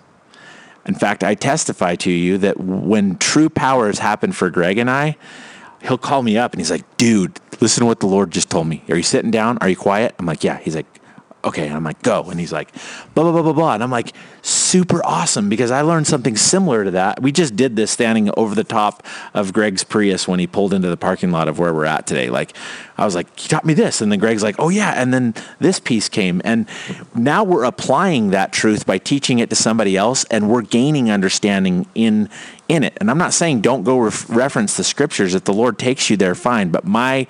In 0.86 0.94
fact, 0.94 1.24
I 1.24 1.34
testify 1.34 1.96
to 1.96 2.10
you 2.10 2.36
that 2.38 2.58
when 2.58 3.16
true 3.16 3.48
powers 3.48 3.98
happen 4.00 4.32
for 4.32 4.50
Greg 4.50 4.76
and 4.78 4.90
I, 4.90 5.16
he'll 5.82 5.98
call 5.98 6.22
me 6.22 6.36
up 6.36 6.52
and 6.52 6.60
he's 6.60 6.70
like, 6.70 6.84
dude, 6.96 7.40
listen 7.60 7.82
to 7.82 7.86
what 7.86 8.00
the 8.00 8.06
Lord 8.06 8.30
just 8.30 8.50
told 8.50 8.66
me. 8.66 8.82
Are 8.88 8.96
you 8.96 9.02
sitting 9.02 9.30
down? 9.30 9.58
Are 9.60 9.68
you 9.68 9.76
quiet? 9.76 10.14
I'm 10.18 10.26
like, 10.26 10.44
yeah. 10.44 10.58
He's 10.58 10.74
like, 10.76 10.86
okay. 11.44 11.66
And 11.66 11.76
I'm 11.76 11.84
like, 11.84 12.02
go. 12.02 12.24
And 12.24 12.40
he's 12.40 12.52
like, 12.52 12.72
blah, 13.14 13.24
blah, 13.24 13.32
blah, 13.32 13.42
blah, 13.42 13.52
blah. 13.52 13.74
And 13.74 13.82
I'm 13.82 13.90
like, 13.90 14.12
super 14.42 15.04
awesome 15.04 15.48
because 15.48 15.70
I 15.70 15.82
learned 15.82 16.06
something 16.06 16.36
similar 16.36 16.84
to 16.84 16.90
that. 16.92 17.22
We 17.22 17.32
just 17.32 17.56
did 17.56 17.76
this 17.76 17.90
standing 17.90 18.30
over 18.36 18.54
the 18.54 18.64
top 18.64 19.02
of 19.32 19.52
Greg's 19.52 19.84
Prius 19.84 20.26
when 20.26 20.40
he 20.40 20.46
pulled 20.46 20.74
into 20.74 20.88
the 20.88 20.96
parking 20.96 21.30
lot 21.30 21.48
of 21.48 21.58
where 21.58 21.72
we're 21.72 21.84
at 21.84 22.06
today. 22.06 22.30
Like, 22.30 22.56
I 22.96 23.04
was 23.04 23.14
like, 23.14 23.38
he 23.38 23.48
taught 23.48 23.64
me 23.64 23.74
this. 23.74 24.00
And 24.00 24.10
then 24.10 24.18
Greg's 24.18 24.42
like, 24.42 24.56
oh, 24.58 24.68
yeah. 24.68 24.92
And 25.00 25.12
then 25.12 25.34
this 25.58 25.80
piece 25.80 26.08
came. 26.08 26.40
And 26.44 26.68
now 27.14 27.44
we're 27.44 27.64
applying 27.64 28.30
that 28.30 28.52
truth 28.52 28.86
by 28.86 28.98
teaching 28.98 29.38
it 29.38 29.50
to 29.50 29.56
somebody 29.56 29.96
else 29.96 30.24
and 30.24 30.48
we're 30.48 30.62
gaining 30.62 31.10
understanding 31.10 31.86
in 31.94 32.28
in 32.66 32.82
it. 32.82 32.96
And 32.98 33.10
I'm 33.10 33.18
not 33.18 33.34
saying 33.34 33.60
don't 33.60 33.82
go 33.82 33.98
ref- 33.98 34.28
reference 34.30 34.76
the 34.76 34.84
scriptures. 34.84 35.34
If 35.34 35.44
the 35.44 35.52
Lord 35.52 35.78
takes 35.78 36.08
you 36.08 36.16
there, 36.16 36.34
fine. 36.34 36.70
But 36.70 36.84
my 36.84 37.26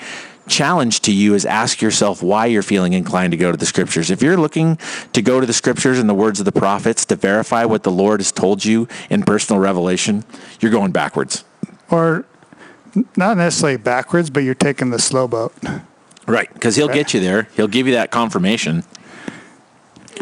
challenge 0.46 1.00
to 1.00 1.12
you 1.12 1.34
is 1.34 1.44
ask 1.46 1.80
yourself 1.80 2.22
why 2.22 2.46
you're 2.46 2.62
feeling 2.62 2.92
inclined 2.92 3.30
to 3.32 3.36
go 3.36 3.50
to 3.50 3.56
the 3.56 3.66
scriptures. 3.66 4.10
If 4.10 4.22
you're 4.22 4.36
looking 4.36 4.78
to 5.12 5.22
go 5.22 5.40
to 5.40 5.46
the 5.46 5.52
scriptures 5.52 5.98
and 5.98 6.08
the 6.08 6.14
words 6.14 6.38
of 6.38 6.44
the 6.44 6.52
prophets 6.52 7.04
to 7.06 7.16
verify 7.16 7.64
what 7.64 7.82
the 7.82 7.90
Lord 7.90 8.20
has 8.20 8.32
told 8.32 8.64
you 8.64 8.88
in 9.10 9.22
personal 9.22 9.60
revelation, 9.60 10.24
you're 10.60 10.72
going 10.72 10.92
backwards. 10.92 11.44
or 11.90 12.24
not 13.16 13.36
necessarily 13.36 13.76
backwards, 13.76 14.30
but 14.30 14.40
you're 14.40 14.54
taking 14.54 14.90
the 14.90 14.98
slow 14.98 15.26
boat. 15.26 15.52
Right. 16.26 16.52
Because 16.52 16.76
he'll 16.76 16.88
get 16.88 17.12
you 17.12 17.20
there. 17.20 17.48
He'll 17.56 17.68
give 17.68 17.86
you 17.86 17.94
that 17.94 18.10
confirmation. 18.10 18.84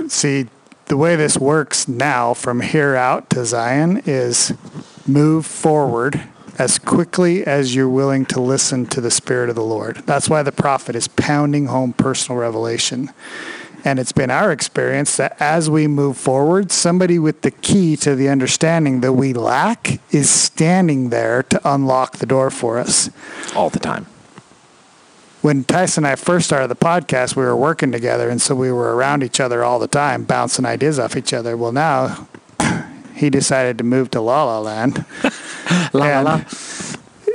See, 0.09 0.49
the 0.87 0.97
way 0.97 1.17
this 1.17 1.39
works 1.39 1.87
now 1.87 2.35
from 2.35 2.61
here 2.61 2.97
out 2.97 3.31
to 3.31 3.45
Zion 3.45 4.03
is 4.07 4.53
move 5.07 5.47
forward 5.47 6.23
as 6.59 6.79
quickly 6.79 7.45
as 7.47 7.75
you're 7.75 7.89
willing 7.89 8.27
to 8.27 8.41
listen 8.41 8.87
to 8.87 9.01
the 9.01 9.11
Spirit 9.11 9.49
of 9.49 9.57
the 9.57 9.63
Lord. 9.65 9.97
That's 10.07 10.29
why 10.29 10.43
the 10.43 10.53
prophet 10.53 10.95
is 10.95 11.09
pounding 11.09 11.67
home 11.67 11.93
personal 11.93 12.41
revelation. 12.41 13.11
And 13.85 13.99
it's 13.99 14.13
been 14.13 14.31
our 14.31 14.53
experience 14.53 15.17
that 15.17 15.37
as 15.41 15.69
we 15.69 15.89
move 15.89 16.17
forward, 16.17 16.71
somebody 16.71 17.19
with 17.19 17.43
the 17.43 17.51
key 17.51 17.97
to 17.97 18.15
the 18.15 18.29
understanding 18.29 19.01
that 19.01 19.15
we 19.15 19.33
lack 19.33 20.01
is 20.15 20.31
standing 20.31 21.11
there 21.11 21.43
to 21.45 21.61
unlock 21.65 22.19
the 22.19 22.27
door 22.27 22.51
for 22.51 22.79
us. 22.79 23.11
all 23.57 23.71
the 23.71 23.81
time. 23.81 24.07
when 25.41 25.65
Tyson 25.65 26.05
and 26.05 26.13
I 26.13 26.15
first 26.15 26.47
started 26.47 26.69
the 26.69 26.77
podcast, 26.77 27.35
we 27.35 27.43
were 27.43 27.57
working 27.57 27.91
together, 27.91 28.29
and 28.29 28.41
so 28.41 28.55
we 28.55 28.71
were 28.71 28.95
around 28.95 29.25
each 29.25 29.41
other 29.41 29.65
all 29.65 29.81
the 29.81 29.89
time, 29.89 30.23
bouncing 30.23 30.65
ideas 30.65 31.01
off 31.01 31.17
each 31.17 31.33
other. 31.33 31.57
Well, 31.57 31.73
now 31.73 32.29
he 33.23 33.31
decided 33.31 33.79
to 33.79 33.85
move 33.85 34.11
to 34.11 34.21
La 34.21 34.43
La 34.43 34.59
Land. 34.59 35.05
la 35.93 36.05
and 36.05 36.45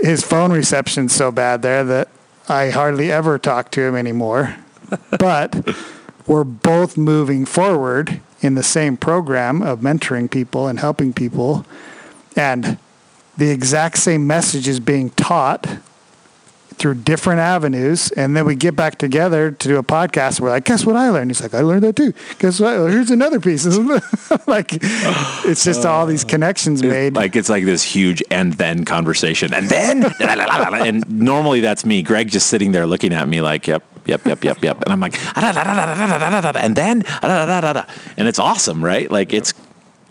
His 0.02 0.22
phone 0.22 0.52
reception's 0.52 1.16
so 1.16 1.32
bad 1.32 1.62
there 1.62 1.86
that 1.86 2.10
I 2.50 2.72
hardly 2.72 3.10
ever 3.10 3.40
talk 3.40 3.72
to 3.72 3.82
him 3.82 3.96
anymore. 3.96 4.58
But 5.20 5.76
we're 6.28 6.46
both 6.46 6.98
moving 6.98 7.46
forward 7.46 8.22
in 8.42 8.56
the 8.56 8.64
same 8.64 8.96
program 8.96 9.62
of 9.62 9.80
mentoring 9.80 10.32
people 10.32 10.68
and 10.68 10.80
helping 10.80 11.12
people, 11.12 11.66
and 12.38 12.78
the 13.38 13.50
exact 13.50 13.98
same 13.98 14.26
message 14.28 14.68
is 14.68 14.80
being 14.80 15.10
taught 15.12 15.68
through 16.78 16.96
different 16.96 17.40
avenues, 17.40 18.12
and 18.12 18.36
then 18.38 18.46
we 18.46 18.56
get 18.56 18.76
back 18.76 18.98
together 18.98 19.52
to 19.52 19.68
do 19.68 19.78
a 19.78 19.84
podcast. 19.84 20.40
We're 20.40 20.50
like, 20.50 20.66
guess 20.66 20.86
what 20.86 20.96
I 20.96 21.10
learned? 21.10 21.32
He's 21.32 21.42
like, 21.42 21.54
I 21.54 21.62
learned 21.62 21.84
that 21.84 21.96
too. 21.96 22.14
Guess 22.40 22.60
what? 22.60 22.78
Well, 22.78 22.88
here's 22.88 23.12
another 23.12 23.40
piece. 23.40 23.66
like, 24.48 24.70
it's 24.72 25.64
just 25.64 25.86
all 25.86 26.06
these 26.06 26.24
connections 26.24 26.84
made. 26.84 27.16
Like 27.16 27.36
it's 27.36 27.50
like 27.50 27.66
this 27.66 27.84
huge 27.84 28.24
and 28.30 28.54
then 28.54 28.86
conversation, 28.86 29.54
and 29.54 29.70
then 29.70 30.06
and 30.22 31.10
normally 31.10 31.62
that's 31.62 31.86
me. 31.86 32.02
Greg 32.04 32.30
just 32.30 32.48
sitting 32.48 32.72
there 32.72 32.86
looking 32.86 33.14
at 33.14 33.28
me 33.28 33.42
like, 33.42 33.68
yep, 33.68 33.84
yep, 34.06 34.26
yep, 34.26 34.44
yep, 34.44 34.64
yep, 34.64 34.82
and 34.84 34.92
I'm 34.92 35.00
like, 35.00 35.16
and 35.36 36.76
then 36.76 37.04
and 38.18 38.28
it's 38.28 38.40
awesome, 38.40 38.84
right? 38.84 39.10
Like 39.10 39.34
it's 39.34 39.54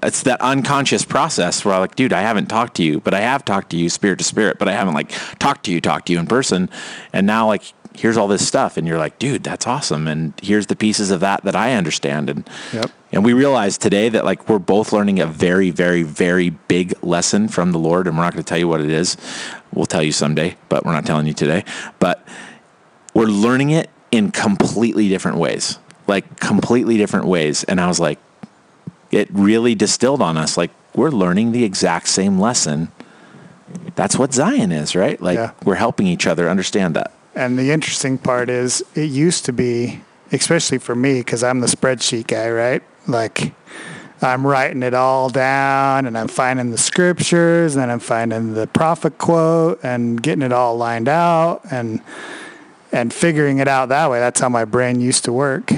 it's 0.02 0.22
that 0.24 0.40
unconscious 0.40 1.04
process 1.04 1.64
where 1.64 1.74
I'm 1.74 1.80
like, 1.80 1.96
dude, 1.96 2.12
I 2.12 2.20
haven't 2.20 2.46
talked 2.46 2.76
to 2.76 2.82
you, 2.82 3.00
but 3.00 3.14
I 3.14 3.20
have 3.20 3.44
talked 3.44 3.70
to 3.70 3.76
you 3.76 3.88
spirit 3.88 4.18
to 4.18 4.24
spirit, 4.24 4.58
but 4.58 4.68
I 4.68 4.72
haven't 4.72 4.94
like 4.94 5.10
talked 5.38 5.64
to 5.64 5.72
you, 5.72 5.80
talked 5.80 6.06
to 6.06 6.12
you 6.12 6.18
in 6.18 6.26
person. 6.26 6.68
And 7.12 7.26
now 7.26 7.46
like 7.46 7.62
here's 7.98 8.16
all 8.16 8.28
this 8.28 8.46
stuff 8.46 8.76
and 8.76 8.86
you're 8.86 8.98
like, 8.98 9.18
dude, 9.18 9.42
that's 9.42 9.66
awesome. 9.66 10.06
And 10.06 10.34
here's 10.42 10.66
the 10.66 10.76
pieces 10.76 11.10
of 11.10 11.20
that 11.20 11.44
that 11.44 11.56
I 11.56 11.74
understand. 11.74 12.28
And 12.30 12.48
Yep. 12.72 12.90
and 13.12 13.24
we 13.24 13.32
realize 13.32 13.78
today 13.78 14.08
that 14.10 14.24
like 14.24 14.48
we're 14.48 14.58
both 14.58 14.92
learning 14.92 15.18
a 15.18 15.26
very, 15.26 15.70
very, 15.70 16.02
very 16.02 16.50
big 16.50 16.94
lesson 17.02 17.48
from 17.48 17.72
the 17.72 17.78
Lord, 17.78 18.06
and 18.06 18.16
we're 18.16 18.24
not 18.24 18.34
going 18.34 18.44
to 18.44 18.48
tell 18.48 18.58
you 18.58 18.68
what 18.68 18.80
it 18.80 18.90
is. 18.90 19.16
We'll 19.72 19.86
tell 19.86 20.02
you 20.02 20.12
someday, 20.12 20.56
but 20.68 20.84
we're 20.84 20.92
not 20.92 21.06
telling 21.06 21.26
you 21.26 21.32
today. 21.34 21.64
But 21.98 22.26
we're 23.14 23.26
learning 23.26 23.70
it 23.70 23.88
in 24.10 24.30
completely 24.30 25.08
different 25.08 25.38
ways, 25.38 25.78
like 26.06 26.38
completely 26.38 26.96
different 26.96 27.26
ways. 27.26 27.64
And 27.64 27.80
I 27.80 27.86
was 27.88 27.98
like, 27.98 28.18
it 29.10 29.28
really 29.32 29.74
distilled 29.74 30.22
on 30.22 30.36
us, 30.36 30.56
like 30.56 30.70
we're 30.94 31.10
learning 31.10 31.52
the 31.52 31.64
exact 31.64 32.08
same 32.08 32.38
lesson. 32.38 32.90
That's 33.94 34.16
what 34.18 34.32
Zion 34.32 34.72
is, 34.72 34.94
right? 34.94 35.20
Like 35.20 35.36
Yeah. 35.36 35.50
we're 35.64 35.74
helping 35.76 36.06
each 36.06 36.26
other 36.26 36.48
understand 36.48 36.94
that. 36.96 37.12
And 37.34 37.58
the 37.58 37.70
interesting 37.70 38.16
part 38.18 38.48
is, 38.48 38.82
it 38.94 39.10
used 39.10 39.44
to 39.44 39.52
be, 39.52 40.00
especially 40.32 40.78
for 40.78 40.94
me, 40.94 41.20
because 41.20 41.42
I'm 41.44 41.60
the 41.60 41.66
spreadsheet 41.66 42.26
guy, 42.28 42.48
right? 42.50 42.82
Like, 43.06 43.52
I'm 44.22 44.46
writing 44.46 44.82
it 44.82 44.94
all 44.94 45.28
down 45.28 46.06
and 46.06 46.16
I'm 46.16 46.28
finding 46.28 46.70
the 46.70 46.78
scriptures 46.78 47.76
and 47.76 47.92
I'm 47.92 47.98
finding 47.98 48.54
the 48.54 48.66
prophet 48.66 49.18
quote 49.18 49.80
and 49.82 50.22
getting 50.22 50.42
it 50.42 50.52
all 50.52 50.76
lined 50.76 51.08
out 51.08 51.60
and 51.70 52.00
and 52.92 53.12
figuring 53.12 53.58
it 53.58 53.68
out 53.68 53.90
that 53.90 54.10
way. 54.10 54.18
That's 54.20 54.40
how 54.40 54.48
my 54.48 54.64
brain 54.64 55.00
used 55.00 55.24
to 55.24 55.32
work. 55.32 55.70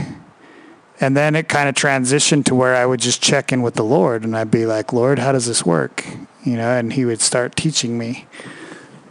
And 1.00 1.16
then 1.16 1.36
it 1.36 1.48
kind 1.48 1.68
of 1.68 1.74
transitioned 1.74 2.44
to 2.46 2.54
where 2.54 2.74
I 2.74 2.84
would 2.84 3.00
just 3.00 3.22
check 3.22 3.52
in 3.52 3.62
with 3.62 3.74
the 3.74 3.84
Lord 3.84 4.24
and 4.24 4.36
I'd 4.36 4.50
be 4.50 4.66
like, 4.66 4.92
Lord, 4.92 5.18
how 5.18 5.32
does 5.32 5.46
this 5.46 5.64
work? 5.64 6.04
You 6.44 6.56
know, 6.56 6.70
and 6.70 6.92
he 6.92 7.04
would 7.04 7.20
start 7.20 7.54
teaching 7.54 7.96
me. 7.96 8.26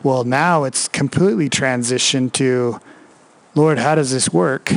Well, 0.03 0.23
now 0.23 0.63
it's 0.65 0.87
completely 0.87 1.49
transitioned 1.49 2.33
to, 2.33 2.81
Lord, 3.55 3.79
how 3.79 3.95
does 3.95 4.11
this 4.11 4.31
work? 4.33 4.71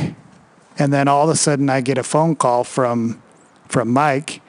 And 0.77 0.93
then 0.93 1.07
all 1.07 1.25
of 1.25 1.29
a 1.29 1.35
sudden 1.35 1.69
I 1.69 1.81
get 1.81 1.97
a 1.97 2.03
phone 2.03 2.35
call 2.35 2.63
from 2.63 3.21
from 3.67 3.89
Mike 3.89 4.41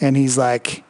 and 0.00 0.16
he's 0.16 0.38
like, 0.38 0.84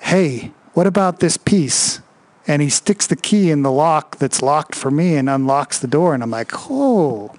"Hey, 0.00 0.52
what 0.74 0.86
about 0.86 1.20
this 1.20 1.36
piece?" 1.36 2.00
And 2.46 2.60
he 2.60 2.68
sticks 2.68 3.06
the 3.06 3.16
key 3.16 3.50
in 3.50 3.62
the 3.62 3.72
lock 3.72 4.18
that's 4.18 4.42
locked 4.42 4.74
for 4.74 4.90
me 4.90 5.16
and 5.16 5.28
unlocks 5.28 5.78
the 5.78 5.86
door 5.86 6.12
and 6.12 6.22
I'm 6.22 6.30
like, 6.30 6.52
"Oh, 6.70 7.32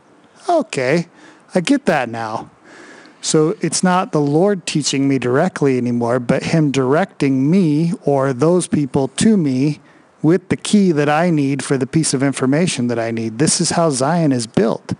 okay. 0.49 1.07
I 1.53 1.61
get 1.61 1.85
that 1.85 2.09
now." 2.09 2.49
So 3.27 3.57
it's 3.59 3.83
not 3.83 4.13
the 4.13 4.21
Lord 4.21 4.65
teaching 4.65 5.09
me 5.09 5.19
directly 5.19 5.77
anymore, 5.77 6.17
but 6.17 6.43
Him 6.43 6.71
directing 6.71 7.51
me 7.51 7.91
or 8.05 8.31
those 8.31 8.67
people 8.67 9.09
to 9.09 9.35
me 9.35 9.81
with 10.21 10.47
the 10.47 10.55
key 10.55 10.93
that 10.93 11.09
I 11.09 11.29
need 11.29 11.61
for 11.61 11.77
the 11.77 11.85
piece 11.85 12.13
of 12.13 12.23
information 12.23 12.87
that 12.87 12.97
I 12.97 13.11
need. 13.11 13.37
This 13.37 13.59
is 13.59 13.71
how 13.71 13.89
Zion 13.89 14.31
is 14.31 14.47
built. 14.47 14.93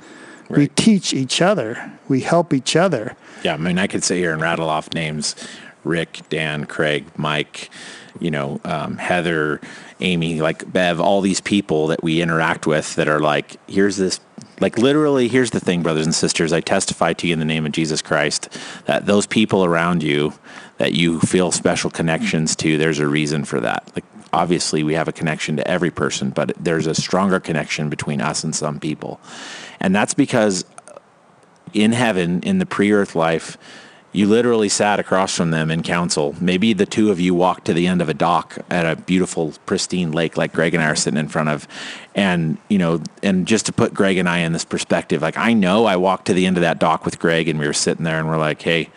We 0.50 0.68
teach 0.68 1.14
each 1.14 1.42
other, 1.42 1.94
we 2.10 2.20
help 2.20 2.54
each 2.54 2.76
other. 2.76 3.16
Yeah, 3.46 3.54
I 3.54 3.58
mean, 3.58 3.80
I 3.80 3.88
could 3.88 4.04
sit 4.04 4.18
here 4.18 4.34
and 4.34 4.42
rattle 4.42 4.70
off 4.70 4.94
names: 4.94 5.34
Rick, 5.86 6.24
Dan, 6.28 6.66
Craig, 6.66 7.06
Mike, 7.16 7.70
you 8.20 8.30
know, 8.30 8.60
um, 8.66 8.98
Heather, 8.98 9.62
Amy, 10.02 10.42
like 10.42 10.70
Bev, 10.70 11.00
all 11.00 11.22
these 11.22 11.40
people 11.40 11.88
that 11.88 12.04
we 12.04 12.22
interact 12.22 12.68
with 12.68 12.94
that 12.96 13.08
are 13.08 13.22
like, 13.22 13.56
here's 13.70 13.96
this. 13.96 14.20
Like 14.60 14.78
literally, 14.78 15.28
here's 15.28 15.52
the 15.52 15.60
thing, 15.60 15.84
brothers 15.84 16.06
and 16.06 16.16
sisters. 16.16 16.52
I 16.52 16.62
testify 16.62 17.14
to 17.14 17.28
you 17.28 17.34
in 17.34 17.40
the 17.40 17.46
name 17.46 17.66
of 17.66 17.72
Jesus 17.72 18.02
Christ 18.02 18.50
that 18.86 19.06
those 19.06 19.28
people 19.28 19.64
around 19.64 20.02
you 20.04 20.34
that 20.78 20.94
you 20.94 21.20
feel 21.20 21.52
special 21.52 21.90
connections 21.90 22.56
to, 22.58 22.78
there's 22.78 23.00
a 23.00 23.08
reason 23.08 23.46
for 23.46 23.60
that. 23.60 23.90
Like 23.96 24.06
obviously, 24.34 24.84
we 24.84 24.96
have 24.96 25.08
a 25.08 25.12
connection 25.12 25.58
to 25.58 25.68
every 25.68 25.92
person, 25.92 26.32
but 26.32 26.54
there's 26.60 26.88
a 26.88 26.96
stronger 26.96 27.40
connection 27.40 27.90
between 27.90 28.22
us 28.22 28.44
and 28.44 28.56
some 28.56 28.80
people, 28.80 29.20
and 29.80 29.96
that's 29.96 30.14
because 30.14 30.66
in 31.74 31.92
heaven 31.92 32.42
in 32.42 32.60
the 32.60 32.66
pre-earth 32.66 33.16
life 33.16 33.58
you 34.14 34.26
literally 34.26 34.70
sat 34.70 35.00
across 35.00 35.36
from 35.36 35.52
them 35.52 35.70
in 35.70 35.84
council. 35.84 36.36
Maybe 36.40 36.74
the 36.74 36.86
two 36.86 37.12
of 37.12 37.20
you 37.20 37.36
walked 37.36 37.66
to 37.66 37.74
the 37.74 37.88
end 37.88 38.02
of 38.02 38.10
a 38.10 38.14
dock 38.14 38.58
at 38.70 38.86
a 38.86 39.00
beautiful 39.00 39.54
pristine 39.66 40.12
lake 40.12 40.38
like 40.38 40.54
greg 40.54 40.74
and 40.74 40.84
i 40.84 40.88
are 40.88 40.96
sitting 40.96 41.20
in 41.20 41.28
front 41.28 41.50
of. 41.50 41.68
And 42.16 42.58
you 42.70 42.78
know 42.78 43.02
and 43.22 43.46
just 43.48 43.66
to 43.68 43.74
put 43.74 43.94
greg 43.94 44.18
and 44.18 44.28
i 44.28 44.40
in 44.40 44.54
this 44.54 44.66
perspective 44.66 45.22
like 45.22 45.38
i 45.38 45.54
know 45.54 45.86
i 45.86 45.96
walked 45.96 46.26
to 46.28 46.34
the 46.34 46.48
end 46.48 46.58
of 46.58 46.62
that 46.62 46.80
dock 46.80 47.06
with 47.06 47.20
greg 47.20 47.48
and 47.48 47.60
we 47.60 47.68
were 47.68 47.74
sitting 47.74 48.04
there 48.04 48.18
and 48.18 48.28
we're 48.28 48.40
like 48.40 48.62
hey 48.62 48.90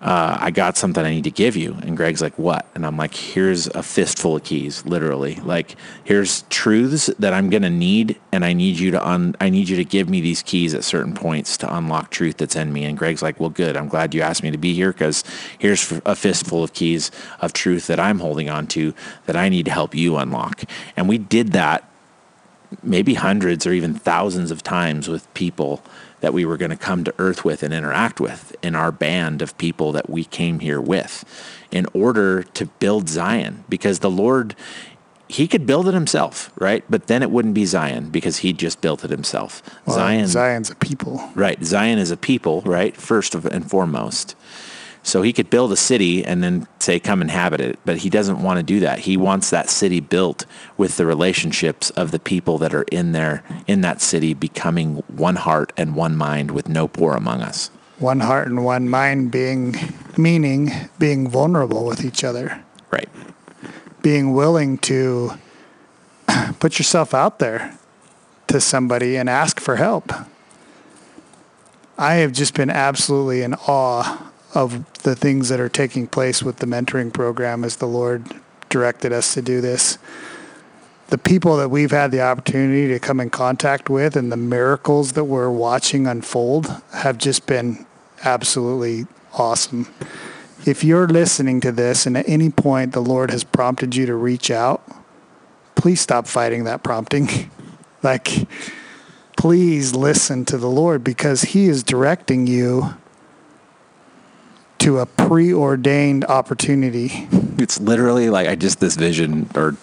uh, 0.00 0.38
I 0.40 0.52
got 0.52 0.76
something 0.76 1.04
I 1.04 1.10
need 1.10 1.24
to 1.24 1.30
give 1.30 1.56
you. 1.56 1.76
And 1.82 1.96
Greg's 1.96 2.22
like, 2.22 2.38
what? 2.38 2.66
And 2.74 2.86
I'm 2.86 2.96
like, 2.96 3.14
here's 3.14 3.66
a 3.68 3.82
fistful 3.82 4.36
of 4.36 4.44
keys, 4.44 4.86
literally. 4.86 5.36
Like, 5.36 5.74
here's 6.04 6.42
truths 6.42 7.06
that 7.18 7.34
I'm 7.34 7.50
going 7.50 7.64
to 7.64 7.70
need. 7.70 8.18
And 8.30 8.44
I 8.44 8.52
need 8.52 8.78
you 8.78 8.92
to 8.92 9.06
un, 9.06 9.34
I 9.40 9.50
need 9.50 9.68
you 9.68 9.76
to 9.76 9.84
give 9.84 10.08
me 10.08 10.20
these 10.20 10.40
keys 10.42 10.72
at 10.72 10.84
certain 10.84 11.14
points 11.14 11.56
to 11.58 11.76
unlock 11.76 12.10
truth 12.10 12.36
that's 12.36 12.54
in 12.54 12.72
me. 12.72 12.84
And 12.84 12.96
Greg's 12.96 13.22
like, 13.22 13.40
well, 13.40 13.50
good. 13.50 13.76
I'm 13.76 13.88
glad 13.88 14.14
you 14.14 14.22
asked 14.22 14.44
me 14.44 14.52
to 14.52 14.58
be 14.58 14.72
here 14.72 14.92
because 14.92 15.24
here's 15.58 15.90
a 16.06 16.14
fistful 16.14 16.62
of 16.62 16.72
keys 16.72 17.10
of 17.40 17.52
truth 17.52 17.88
that 17.88 17.98
I'm 17.98 18.20
holding 18.20 18.48
on 18.48 18.68
to 18.68 18.94
that 19.26 19.36
I 19.36 19.48
need 19.48 19.64
to 19.64 19.72
help 19.72 19.96
you 19.96 20.16
unlock. 20.16 20.62
And 20.96 21.08
we 21.08 21.18
did 21.18 21.52
that 21.52 21.90
maybe 22.82 23.14
hundreds 23.14 23.66
or 23.66 23.72
even 23.72 23.94
thousands 23.94 24.50
of 24.50 24.62
times 24.62 25.08
with 25.08 25.32
people 25.34 25.82
that 26.20 26.32
we 26.32 26.44
were 26.44 26.56
going 26.56 26.70
to 26.70 26.76
come 26.76 27.04
to 27.04 27.14
earth 27.18 27.44
with 27.44 27.62
and 27.62 27.72
interact 27.72 28.20
with 28.20 28.54
in 28.62 28.74
our 28.74 28.90
band 28.92 29.42
of 29.42 29.56
people 29.58 29.92
that 29.92 30.10
we 30.10 30.24
came 30.24 30.60
here 30.60 30.80
with 30.80 31.24
in 31.70 31.86
order 31.92 32.42
to 32.42 32.66
build 32.66 33.08
Zion 33.08 33.64
because 33.68 34.00
the 34.00 34.10
Lord 34.10 34.54
he 35.28 35.46
could 35.46 35.66
build 35.66 35.86
it 35.86 35.92
himself, 35.94 36.50
right? 36.58 36.82
But 36.88 37.06
then 37.06 37.22
it 37.22 37.30
wouldn't 37.30 37.52
be 37.52 37.66
Zion 37.66 38.08
because 38.08 38.38
he 38.38 38.54
just 38.54 38.80
built 38.80 39.04
it 39.04 39.10
himself. 39.10 39.62
Well, 39.84 39.96
Zion 39.96 40.26
Zion's 40.26 40.70
a 40.70 40.74
people. 40.74 41.30
Right. 41.34 41.62
Zion 41.62 41.98
is 41.98 42.10
a 42.10 42.16
people, 42.16 42.62
right? 42.62 42.96
First 42.96 43.34
and 43.34 43.70
foremost. 43.70 44.34
So 45.08 45.22
he 45.22 45.32
could 45.32 45.48
build 45.48 45.72
a 45.72 45.76
city 45.76 46.22
and 46.22 46.42
then 46.42 46.68
say, 46.80 47.00
come 47.00 47.22
inhabit 47.22 47.62
it. 47.62 47.78
But 47.86 47.96
he 47.96 48.10
doesn't 48.10 48.42
want 48.42 48.58
to 48.58 48.62
do 48.62 48.80
that. 48.80 48.98
He 48.98 49.16
wants 49.16 49.48
that 49.48 49.70
city 49.70 50.00
built 50.00 50.44
with 50.76 50.98
the 50.98 51.06
relationships 51.06 51.88
of 51.88 52.10
the 52.10 52.18
people 52.18 52.58
that 52.58 52.74
are 52.74 52.84
in 52.92 53.12
there, 53.12 53.42
in 53.66 53.80
that 53.80 54.02
city, 54.02 54.34
becoming 54.34 54.96
one 55.06 55.36
heart 55.36 55.72
and 55.78 55.96
one 55.96 56.14
mind 56.14 56.50
with 56.50 56.68
no 56.68 56.88
poor 56.88 57.14
among 57.14 57.40
us. 57.40 57.70
One 57.98 58.20
heart 58.20 58.48
and 58.48 58.66
one 58.66 58.90
mind 58.90 59.30
being 59.30 59.76
meaning 60.18 60.72
being 60.98 61.26
vulnerable 61.26 61.86
with 61.86 62.04
each 62.04 62.22
other. 62.22 62.62
Right. 62.90 63.08
being 64.02 64.34
willing 64.34 64.76
to 64.78 65.32
put 66.60 66.78
yourself 66.78 67.14
out 67.14 67.38
there 67.38 67.78
to 68.48 68.60
somebody 68.60 69.16
and 69.16 69.30
ask 69.30 69.58
for 69.58 69.76
help. 69.76 70.12
I 71.96 72.16
have 72.16 72.32
just 72.32 72.52
been 72.52 72.68
absolutely 72.68 73.40
in 73.40 73.54
awe 73.54 74.28
of 74.64 74.92
the 75.02 75.14
things 75.14 75.48
that 75.48 75.60
are 75.60 75.68
taking 75.68 76.06
place 76.06 76.42
with 76.42 76.56
the 76.56 76.66
mentoring 76.66 77.12
program 77.12 77.64
as 77.64 77.76
the 77.76 77.86
Lord 77.86 78.26
directed 78.68 79.12
us 79.12 79.34
to 79.34 79.42
do 79.42 79.60
this. 79.60 79.98
The 81.08 81.18
people 81.18 81.56
that 81.56 81.70
we've 81.70 81.90
had 81.90 82.10
the 82.10 82.20
opportunity 82.20 82.88
to 82.88 82.98
come 82.98 83.20
in 83.20 83.30
contact 83.30 83.88
with 83.88 84.16
and 84.16 84.30
the 84.30 84.36
miracles 84.36 85.12
that 85.12 85.24
we're 85.24 85.50
watching 85.50 86.06
unfold 86.06 86.82
have 86.92 87.18
just 87.18 87.46
been 87.46 87.86
absolutely 88.24 89.06
awesome 89.34 89.86
if 90.66 90.84
you're 90.84 91.08
listening 91.08 91.60
to 91.60 91.72
this 91.72 92.06
and 92.06 92.16
at 92.16 92.28
any 92.28 92.50
point 92.50 92.92
the 92.92 93.00
Lord 93.00 93.30
has 93.30 93.44
prompted 93.44 93.94
you 93.94 94.06
to 94.06 94.14
reach 94.14 94.50
out, 94.50 94.82
please 95.74 96.00
stop 96.00 96.26
fighting 96.26 96.64
that 96.64 96.82
prompting. 96.82 97.50
like, 98.02 98.46
please 99.36 99.94
listen 99.94 100.44
to 100.46 100.58
the 100.58 100.68
Lord 100.68 101.04
because 101.04 101.42
He 101.42 101.66
is 101.66 101.82
directing 101.82 102.46
you 102.46 102.96
to 104.88 105.00
a 105.00 105.04
preordained 105.04 106.24
opportunity. 106.24 107.28
It's 107.58 107.78
literally 107.78 108.30
like 108.30 108.48
I 108.48 108.54
just 108.54 108.80
this 108.80 108.96
vision, 108.96 109.50
or 109.54 109.76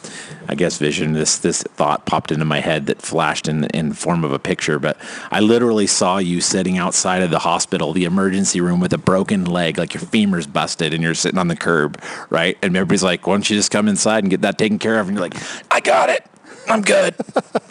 I 0.47 0.55
guess 0.55 0.79
vision. 0.79 1.13
This 1.13 1.37
this 1.37 1.61
thought 1.61 2.07
popped 2.07 2.31
into 2.31 2.43
my 2.43 2.59
head 2.59 2.87
that 2.87 3.03
flashed 3.03 3.47
in 3.47 3.65
in 3.65 3.93
form 3.93 4.23
of 4.23 4.31
a 4.31 4.39
picture. 4.39 4.79
But 4.79 4.97
I 5.29 5.41
literally 5.41 5.85
saw 5.85 6.17
you 6.17 6.41
sitting 6.41 6.79
outside 6.79 7.21
of 7.21 7.29
the 7.29 7.37
hospital, 7.37 7.93
the 7.93 8.05
emergency 8.05 8.59
room, 8.59 8.79
with 8.79 8.93
a 8.93 8.97
broken 8.97 9.45
leg, 9.45 9.77
like 9.77 9.93
your 9.93 10.01
femur's 10.01 10.47
busted, 10.47 10.91
and 10.91 11.03
you're 11.03 11.13
sitting 11.13 11.37
on 11.37 11.49
the 11.49 11.55
curb, 11.55 12.01
right? 12.31 12.57
And 12.63 12.75
everybody's 12.75 13.03
like, 13.03 13.27
"Why 13.27 13.35
don't 13.35 13.47
you 13.47 13.57
just 13.57 13.69
come 13.69 13.87
inside 13.87 14.23
and 14.23 14.31
get 14.31 14.41
that 14.41 14.57
taken 14.57 14.79
care 14.79 14.99
of?" 14.99 15.07
And 15.07 15.15
you're 15.15 15.27
like, 15.29 15.35
"I 15.69 15.81
got 15.81 16.09
it." 16.09 16.25
I'm 16.67 16.81
good. 16.81 17.13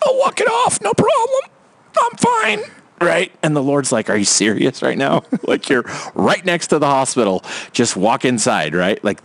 I'll 0.07 0.19
walk 0.19 0.39
it 0.39 0.47
off. 0.47 0.81
No 0.81 0.93
problem. 0.93 1.51
I'm 2.01 2.17
fine. 2.17 2.84
Right. 3.05 3.33
And 3.43 3.55
the 3.55 3.63
Lord's 3.63 3.93
like, 3.93 4.09
Are 4.11 4.17
you 4.17 4.25
serious 4.25 4.83
right 4.83 4.99
now? 4.99 5.25
like 5.43 5.69
you're 5.69 5.85
right 6.15 6.45
next 6.45 6.69
to 6.69 6.79
the 6.79 6.87
hospital. 6.87 7.45
Just 7.73 7.97
walk 7.97 8.25
inside. 8.25 8.75
Right. 8.75 9.03
Like, 9.05 9.21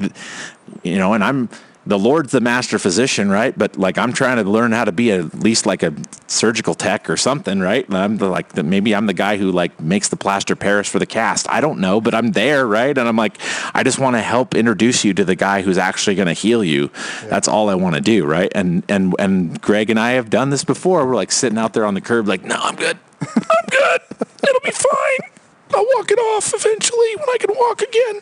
you 0.84 0.98
know, 0.98 1.14
and 1.14 1.24
I'm, 1.24 1.50
the 1.90 1.98
Lord's 1.98 2.32
the 2.32 2.40
master 2.40 2.78
physician, 2.78 3.32
right? 3.32 3.58
But 3.58 3.76
like 3.76 3.98
I'm 3.98 4.14
trying 4.14 4.38
to 4.38 4.50
learn 4.50 4.72
how 4.72 4.86
to 4.86 4.92
be 4.92 5.12
at 5.12 5.40
least 5.40 5.66
like 5.66 5.82
a 5.82 5.92
surgical 6.28 6.76
tech 6.76 7.10
or 7.10 7.18
something, 7.18 7.60
right? 7.60 7.86
And 7.88 7.98
I'm 7.98 8.18
the, 8.18 8.30
like 8.30 8.50
the, 8.50 8.62
maybe 8.62 8.94
I'm 8.96 9.08
the 9.08 9.14
guy 9.14 9.38
who 9.38 9.52
like 9.52 9.80
makes 9.82 10.08
the 10.10 10.16
plaster 10.16 10.56
Paris 10.56 10.88
for 10.88 11.00
the 11.00 11.08
cast. 11.08 11.50
I 11.50 11.62
don't 11.62 11.80
know, 11.80 12.00
but 12.00 12.14
I'm 12.14 12.32
there, 12.34 12.68
right? 12.68 12.96
And 12.96 13.08
I'm 13.08 13.16
like, 13.16 13.38
I 13.74 13.82
just 13.82 13.98
want 13.98 14.16
to 14.16 14.22
help 14.22 14.54
introduce 14.54 15.04
you 15.04 15.16
to 15.16 15.26
the 15.26 15.34
guy 15.34 15.64
who's 15.64 15.80
actually 15.80 16.16
going 16.16 16.28
to 16.28 16.34
heal 16.34 16.64
you. 16.64 16.92
Yeah. 16.94 17.30
That's 17.30 17.48
all 17.48 17.70
I 17.70 17.76
want 17.76 17.96
to 17.96 18.02
do, 18.02 18.24
right? 18.24 18.52
And 18.54 18.84
and 18.88 19.16
and 19.18 19.60
Greg 19.60 19.90
and 19.90 20.00
I 20.00 20.12
have 20.12 20.30
done 20.30 20.52
this 20.52 20.64
before. 20.64 21.08
We're 21.08 21.16
like 21.16 21.32
sitting 21.32 21.58
out 21.58 21.74
there 21.74 21.86
on 21.86 21.96
the 21.96 22.02
curb, 22.02 22.28
like, 22.28 22.44
no, 22.44 22.56
I'm 22.56 22.76
good. 22.76 23.00
I'm 23.22 23.66
good. 23.72 24.02
It'll 24.48 24.62
be 24.64 24.72
fine. 24.72 25.32
I'll 25.74 25.88
walk 25.96 26.12
it 26.12 26.20
off 26.20 26.54
eventually 26.54 27.16
when 27.16 27.30
I 27.30 27.38
can 27.40 27.56
walk 27.56 27.82
again 27.82 28.22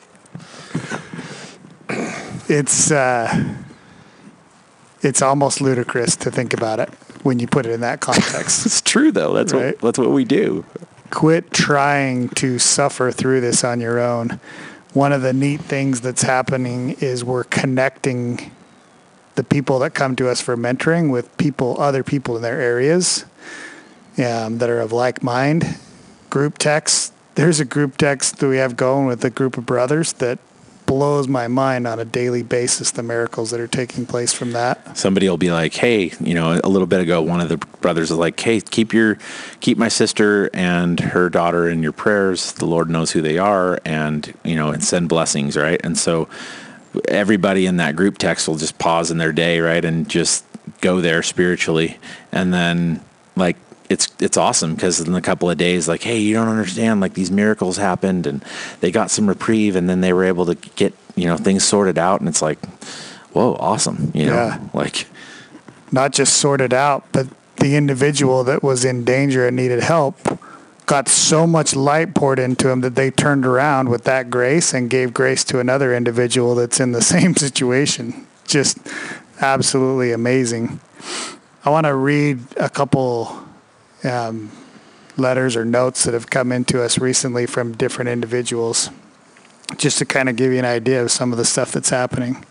it's 2.50 2.92
uh, 2.92 3.56
it's 5.02 5.22
almost 5.22 5.62
ludicrous 5.62 6.16
to 6.18 6.32
think 6.32 6.54
about 6.54 6.80
it 6.80 6.90
when 7.24 7.40
you 7.40 7.48
put 7.48 7.66
it 7.66 7.72
in 7.72 7.82
that 7.82 8.00
context. 8.00 8.66
it's 8.66 8.82
true 8.82 9.12
though. 9.12 9.34
That's 9.34 9.54
right? 9.54 9.76
what 9.76 9.82
that's 9.82 10.00
what 10.00 10.12
we 10.12 10.26
do. 10.26 10.66
Quit 11.10 11.52
trying 11.52 12.30
to 12.30 12.60
suffer 12.60 13.12
through 13.12 13.42
this 13.42 13.64
on 13.64 13.80
your 13.80 14.00
own. 14.00 14.40
One 14.94 15.12
of 15.14 15.22
the 15.22 15.34
neat 15.34 15.62
things 15.62 16.02
that's 16.02 16.24
happening 16.24 16.92
is 17.00 17.24
we're 17.24 17.44
connecting 17.44 18.52
the 19.36 19.44
people 19.44 19.80
that 19.80 19.94
come 19.94 20.16
to 20.16 20.28
us 20.28 20.42
for 20.42 20.58
mentoring 20.58 21.12
with 21.12 21.36
people, 21.38 21.80
other 21.80 22.04
people 22.04 22.36
in 22.36 22.42
their 22.42 22.60
areas 22.60 23.26
um, 24.18 24.58
that 24.58 24.70
are 24.70 24.80
of 24.80 24.92
like 24.92 25.22
mind. 25.22 25.78
Group 26.30 26.58
text. 26.58 27.14
There's 27.36 27.60
a 27.60 27.66
group 27.66 27.98
text 27.98 28.40
that 28.40 28.48
we 28.48 28.58
have 28.58 28.76
going 28.76 29.06
with 29.06 29.24
a 29.24 29.30
group 29.30 29.58
of 29.58 29.66
brothers 29.66 30.14
that 30.14 30.40
blows 30.88 31.28
my 31.28 31.48
mind 31.48 31.86
on 31.86 32.00
a 32.00 32.06
daily 32.06 32.42
basis 32.42 32.90
the 32.92 33.04
miracles 33.04 33.52
that 33.52 33.60
are 33.60 33.68
taking 33.68 34.08
place 34.08 34.34
from 34.34 34.54
that. 34.54 34.98
Somebody 34.98 35.30
will 35.30 35.38
be 35.38 35.52
like, 35.52 35.76
"Hey, 35.76 36.14
you 36.20 36.34
know, 36.34 36.60
a 36.64 36.70
little 36.70 36.88
bit 36.88 37.02
ago, 37.02 37.22
one 37.22 37.40
of 37.42 37.50
the 37.50 37.58
brothers 37.58 38.10
was 38.10 38.18
like, 38.18 38.40
"Hey, 38.40 38.62
keep 38.62 38.94
your 38.94 39.20
keep 39.60 39.78
my 39.78 39.90
sister 39.90 40.50
and 40.54 41.00
her 41.00 41.30
daughter 41.30 41.70
in 41.70 41.84
your 41.84 41.92
prayers. 41.92 42.54
The 42.54 42.66
Lord 42.66 42.90
knows 42.90 43.12
who 43.12 43.22
they 43.22 43.38
are, 43.38 43.80
and 43.86 44.34
you 44.44 44.56
know, 44.56 44.70
and 44.70 44.84
send 44.84 45.10
blessings, 45.10 45.56
right?" 45.56 45.80
And 45.84 45.98
so 45.98 46.28
everybody 47.10 47.68
in 47.68 47.78
that 47.78 47.96
group 47.96 48.18
text 48.18 48.48
will 48.48 48.56
just 48.56 48.80
pause 48.80 49.12
in 49.12 49.18
their 49.20 49.34
day, 49.34 49.60
right, 49.60 49.86
and 49.86 50.10
just 50.10 50.46
go 50.82 51.02
there 51.02 51.22
spiritually, 51.22 52.00
and 52.32 52.54
then 52.54 53.02
like 53.36 53.58
it's 53.90 54.10
it's 54.20 54.38
awesome 54.38 54.76
because 54.76 55.00
in 55.00 55.14
a 55.16 55.22
couple 55.22 55.50
of 55.50 55.58
days, 55.58 55.88
like, 55.88 56.04
hey, 56.04 56.18
you 56.18 56.34
don't 56.34 56.50
understand, 56.50 57.00
like 57.02 57.14
these 57.14 57.32
miracles 57.32 57.78
happened, 57.78 58.28
and 58.28 58.44
they 58.82 58.92
got 58.92 59.12
some 59.12 59.28
reprieve, 59.28 59.76
and 59.76 59.90
then 59.90 60.02
they 60.02 60.14
were 60.14 60.26
able 60.26 60.46
to 60.46 60.56
get 60.56 60.94
you 61.16 61.26
know 61.26 61.38
things 61.38 61.64
sorted 61.64 61.98
out, 61.98 62.20
and 62.20 62.28
it's 62.28 62.42
like, 62.42 62.64
whoa, 63.32 63.56
awesome, 63.60 64.12
you 64.14 64.26
know, 64.26 64.34
yeah. 64.34 64.60
like 64.74 65.08
not 65.92 66.12
just 66.12 66.34
sorted 66.34 66.74
out, 66.74 67.06
but 67.12 67.28
the 67.58 67.76
individual 67.76 68.44
that 68.44 68.62
was 68.62 68.86
in 68.86 69.04
danger 69.04 69.48
and 69.48 69.56
needed 69.56 69.82
help 69.82 70.40
got 70.86 71.10
so 71.10 71.46
much 71.46 71.76
light 71.76 72.16
poured 72.16 72.40
into 72.40 72.70
him 72.70 72.82
that 72.82 72.96
they 72.96 73.12
turned 73.12 73.46
around 73.46 73.90
with 73.90 74.06
that 74.06 74.30
grace 74.30 74.74
and 74.74 74.90
gave 74.90 75.14
grace 75.14 75.44
to 75.44 75.60
another 75.60 75.94
individual 75.94 76.56
that's 76.56 76.80
in 76.80 76.92
the 76.94 77.02
same 77.14 77.36
situation. 77.36 78.26
Just 78.46 78.80
absolutely 79.42 80.12
amazing. 80.12 80.80
I 81.66 81.70
want 81.70 81.86
to 81.86 81.94
read 81.94 82.40
a 82.56 82.70
couple 82.70 83.47
um, 84.08 84.52
letters 85.18 85.56
or 85.56 85.66
notes 85.66 86.04
that 86.04 86.14
have 86.14 86.30
come 86.30 86.52
into 86.52 86.82
us 86.82 87.00
recently 87.00 87.46
from 87.46 87.74
different 87.74 88.10
individuals, 88.10 88.90
just 89.78 89.98
to 90.00 90.06
kind 90.06 90.30
of 90.30 90.36
give 90.36 90.52
you 90.52 90.60
an 90.60 90.66
idea 90.66 91.02
of 91.04 91.12
some 91.12 91.32
of 91.32 91.38
the 91.38 91.46
stuff 91.46 91.72
that's 91.72 91.90
happening. 91.90 92.46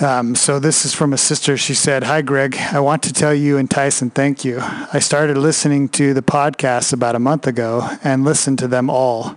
Um, 0.00 0.36
so 0.36 0.60
this 0.60 0.84
is 0.84 0.94
from 0.94 1.12
a 1.12 1.18
sister. 1.18 1.56
She 1.56 1.74
said, 1.74 2.04
"Hi, 2.04 2.22
Greg. 2.22 2.56
I 2.56 2.78
want 2.78 3.02
to 3.02 3.12
tell 3.12 3.34
you 3.34 3.58
and 3.58 3.68
Tyson 3.68 4.10
thank 4.10 4.44
you. 4.44 4.60
I 4.60 5.00
started 5.00 5.36
listening 5.36 5.88
to 5.90 6.14
the 6.14 6.22
podcast 6.22 6.92
about 6.92 7.16
a 7.16 7.18
month 7.18 7.46
ago 7.46 7.88
and 8.04 8.24
listened 8.24 8.60
to 8.60 8.68
them 8.68 8.88
all. 8.88 9.36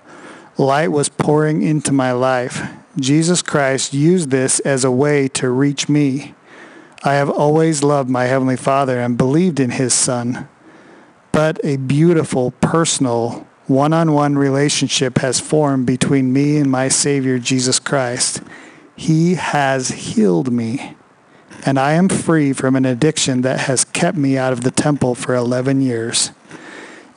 Light 0.58 0.92
was 0.92 1.10
pouring 1.10 1.64
into 1.64 1.92
my 1.92 2.12
life. 2.12 2.70
Jesus 3.00 3.42
Christ 3.42 3.96
used 3.96 4.30
this 4.30 4.60
as 4.60 4.84
a 4.86 4.92
way 4.92 5.28
to 5.30 5.50
reach 5.50 5.90
me. 5.90 6.36
I 7.04 7.16
have 7.16 7.32
always 7.32 7.82
loved 7.82 8.10
my 8.10 8.26
Heavenly 8.26 8.56
Father 8.56 9.00
and 9.00 9.18
believed 9.18 9.60
in 9.60 9.72
His 9.72 9.96
Son 9.96 10.48
but 11.34 11.60
a 11.66 11.78
beautiful, 11.78 12.52
personal, 12.62 13.46
one 13.66 13.92
on 13.92 14.14
one 14.14 14.38
relationship 14.38 15.18
has 15.18 15.40
formed 15.40 15.86
between 15.86 16.32
me 16.32 16.58
and 16.58 16.72
my 16.72 16.88
Savior, 16.88 17.40
Jesus 17.40 17.80
Christ. 17.80 18.42
He 18.96 19.34
has 19.34 19.90
healed 19.90 20.54
me, 20.54 20.96
and 21.66 21.80
I 21.80 21.94
am 21.94 22.08
free 22.08 22.54
from 22.54 22.76
an 22.76 22.86
addiction 22.86 23.42
that 23.42 23.62
has 23.62 23.84
kept 23.84 24.16
me 24.16 24.38
out 24.38 24.54
of 24.54 24.62
the 24.62 24.70
temple 24.70 25.16
for 25.16 25.34
11 25.34 25.82
years. 25.82 26.30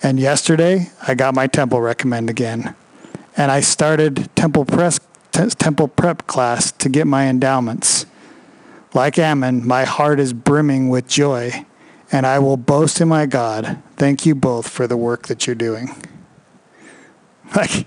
And 0.02 0.18
yesterday, 0.18 0.90
I 1.06 1.14
got 1.14 1.34
my 1.34 1.46
temple 1.46 1.82
recommend 1.82 2.30
again, 2.30 2.74
and 3.36 3.52
I 3.52 3.60
started 3.60 4.34
temple 4.34 4.64
press 4.64 4.98
temple 5.32 5.88
prep 5.88 6.26
class 6.26 6.72
to 6.72 6.88
get 6.88 7.06
my 7.06 7.28
endowments. 7.28 8.06
Like 8.94 9.18
Ammon, 9.18 9.66
my 9.66 9.84
heart 9.84 10.18
is 10.18 10.32
brimming 10.32 10.88
with 10.88 11.06
joy 11.06 11.66
and 12.12 12.26
I 12.26 12.38
will 12.38 12.56
boast 12.56 13.00
in 13.00 13.08
my 13.08 13.26
God. 13.26 13.82
Thank 13.96 14.26
you 14.26 14.34
both 14.34 14.68
for 14.68 14.86
the 14.86 14.96
work 14.96 15.26
that 15.28 15.46
you're 15.46 15.56
doing. 15.56 15.90
Like, 17.54 17.86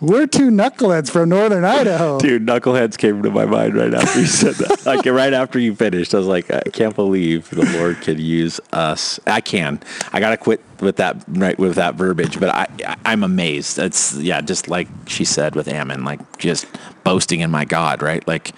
we're 0.00 0.26
two 0.26 0.50
knuckleheads 0.50 1.10
from 1.10 1.30
northern 1.30 1.64
Idaho. 1.64 2.18
Dude, 2.20 2.46
knuckleheads 2.46 2.98
came 2.98 3.22
to 3.22 3.30
my 3.30 3.46
mind 3.46 3.74
right 3.74 3.94
after 3.94 4.20
you 4.20 4.26
said 4.26 4.54
that. 4.56 4.84
like 4.86 5.06
right 5.06 5.32
after 5.32 5.58
you 5.58 5.74
finished, 5.74 6.14
I 6.14 6.18
was 6.18 6.26
like, 6.26 6.50
I 6.50 6.62
can't 6.72 6.94
believe 6.94 7.48
the 7.50 7.64
Lord 7.78 8.00
could 8.02 8.20
use 8.20 8.60
us. 8.72 9.18
I 9.26 9.40
can. 9.40 9.80
I 10.12 10.20
gotta 10.20 10.36
quit 10.36 10.60
with 10.80 10.96
that 10.96 11.16
right 11.28 11.58
with 11.58 11.76
that 11.76 11.94
verbiage, 11.94 12.38
but 12.38 12.50
I, 12.50 12.96
I 13.04 13.12
am 13.12 13.24
amazed. 13.24 13.78
It's 13.78 14.16
yeah, 14.16 14.40
just 14.42 14.68
like 14.68 14.88
she 15.06 15.24
said 15.24 15.54
with 15.54 15.66
Ammon, 15.66 16.04
like 16.04 16.38
just 16.38 16.66
boasting 17.02 17.40
in 17.40 17.50
my 17.50 17.64
God, 17.64 18.02
right? 18.02 18.26
Like 18.28 18.52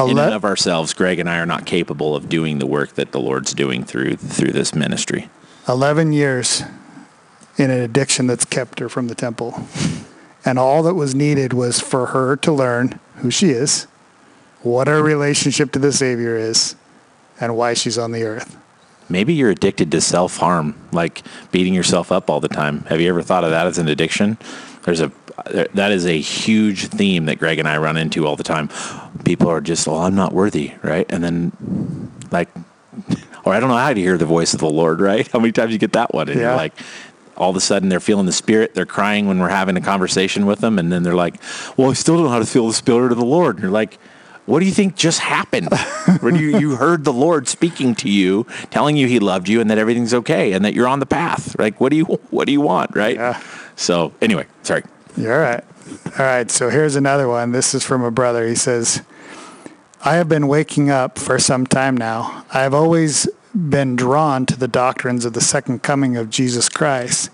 in 0.00 0.18
and 0.18 0.34
of 0.34 0.44
ourselves, 0.44 0.92
Greg 0.94 1.18
and 1.18 1.28
I 1.28 1.38
are 1.38 1.46
not 1.46 1.66
capable 1.66 2.16
of 2.16 2.28
doing 2.28 2.58
the 2.58 2.66
work 2.66 2.94
that 2.94 3.12
the 3.12 3.20
Lord's 3.20 3.54
doing 3.54 3.84
through 3.84 4.16
through 4.16 4.52
this 4.52 4.74
ministry. 4.74 5.28
Eleven 5.68 6.12
years 6.12 6.62
in 7.56 7.70
an 7.70 7.80
addiction 7.80 8.26
that's 8.26 8.44
kept 8.44 8.80
her 8.80 8.88
from 8.88 9.08
the 9.08 9.14
temple, 9.14 9.66
and 10.44 10.58
all 10.58 10.82
that 10.82 10.94
was 10.94 11.14
needed 11.14 11.52
was 11.52 11.80
for 11.80 12.06
her 12.06 12.36
to 12.36 12.52
learn 12.52 12.98
who 13.16 13.30
she 13.30 13.50
is, 13.50 13.86
what 14.62 14.88
her 14.88 15.02
relationship 15.02 15.70
to 15.72 15.78
the 15.78 15.92
Savior 15.92 16.36
is, 16.36 16.74
and 17.40 17.56
why 17.56 17.74
she's 17.74 17.98
on 17.98 18.12
the 18.12 18.24
earth. 18.24 18.56
Maybe 19.08 19.34
you're 19.34 19.50
addicted 19.50 19.90
to 19.92 20.00
self 20.00 20.38
harm, 20.38 20.74
like 20.92 21.22
beating 21.52 21.74
yourself 21.74 22.10
up 22.10 22.30
all 22.30 22.40
the 22.40 22.48
time. 22.48 22.80
Have 22.84 23.00
you 23.00 23.08
ever 23.08 23.22
thought 23.22 23.44
of 23.44 23.50
that 23.50 23.66
as 23.66 23.78
an 23.78 23.88
addiction? 23.88 24.38
There's 24.84 25.00
a 25.00 25.10
that 25.46 25.92
is 25.92 26.06
a 26.06 26.20
huge 26.20 26.86
theme 26.86 27.26
that 27.26 27.38
Greg 27.38 27.58
and 27.58 27.68
I 27.68 27.78
run 27.78 27.96
into 27.96 28.26
all 28.26 28.36
the 28.36 28.44
time. 28.44 28.70
People 29.24 29.48
are 29.50 29.60
just, 29.60 29.88
"Oh, 29.88 29.98
I'm 29.98 30.14
not 30.14 30.32
worthy," 30.32 30.72
right? 30.82 31.06
And 31.10 31.24
then, 31.24 32.10
like, 32.30 32.48
or 33.44 33.52
I 33.52 33.60
don't 33.60 33.68
know 33.68 33.76
how 33.76 33.92
to 33.92 34.00
hear 34.00 34.16
the 34.16 34.26
voice 34.26 34.54
of 34.54 34.60
the 34.60 34.70
Lord, 34.70 35.00
right? 35.00 35.26
How 35.32 35.38
many 35.38 35.52
times 35.52 35.72
you 35.72 35.78
get 35.78 35.92
that 35.92 36.14
one? 36.14 36.28
And 36.28 36.38
yeah. 36.38 36.48
you're 36.48 36.56
like, 36.56 36.74
all 37.36 37.50
of 37.50 37.56
a 37.56 37.60
sudden 37.60 37.88
they're 37.88 38.00
feeling 38.00 38.26
the 38.26 38.32
spirit. 38.32 38.74
They're 38.74 38.86
crying 38.86 39.26
when 39.26 39.38
we're 39.38 39.48
having 39.48 39.76
a 39.76 39.80
conversation 39.80 40.46
with 40.46 40.60
them, 40.60 40.78
and 40.78 40.92
then 40.92 41.02
they're 41.02 41.14
like, 41.14 41.36
"Well, 41.76 41.90
I 41.90 41.94
still 41.94 42.16
don't 42.16 42.24
know 42.24 42.30
how 42.30 42.38
to 42.38 42.46
feel 42.46 42.68
the 42.68 42.74
spirit 42.74 43.12
of 43.12 43.18
the 43.18 43.24
Lord." 43.24 43.56
And 43.56 43.62
you're 43.64 43.72
like, 43.72 43.98
"What 44.46 44.60
do 44.60 44.66
you 44.66 44.72
think 44.72 44.94
just 44.94 45.20
happened? 45.20 45.68
when 46.20 46.36
you 46.36 46.58
you 46.58 46.76
heard 46.76 47.04
the 47.04 47.12
Lord 47.12 47.48
speaking 47.48 47.94
to 47.96 48.08
you, 48.08 48.46
telling 48.70 48.96
you 48.96 49.06
He 49.06 49.18
loved 49.18 49.48
you 49.48 49.60
and 49.60 49.68
that 49.70 49.78
everything's 49.78 50.14
okay 50.14 50.52
and 50.52 50.64
that 50.64 50.74
you're 50.74 50.88
on 50.88 51.00
the 51.00 51.06
path? 51.06 51.58
Like, 51.58 51.80
what 51.80 51.90
do 51.90 51.96
you 51.96 52.04
what 52.30 52.46
do 52.46 52.52
you 52.52 52.60
want, 52.60 52.94
right?" 52.94 53.16
Yeah. 53.16 53.40
So 53.76 54.12
anyway, 54.20 54.46
sorry. 54.62 54.84
You're 55.16 55.34
all 55.34 55.40
right. 55.40 55.64
All 56.18 56.26
right. 56.26 56.50
So 56.50 56.70
here's 56.70 56.96
another 56.96 57.28
one. 57.28 57.52
This 57.52 57.74
is 57.74 57.84
from 57.84 58.02
a 58.02 58.10
brother. 58.10 58.46
He 58.46 58.54
says, 58.54 59.02
I 60.04 60.16
have 60.16 60.28
been 60.28 60.48
waking 60.48 60.90
up 60.90 61.18
for 61.18 61.38
some 61.38 61.66
time 61.66 61.96
now. 61.96 62.44
I 62.52 62.62
have 62.62 62.74
always 62.74 63.28
been 63.54 63.94
drawn 63.94 64.46
to 64.46 64.58
the 64.58 64.68
doctrines 64.68 65.24
of 65.24 65.32
the 65.32 65.40
second 65.40 65.82
coming 65.82 66.16
of 66.16 66.30
Jesus 66.30 66.68
Christ 66.68 67.30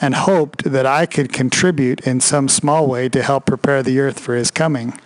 and 0.00 0.14
hoped 0.14 0.64
that 0.64 0.86
I 0.86 1.06
could 1.06 1.32
contribute 1.32 2.06
in 2.06 2.20
some 2.20 2.48
small 2.48 2.86
way 2.86 3.08
to 3.08 3.22
help 3.22 3.46
prepare 3.46 3.82
the 3.82 3.98
earth 3.98 4.20
for 4.20 4.36
his 4.36 4.50
coming. 4.50 4.98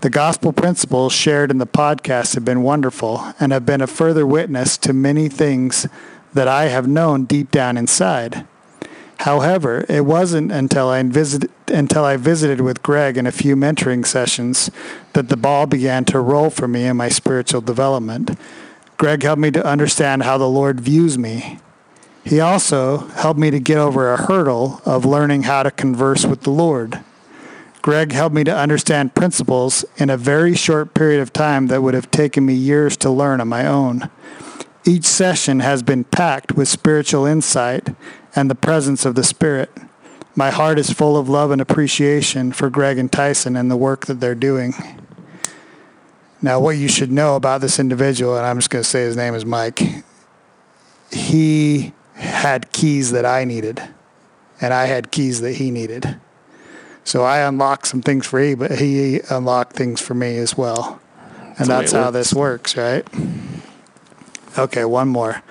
The 0.00 0.10
gospel 0.10 0.52
principles 0.52 1.12
shared 1.12 1.50
in 1.50 1.58
the 1.58 1.66
podcast 1.66 2.34
have 2.34 2.44
been 2.44 2.62
wonderful 2.62 3.32
and 3.38 3.52
have 3.52 3.66
been 3.66 3.80
a 3.80 3.86
further 3.86 4.26
witness 4.26 4.76
to 4.78 4.92
many 4.92 5.28
things 5.28 5.86
that 6.32 6.48
I 6.48 6.66
have 6.66 6.86
known 6.86 7.24
deep 7.24 7.50
down 7.50 7.76
inside. 7.76 8.46
However, 9.20 9.84
it 9.88 10.04
wasn't 10.04 10.52
until 10.52 10.88
I 10.88 11.02
visited 11.02 11.50
until 11.68 12.04
I 12.04 12.16
visited 12.16 12.60
with 12.60 12.82
Greg 12.82 13.16
in 13.16 13.26
a 13.26 13.32
few 13.32 13.56
mentoring 13.56 14.06
sessions 14.06 14.70
that 15.14 15.28
the 15.28 15.36
ball 15.36 15.66
began 15.66 16.04
to 16.06 16.20
roll 16.20 16.48
for 16.48 16.68
me 16.68 16.84
in 16.84 16.96
my 16.96 17.08
spiritual 17.08 17.60
development. 17.60 18.38
Greg 18.98 19.22
helped 19.22 19.40
me 19.40 19.50
to 19.50 19.66
understand 19.66 20.22
how 20.22 20.38
the 20.38 20.48
Lord 20.48 20.80
views 20.80 21.18
me. 21.18 21.58
He 22.24 22.40
also 22.40 22.98
helped 23.08 23.38
me 23.38 23.50
to 23.50 23.60
get 23.60 23.78
over 23.78 24.12
a 24.12 24.16
hurdle 24.16 24.80
of 24.84 25.04
learning 25.04 25.44
how 25.44 25.62
to 25.64 25.70
converse 25.70 26.24
with 26.24 26.42
the 26.42 26.50
Lord. 26.50 27.00
Greg 27.82 28.12
helped 28.12 28.34
me 28.34 28.42
to 28.44 28.56
understand 28.56 29.14
principles 29.14 29.84
in 29.96 30.10
a 30.10 30.16
very 30.16 30.54
short 30.54 30.92
period 30.94 31.20
of 31.20 31.32
time 31.32 31.68
that 31.68 31.82
would 31.82 31.94
have 31.94 32.10
taken 32.10 32.44
me 32.44 32.54
years 32.54 32.96
to 32.96 33.10
learn 33.10 33.40
on 33.40 33.48
my 33.48 33.66
own. 33.66 34.10
Each 34.84 35.04
session 35.04 35.60
has 35.60 35.82
been 35.82 36.04
packed 36.04 36.52
with 36.52 36.68
spiritual 36.68 37.26
insight 37.26 37.94
and 38.36 38.50
the 38.50 38.54
presence 38.54 39.06
of 39.06 39.14
the 39.14 39.24
Spirit. 39.24 39.70
My 40.36 40.50
heart 40.50 40.78
is 40.78 40.90
full 40.90 41.16
of 41.16 41.28
love 41.30 41.50
and 41.50 41.60
appreciation 41.60 42.52
for 42.52 42.68
Greg 42.68 42.98
and 42.98 43.10
Tyson 43.10 43.56
and 43.56 43.70
the 43.70 43.76
work 43.76 44.04
that 44.06 44.20
they're 44.20 44.34
doing. 44.34 44.74
Now, 46.42 46.60
what 46.60 46.76
you 46.76 46.86
should 46.86 47.10
know 47.10 47.34
about 47.34 47.62
this 47.62 47.78
individual, 47.78 48.36
and 48.36 48.44
I'm 48.44 48.58
just 48.58 48.68
going 48.68 48.82
to 48.82 48.88
say 48.88 49.00
his 49.00 49.16
name 49.16 49.34
is 49.34 49.46
Mike, 49.46 49.80
he 51.10 51.94
had 52.12 52.70
keys 52.72 53.10
that 53.12 53.24
I 53.24 53.44
needed, 53.44 53.82
and 54.60 54.74
I 54.74 54.84
had 54.84 55.10
keys 55.10 55.40
that 55.40 55.54
he 55.54 55.70
needed. 55.70 56.20
So 57.04 57.22
I 57.22 57.38
unlocked 57.38 57.86
some 57.86 58.02
things 58.02 58.26
for 58.26 58.38
he, 58.38 58.54
but 58.54 58.72
he 58.72 59.20
unlocked 59.30 59.74
things 59.74 60.00
for 60.00 60.12
me 60.12 60.36
as 60.36 60.58
well. 60.58 61.00
And 61.58 61.68
that's 61.68 61.92
how 61.92 62.06
works. 62.06 62.12
this 62.12 62.34
works, 62.34 62.76
right? 62.76 63.08
Okay, 64.58 64.84
one 64.84 65.08
more. 65.08 65.42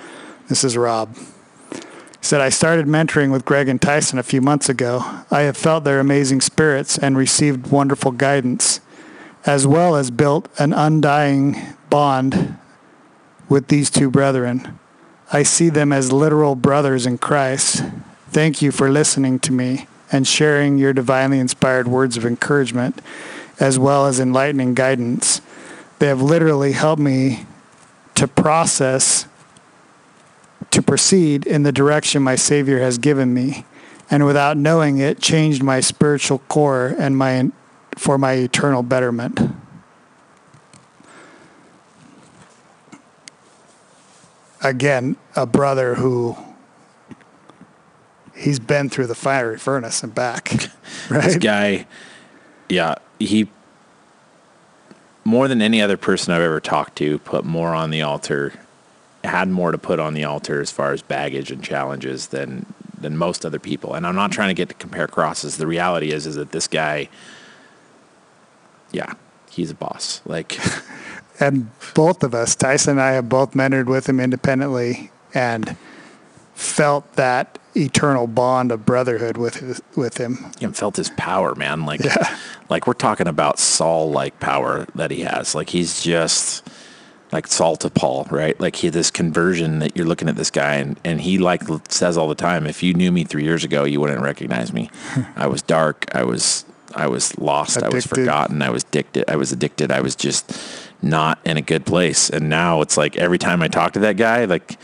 This 0.49 0.63
is 0.63 0.77
Rob. 0.77 1.15
Said, 2.25 2.41
I 2.41 2.49
started 2.49 2.87
mentoring 2.87 3.31
with 3.31 3.45
Greg 3.45 3.67
and 3.69 3.79
Tyson 3.79 4.17
a 4.17 4.23
few 4.23 4.41
months 4.41 4.67
ago. 4.67 5.21
I 5.29 5.41
have 5.41 5.55
felt 5.55 5.83
their 5.83 5.99
amazing 5.99 6.41
spirits 6.41 6.97
and 6.97 7.15
received 7.15 7.69
wonderful 7.69 8.11
guidance, 8.11 8.81
as 9.45 9.67
well 9.67 9.95
as 9.95 10.09
built 10.09 10.49
an 10.57 10.73
undying 10.73 11.55
bond 11.91 12.57
with 13.47 13.67
these 13.67 13.91
two 13.91 14.09
brethren. 14.09 14.79
I 15.31 15.43
see 15.43 15.69
them 15.69 15.93
as 15.93 16.11
literal 16.11 16.55
brothers 16.55 17.05
in 17.05 17.19
Christ. 17.19 17.83
Thank 18.31 18.59
you 18.59 18.71
for 18.71 18.89
listening 18.89 19.37
to 19.41 19.51
me 19.51 19.85
and 20.11 20.27
sharing 20.27 20.79
your 20.79 20.93
divinely 20.93 21.37
inspired 21.37 21.87
words 21.87 22.17
of 22.17 22.25
encouragement, 22.25 23.03
as 23.59 23.77
well 23.77 24.07
as 24.07 24.19
enlightening 24.19 24.73
guidance. 24.73 25.41
They 25.99 26.07
have 26.07 26.23
literally 26.23 26.71
helped 26.71 27.03
me 27.03 27.45
to 28.15 28.27
process, 28.27 29.27
to 30.75 30.81
proceed 30.81 31.47
in 31.47 31.63
the 31.63 31.71
direction 31.71 32.21
my 32.21 32.35
Savior 32.35 32.79
has 32.79 32.97
given 32.97 33.33
me, 33.33 33.65
and 34.11 34.25
without 34.25 34.57
knowing 34.57 34.97
it, 34.97 35.21
changed 35.21 35.63
my 35.63 35.79
spiritual 35.79 36.39
core 36.49 36.93
and 36.99 37.17
my 37.17 37.49
for 37.97 38.17
my 38.17 38.33
eternal 38.33 38.83
betterment. 38.83 39.39
Again, 44.61 45.15
a 45.33 45.45
brother 45.45 45.95
who 45.95 46.35
he's 48.35 48.59
been 48.59 48.89
through 48.89 49.07
the 49.07 49.15
fiery 49.15 49.57
furnace 49.57 50.03
and 50.03 50.13
back, 50.13 50.69
This 51.09 51.37
guy, 51.37 51.87
yeah, 52.67 52.95
he 53.17 53.47
more 55.23 55.47
than 55.47 55.61
any 55.61 55.81
other 55.81 55.95
person 55.95 56.33
I've 56.33 56.41
ever 56.41 56.59
talked 56.59 56.97
to 56.97 57.17
put 57.19 57.45
more 57.45 57.73
on 57.73 57.91
the 57.91 58.01
altar, 58.01 58.51
had 59.25 59.49
more 59.49 59.71
to 59.71 59.77
put 59.77 59.99
on 59.99 60.13
the 60.13 60.23
altar 60.23 60.61
as 60.61 60.71
far 60.71 60.93
as 60.93 61.01
baggage 61.01 61.51
and 61.51 61.63
challenges 61.63 62.27
than 62.27 62.65
than 62.97 63.17
most 63.17 63.45
other 63.45 63.59
people. 63.59 63.93
And 63.93 64.07
I'm 64.07 64.15
not 64.15 64.31
trying 64.31 64.49
to 64.49 64.53
get 64.53 64.69
to 64.69 64.75
compare 64.75 65.07
crosses. 65.07 65.57
The 65.57 65.67
reality 65.67 66.11
is 66.11 66.25
is 66.25 66.35
that 66.35 66.51
this 66.51 66.67
guy, 66.67 67.09
yeah, 68.91 69.13
he's 69.49 69.71
a 69.71 69.75
boss. 69.75 70.21
Like 70.25 70.57
and 71.39 71.69
both 71.93 72.23
of 72.23 72.33
us, 72.33 72.55
Tyson 72.55 72.91
and 72.91 73.01
I, 73.01 73.11
have 73.11 73.29
both 73.29 73.51
mentored 73.51 73.85
with 73.85 74.07
him 74.07 74.19
independently 74.19 75.11
and 75.33 75.75
felt 76.53 77.13
that 77.13 77.59
eternal 77.75 78.27
bond 78.27 78.71
of 78.71 78.85
brotherhood 78.85 79.37
with 79.37 79.55
his, 79.55 79.81
with 79.95 80.17
him. 80.17 80.51
and 80.61 80.75
felt 80.75 80.95
his 80.95 81.09
power, 81.11 81.53
man. 81.55 81.85
Like, 81.85 82.01
like 82.69 82.87
we're 82.87 82.93
talking 82.93 83.27
about 83.27 83.59
Saul 83.59 84.11
like 84.11 84.39
power 84.39 84.87
that 84.95 85.11
he 85.11 85.21
has. 85.21 85.53
Like 85.53 85.69
he's 85.69 86.01
just 86.01 86.67
like 87.31 87.47
Saul 87.47 87.75
to 87.77 87.89
Paul, 87.89 88.27
right? 88.29 88.59
Like 88.59 88.77
he 88.77 88.89
this 88.89 89.11
conversion 89.11 89.79
that 89.79 89.95
you're 89.95 90.05
looking 90.05 90.29
at 90.29 90.35
this 90.35 90.51
guy 90.51 90.75
and, 90.75 90.99
and 91.03 91.21
he 91.21 91.37
like 91.37 91.63
says 91.89 92.17
all 92.17 92.27
the 92.27 92.35
time, 92.35 92.67
if 92.67 92.83
you 92.83 92.93
knew 92.93 93.11
me 93.11 93.23
three 93.23 93.43
years 93.43 93.63
ago, 93.63 93.83
you 93.83 93.99
wouldn't 93.99 94.21
recognize 94.21 94.71
me. 94.71 94.89
I 95.35 95.47
was 95.47 95.61
dark. 95.61 96.05
I 96.13 96.23
was 96.23 96.65
I 96.95 97.07
was 97.07 97.37
lost. 97.37 97.81
I 97.83 97.89
was 97.89 98.05
forgotten. 98.05 98.61
I 98.61 98.69
was 98.69 98.83
addicted. 98.83 99.29
I 99.29 99.35
was 99.35 99.51
addicted. 99.51 99.91
I 99.91 100.01
was 100.01 100.15
just 100.15 100.57
not 101.01 101.39
in 101.43 101.57
a 101.57 101.61
good 101.61 101.85
place. 101.85 102.29
And 102.29 102.49
now 102.49 102.81
it's 102.81 102.95
like 102.95 103.17
every 103.17 103.37
time 103.37 103.61
I 103.61 103.67
talk 103.67 103.93
to 103.93 103.99
that 103.99 104.15
guy, 104.15 104.45
like 104.45 104.77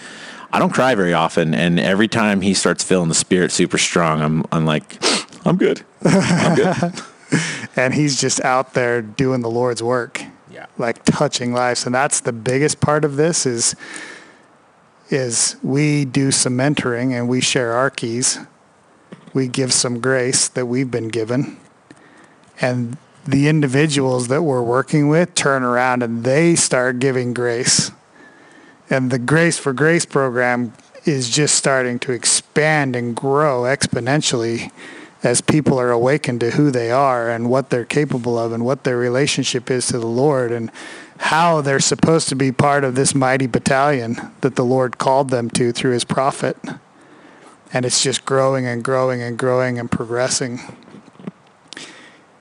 I 0.52 0.60
don't 0.60 0.74
cry 0.74 0.96
very 0.96 1.14
often, 1.14 1.54
and 1.54 1.80
every 1.80 2.10
time 2.10 2.42
he 2.42 2.54
starts 2.54 2.84
feeling 2.84 3.08
the 3.08 3.16
spirit 3.16 3.52
super 3.52 3.78
strong, 3.78 4.22
I'm 4.22 4.46
I'm 4.52 4.66
like, 4.66 4.98
I'm 5.46 5.58
good. 5.58 5.84
I'm 6.04 6.56
good. 6.56 6.94
And 7.78 7.94
he's 7.94 8.20
just 8.20 8.42
out 8.44 8.74
there 8.74 9.02
doing 9.02 9.40
the 9.40 9.50
Lord's 9.50 9.82
work. 9.82 10.22
Like 10.82 11.06
touching 11.06 11.54
lives. 11.54 11.86
And 11.86 11.96
that's 11.96 12.20
the 12.20 12.34
biggest 12.34 12.82
part 12.82 13.06
of 13.06 13.16
this 13.16 13.46
is 13.46 13.76
is 15.10 15.58
we 15.62 16.06
do 16.06 16.32
some 16.32 16.54
mentoring 16.54 17.12
and 17.12 17.28
we 17.28 17.42
share 17.42 17.74
our 17.74 17.90
keys. 17.90 18.40
We 19.34 19.48
give 19.48 19.74
some 19.74 20.00
grace 20.00 20.48
that 20.48 20.66
we've 20.66 20.90
been 20.90 21.10
given. 21.10 21.58
And 22.62 22.98
the 23.26 23.48
individuals 23.48 24.30
that 24.30 24.44
we're 24.44 24.62
working 24.62 25.10
with 25.10 25.36
turn 25.36 25.64
around 25.64 26.02
and 26.02 26.24
they 26.24 26.56
start 26.56 27.00
giving 27.00 27.34
grace. 27.34 27.92
And 28.90 29.12
the 29.12 29.20
Grace 29.20 29.58
for 29.58 29.74
Grace 29.74 30.06
program 30.06 30.74
is 31.06 31.30
just 31.30 31.56
starting 31.56 31.98
to 32.00 32.12
expand 32.12 32.96
and 32.96 33.16
grow 33.16 33.62
exponentially 33.62 34.72
as 35.24 35.42
people 35.42 35.80
are 35.80 35.92
awakened 35.92 36.40
to 36.40 36.52
who 36.52 36.72
they 36.72 36.90
are 36.90 37.30
and 37.30 37.50
what 37.50 37.70
they're 37.70 37.86
capable 37.86 38.40
of 38.40 38.52
and 38.52 38.66
what 38.66 38.84
their 38.84 38.98
relationship 38.98 39.70
is 39.70 39.88
to 39.88 40.00
the 40.00 40.08
Lord 40.08 40.52
and 40.52 40.72
how 41.18 41.62
they're 41.62 41.80
supposed 41.80 42.30
to 42.30 42.36
be 42.36 42.52
part 42.52 42.84
of 42.84 42.96
this 42.96 43.14
mighty 43.14 43.46
battalion 43.46 44.32
that 44.42 44.56
the 44.56 44.66
Lord 44.66 44.98
called 44.98 45.30
them 45.30 45.50
to 45.52 45.72
through 45.72 45.92
his 45.92 46.04
prophet. 46.04 46.58
And 47.72 47.86
it's 47.86 48.02
just 48.02 48.26
growing 48.26 48.66
and 48.66 48.84
growing 48.84 49.22
and 49.22 49.38
growing 49.38 49.78
and 49.78 49.90
progressing. 49.90 50.60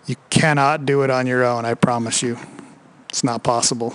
You 0.07 0.17
cannot 0.31 0.87
do 0.87 1.03
it 1.03 1.11
on 1.11 1.27
your 1.27 1.45
own, 1.45 1.67
I 1.67 1.75
promise 1.75 2.23
you. 2.23 2.39
It's 3.11 3.23
not 3.23 3.43
possible. 3.43 3.95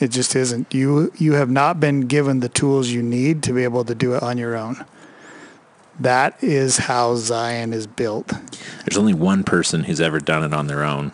It 0.00 0.10
just 0.10 0.34
isn't. 0.34 0.74
You 0.74 1.12
you 1.16 1.34
have 1.34 1.48
not 1.48 1.78
been 1.78 2.02
given 2.02 2.40
the 2.40 2.48
tools 2.48 2.88
you 2.88 3.02
need 3.02 3.42
to 3.44 3.52
be 3.52 3.62
able 3.62 3.84
to 3.84 3.94
do 3.94 4.14
it 4.14 4.22
on 4.22 4.36
your 4.36 4.56
own. 4.56 4.84
That 6.00 6.42
is 6.42 6.78
how 6.78 7.16
Zion 7.16 7.72
is 7.72 7.86
built. 7.86 8.28
There's 8.84 8.98
only 8.98 9.14
one 9.14 9.44
person 9.44 9.84
who's 9.84 10.00
ever 10.00 10.20
done 10.20 10.42
it 10.42 10.54
on 10.54 10.66
their 10.66 10.82
own. 10.82 11.12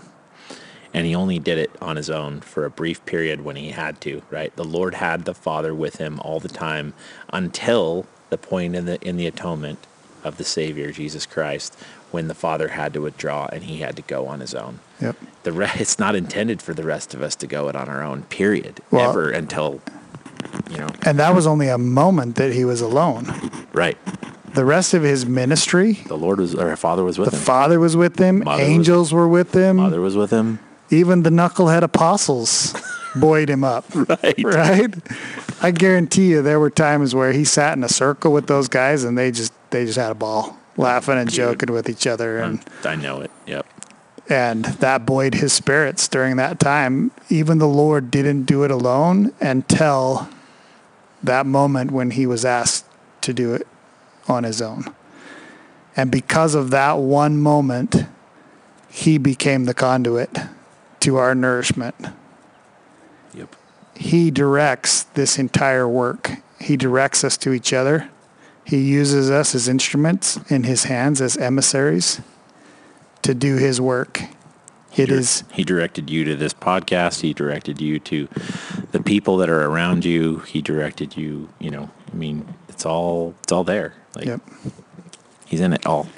And 0.94 1.06
he 1.06 1.14
only 1.14 1.38
did 1.38 1.58
it 1.58 1.70
on 1.82 1.96
his 1.96 2.08
own 2.08 2.40
for 2.40 2.64
a 2.64 2.70
brief 2.70 3.04
period 3.04 3.44
when 3.44 3.56
he 3.56 3.70
had 3.70 4.00
to, 4.02 4.22
right? 4.30 4.54
The 4.56 4.64
Lord 4.64 4.94
had 4.94 5.24
the 5.26 5.34
Father 5.34 5.74
with 5.74 5.96
him 5.96 6.18
all 6.20 6.40
the 6.40 6.48
time 6.48 6.94
until 7.30 8.06
the 8.30 8.38
point 8.38 8.74
in 8.74 8.86
the 8.86 8.98
in 9.06 9.16
the 9.16 9.26
atonement 9.26 9.86
of 10.24 10.38
the 10.38 10.44
Savior, 10.44 10.90
Jesus 10.90 11.26
Christ, 11.26 11.76
when 12.10 12.28
the 12.28 12.34
Father 12.34 12.68
had 12.68 12.94
to 12.94 13.00
withdraw 13.00 13.48
and 13.52 13.64
he 13.64 13.78
had 13.78 13.96
to 13.96 14.02
go 14.02 14.26
on 14.26 14.40
his 14.40 14.54
own. 14.54 14.80
Yep. 15.00 15.16
The 15.42 15.52
re- 15.52 15.70
it's 15.74 15.98
not 15.98 16.14
intended 16.16 16.62
for 16.62 16.72
the 16.72 16.84
rest 16.84 17.12
of 17.14 17.20
us 17.22 17.36
to 17.36 17.46
go 17.46 17.68
it 17.68 17.76
on 17.76 17.88
our 17.88 18.02
own, 18.02 18.22
period. 18.24 18.80
Well- 18.90 19.10
ever 19.10 19.30
until 19.30 19.80
you 20.70 20.78
know, 20.78 20.88
And 21.02 21.18
that 21.18 21.34
was 21.34 21.46
only 21.46 21.68
a 21.68 21.78
moment 21.78 22.36
that 22.36 22.52
he 22.52 22.64
was 22.64 22.80
alone. 22.80 23.26
right. 23.72 23.98
The 24.54 24.64
rest 24.64 24.94
of 24.94 25.02
his 25.02 25.26
ministry, 25.26 25.94
The 26.06 26.16
Lord 26.16 26.38
was 26.40 26.54
or 26.54 26.74
Father 26.76 27.04
was 27.04 27.18
with 27.18 27.30
the 27.30 27.36
him. 27.36 27.40
The 27.40 27.44
Father 27.46 27.80
was 27.80 27.96
with 27.96 28.18
him, 28.18 28.38
Mother 28.44 28.62
was- 28.62 28.68
angels 28.70 29.12
were 29.12 29.28
with 29.28 29.52
him, 29.54 29.76
Mother 29.76 30.00
was 30.00 30.16
with 30.16 30.30
him. 30.30 30.58
even 30.90 31.22
the 31.22 31.30
knucklehead 31.30 31.82
apostles 31.82 32.74
buoyed 33.16 33.48
him 33.50 33.62
up. 33.64 33.84
Right. 33.94 34.34
right? 34.44 34.94
I 35.62 35.70
guarantee 35.70 36.30
you 36.30 36.42
there 36.42 36.60
were 36.60 36.70
times 36.70 37.14
where 37.14 37.32
he 37.32 37.44
sat 37.44 37.76
in 37.76 37.84
a 37.84 37.88
circle 37.88 38.32
with 38.32 38.46
those 38.46 38.68
guys 38.68 39.04
and 39.04 39.16
they 39.18 39.30
just 39.30 39.52
they 39.70 39.84
just 39.84 39.98
had 39.98 40.10
a 40.10 40.14
ball, 40.14 40.56
laughing 40.76 41.18
and 41.18 41.30
joking 41.30 41.72
with 41.72 41.88
each 41.88 42.06
other 42.06 42.38
and 42.38 42.64
I 42.84 42.96
know 42.96 43.20
it. 43.20 43.30
Yep. 43.46 43.66
and 44.30 44.64
that 44.64 45.04
buoyed 45.06 45.34
his 45.34 45.52
spirits 45.52 46.06
during 46.08 46.36
that 46.36 46.58
time. 46.60 47.10
Even 47.28 47.58
the 47.58 47.68
Lord 47.68 48.10
didn't 48.10 48.44
do 48.44 48.62
it 48.64 48.70
alone 48.70 49.32
until 49.40 50.28
that 51.22 51.44
moment 51.46 51.90
when 51.90 52.12
he 52.12 52.26
was 52.26 52.44
asked 52.44 52.84
to 53.22 53.32
do 53.34 53.52
it 53.54 53.66
on 54.28 54.44
his 54.44 54.60
own. 54.62 54.84
And 55.96 56.10
because 56.10 56.54
of 56.54 56.70
that 56.70 56.98
one 56.98 57.38
moment, 57.38 58.04
he 58.88 59.18
became 59.18 59.64
the 59.64 59.74
conduit 59.74 60.30
to 61.00 61.16
our 61.16 61.34
nourishment. 61.34 61.94
Yep. 63.34 63.54
He 63.94 64.30
directs 64.30 65.04
this 65.04 65.38
entire 65.38 65.88
work. 65.88 66.30
He 66.60 66.76
directs 66.76 67.24
us 67.24 67.36
to 67.38 67.52
each 67.52 67.72
other. 67.72 68.10
He 68.64 68.82
uses 68.82 69.30
us 69.30 69.54
as 69.54 69.68
instruments 69.68 70.38
in 70.50 70.64
his 70.64 70.84
hands, 70.84 71.20
as 71.20 71.36
emissaries, 71.36 72.20
to 73.22 73.34
do 73.34 73.56
his 73.56 73.80
work. 73.80 74.22
It 74.96 75.06
dir- 75.06 75.14
is 75.18 75.44
He 75.52 75.64
directed 75.64 76.10
you 76.10 76.24
to 76.24 76.36
this 76.36 76.52
podcast. 76.52 77.20
He 77.20 77.32
directed 77.32 77.80
you 77.80 77.98
to 78.00 78.28
the 78.92 79.02
people 79.02 79.36
that 79.38 79.48
are 79.48 79.64
around 79.64 80.04
you. 80.04 80.38
He 80.40 80.60
directed 80.60 81.16
you. 81.16 81.48
You 81.58 81.70
know, 81.70 81.90
I 82.12 82.16
mean, 82.16 82.54
it's 82.68 82.84
all 82.84 83.34
it's 83.42 83.52
all 83.52 83.64
there. 83.64 83.94
Like 84.18 84.26
Yep. 84.26 84.40
he's 85.46 85.60
in 85.60 85.72
it 85.72 85.86
all. 85.86 86.08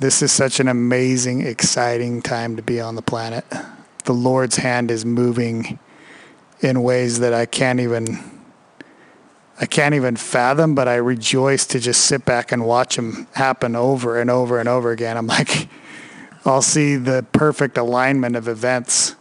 This 0.00 0.22
is 0.22 0.32
such 0.32 0.58
an 0.60 0.68
amazing, 0.68 1.42
exciting 1.46 2.20
time 2.20 2.56
to 2.56 2.62
be 2.62 2.80
on 2.80 2.96
the 2.96 3.02
planet. 3.02 3.44
The 4.04 4.12
Lord's 4.12 4.56
hand 4.56 4.90
is 4.90 5.04
moving 5.06 5.78
in 6.60 6.82
ways 6.82 7.20
that 7.20 7.32
I 7.32 7.46
can't 7.46 7.80
even 7.80 8.18
I 9.60 9.66
can't 9.66 9.94
even 9.94 10.16
fathom, 10.16 10.74
but 10.74 10.88
I 10.88 10.96
rejoice 10.96 11.64
to 11.66 11.78
just 11.78 12.06
sit 12.06 12.24
back 12.24 12.50
and 12.50 12.66
watch 12.66 12.96
them 12.96 13.28
happen 13.34 13.76
over 13.76 14.20
and 14.20 14.28
over 14.28 14.58
and 14.58 14.68
over 14.68 14.90
again. 14.90 15.16
I'm 15.16 15.28
like 15.28 15.68
I'll 16.44 16.60
see 16.62 16.96
the 16.96 17.24
perfect 17.32 17.78
alignment 17.78 18.34
of 18.36 18.48
events 18.48 19.14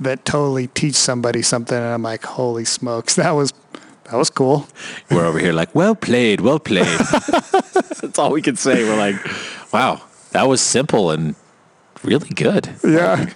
that 0.00 0.24
totally 0.24 0.68
teach 0.68 0.94
somebody 0.94 1.42
something 1.42 1.76
and 1.76 1.86
I'm 1.86 2.02
like, 2.02 2.24
"Holy 2.24 2.64
smokes, 2.64 3.16
that 3.16 3.32
was 3.32 3.52
that 4.04 4.16
was 4.16 4.30
cool." 4.30 4.66
We're 5.10 5.26
over 5.26 5.38
here 5.40 5.52
like, 5.52 5.74
well 5.74 5.94
played, 5.96 6.40
well 6.40 6.58
played. 6.60 6.86
That's 8.00 8.18
all 8.18 8.32
we 8.32 8.42
can 8.42 8.56
say. 8.56 8.84
We're 8.84 8.96
like, 8.96 9.16
wow, 9.72 10.02
that 10.30 10.48
was 10.48 10.60
simple 10.60 11.10
and 11.10 11.34
really 12.02 12.28
good. 12.30 12.68
Yeah. 12.84 13.30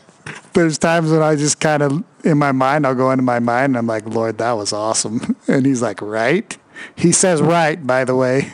There's 0.55 0.79
times 0.79 1.11
when 1.11 1.23
I 1.23 1.37
just 1.37 1.61
kind 1.61 1.83
of, 1.83 2.03
in 2.25 2.39
my 2.39 2.53
mind, 2.53 2.87
I'll 2.87 2.95
go 2.95 3.11
into 3.11 3.23
my 3.23 3.39
mind 3.39 3.71
and 3.71 3.77
I'm 3.77 3.87
like, 3.87 4.07
Lord, 4.07 4.39
that 4.39 4.53
was 4.53 4.73
awesome. 4.73 5.37
And 5.49 5.65
he's 5.67 5.83
like, 5.83 6.01
right? 6.03 6.57
He 6.97 7.13
says 7.13 7.41
right, 7.41 7.85
by 7.87 8.05
the 8.05 8.17
way. 8.17 8.49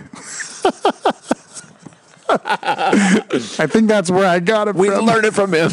I 2.29 3.67
think 3.67 3.89
that's 3.89 4.11
where 4.11 4.27
I 4.27 4.41
got 4.41 4.69
it 4.69 4.75
We 4.75 4.89
from. 4.89 5.07
learned 5.07 5.25
it 5.27 5.35
from 5.35 5.53
him. 5.55 5.71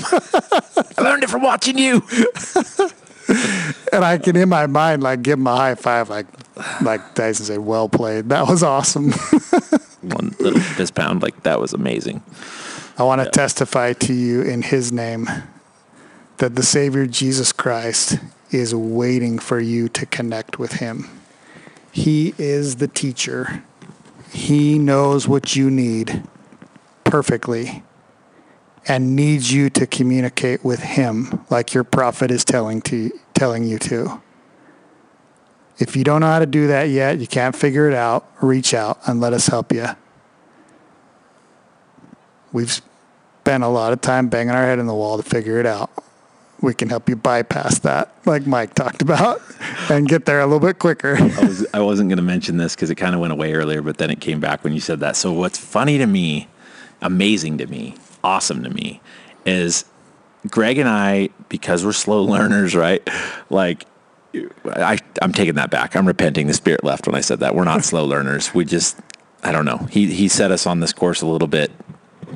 I 0.97 1.01
learned 1.01 1.23
it 1.23 1.29
from 1.29 1.41
watching 1.41 1.77
you. 1.77 2.01
and 3.93 4.03
I 4.03 4.17
can, 4.17 4.35
in 4.35 4.49
my 4.49 4.67
mind, 4.67 5.03
like 5.03 5.21
give 5.21 5.39
him 5.39 5.47
a 5.47 5.55
high 5.55 5.75
five, 5.75 6.09
like, 6.09 6.25
like 6.81 7.13
Tyson 7.15 7.45
say, 7.45 7.57
well 7.57 7.87
played. 7.87 8.29
That 8.29 8.47
was 8.47 8.63
awesome. 8.63 9.13
Little 10.39 10.59
fist 10.59 10.95
pound, 10.95 11.21
like 11.21 11.43
that 11.43 11.59
was 11.59 11.73
amazing. 11.73 12.23
I 12.97 13.03
want 13.03 13.23
to 13.23 13.29
testify 13.29 13.93
to 13.93 14.13
you 14.13 14.41
in 14.41 14.61
his 14.61 14.91
name 14.91 15.29
that 16.37 16.55
the 16.55 16.63
Savior 16.63 17.05
Jesus 17.05 17.51
Christ 17.51 18.17
is 18.51 18.73
waiting 18.73 19.39
for 19.39 19.59
you 19.59 19.89
to 19.89 20.05
connect 20.05 20.59
with 20.59 20.73
him. 20.73 21.09
He 21.91 22.33
is 22.37 22.77
the 22.77 22.87
teacher. 22.87 23.63
He 24.31 24.79
knows 24.79 25.27
what 25.27 25.55
you 25.55 25.69
need 25.69 26.23
perfectly 27.03 27.83
and 28.87 29.15
needs 29.15 29.51
you 29.51 29.69
to 29.69 29.85
communicate 29.85 30.63
with 30.63 30.79
him 30.79 31.45
like 31.49 31.73
your 31.73 31.83
prophet 31.83 32.31
is 32.31 32.45
telling 32.45 32.81
to 32.83 33.11
telling 33.33 33.63
you 33.63 33.79
to. 33.79 34.21
If 35.77 35.95
you 35.95 36.03
don't 36.03 36.21
know 36.21 36.27
how 36.27 36.39
to 36.39 36.45
do 36.45 36.67
that 36.67 36.89
yet, 36.89 37.19
you 37.19 37.27
can't 37.27 37.55
figure 37.55 37.87
it 37.87 37.95
out, 37.95 38.29
reach 38.41 38.73
out 38.73 38.99
and 39.07 39.21
let 39.21 39.31
us 39.33 39.47
help 39.47 39.71
you. 39.71 39.87
We've 42.51 42.81
spent 43.41 43.63
a 43.63 43.67
lot 43.67 43.93
of 43.93 44.01
time 44.01 44.29
banging 44.29 44.51
our 44.51 44.63
head 44.63 44.79
in 44.79 44.87
the 44.87 44.93
wall 44.93 45.17
to 45.17 45.23
figure 45.23 45.59
it 45.59 45.65
out. 45.65 45.89
We 46.61 46.73
can 46.73 46.89
help 46.89 47.07
you 47.07 47.15
bypass 47.15 47.79
that, 47.79 48.13
like 48.25 48.45
Mike 48.45 48.75
talked 48.75 49.01
about, 49.01 49.41
and 49.89 50.09
get 50.09 50.25
there 50.25 50.41
a 50.41 50.45
little 50.45 50.59
bit 50.59 50.77
quicker. 50.77 51.15
I, 51.17 51.45
was, 51.45 51.65
I 51.73 51.79
wasn't 51.79 52.09
going 52.09 52.17
to 52.17 52.23
mention 52.23 52.57
this 52.57 52.75
because 52.75 52.89
it 52.89 52.95
kind 52.95 53.15
of 53.15 53.21
went 53.21 53.31
away 53.31 53.53
earlier, 53.53 53.81
but 53.81 53.97
then 53.97 54.09
it 54.09 54.19
came 54.19 54.39
back 54.39 54.63
when 54.63 54.73
you 54.73 54.81
said 54.81 54.99
that. 54.99 55.15
So 55.15 55.31
what's 55.31 55.57
funny 55.57 55.97
to 55.97 56.05
me, 56.05 56.49
amazing 57.01 57.59
to 57.59 57.67
me, 57.67 57.95
awesome 58.23 58.61
to 58.63 58.69
me, 58.69 59.01
is 59.45 59.85
Greg 60.47 60.77
and 60.77 60.89
I, 60.89 61.29
because 61.47 61.85
we're 61.85 61.93
slow 61.93 62.23
learners, 62.35 62.75
right? 62.75 63.07
Like, 63.49 63.85
I, 64.65 64.99
I'm 65.21 65.31
taking 65.31 65.55
that 65.55 65.71
back. 65.71 65.95
I'm 65.95 66.05
repenting. 66.05 66.47
The 66.47 66.53
spirit 66.53 66.83
left 66.83 67.07
when 67.07 67.15
I 67.15 67.21
said 67.21 67.39
that. 67.39 67.55
We're 67.55 67.63
not 67.63 67.83
slow 67.85 68.05
learners. 68.05 68.53
We 68.53 68.65
just, 68.65 68.99
I 69.43 69.51
don't 69.53 69.65
know. 69.65 69.77
He 69.89 70.13
he 70.13 70.27
set 70.27 70.51
us 70.51 70.67
on 70.67 70.81
this 70.81 70.93
course 70.93 71.21
a 71.21 71.25
little 71.25 71.47
bit 71.47 71.71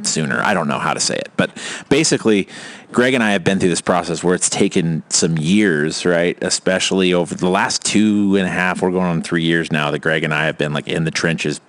sooner. 0.03 0.41
I 0.41 0.53
don't 0.53 0.67
know 0.67 0.79
how 0.79 0.93
to 0.93 0.99
say 0.99 1.15
it, 1.15 1.29
but 1.37 1.51
basically, 1.89 2.47
Greg 2.91 3.13
and 3.13 3.23
I 3.23 3.31
have 3.31 3.43
been 3.43 3.59
through 3.59 3.69
this 3.69 3.81
process 3.81 4.23
where 4.23 4.35
it's 4.35 4.49
taken 4.49 5.03
some 5.09 5.37
years, 5.37 6.05
right? 6.05 6.37
Especially 6.41 7.13
over 7.13 7.33
the 7.35 7.49
last 7.49 7.83
two 7.83 8.35
and 8.35 8.45
a 8.45 8.51
half, 8.51 8.81
we're 8.81 8.91
going 8.91 9.07
on 9.07 9.23
three 9.23 9.43
years 9.43 9.71
now 9.71 9.91
that 9.91 9.99
Greg 9.99 10.23
and 10.23 10.33
I 10.33 10.45
have 10.45 10.57
been 10.57 10.73
like 10.73 10.87
in 10.87 11.03
the 11.03 11.11
trenches, 11.11 11.59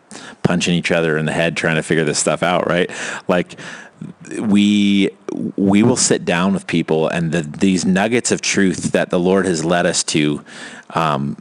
punching 0.43 0.75
each 0.75 0.91
other 0.91 1.16
in 1.16 1.27
the 1.27 1.33
head, 1.33 1.57
trying 1.57 1.77
to 1.77 1.83
figure 1.83 2.05
this 2.05 2.18
stuff 2.18 2.43
out, 2.43 2.68
right? 2.68 2.91
Like 3.27 3.59
we 4.39 5.11
we 5.57 5.83
will 5.83 5.97
sit 5.97 6.25
down 6.25 6.53
with 6.53 6.66
people 6.66 7.09
and 7.09 7.33
the, 7.33 7.43
these 7.43 7.85
nuggets 7.85 8.31
of 8.31 8.41
truth 8.41 8.93
that 8.93 9.11
the 9.11 9.18
Lord 9.18 9.47
has 9.47 9.64
led 9.64 9.87
us 9.87 10.03
to 10.05 10.45
um, 10.91 11.37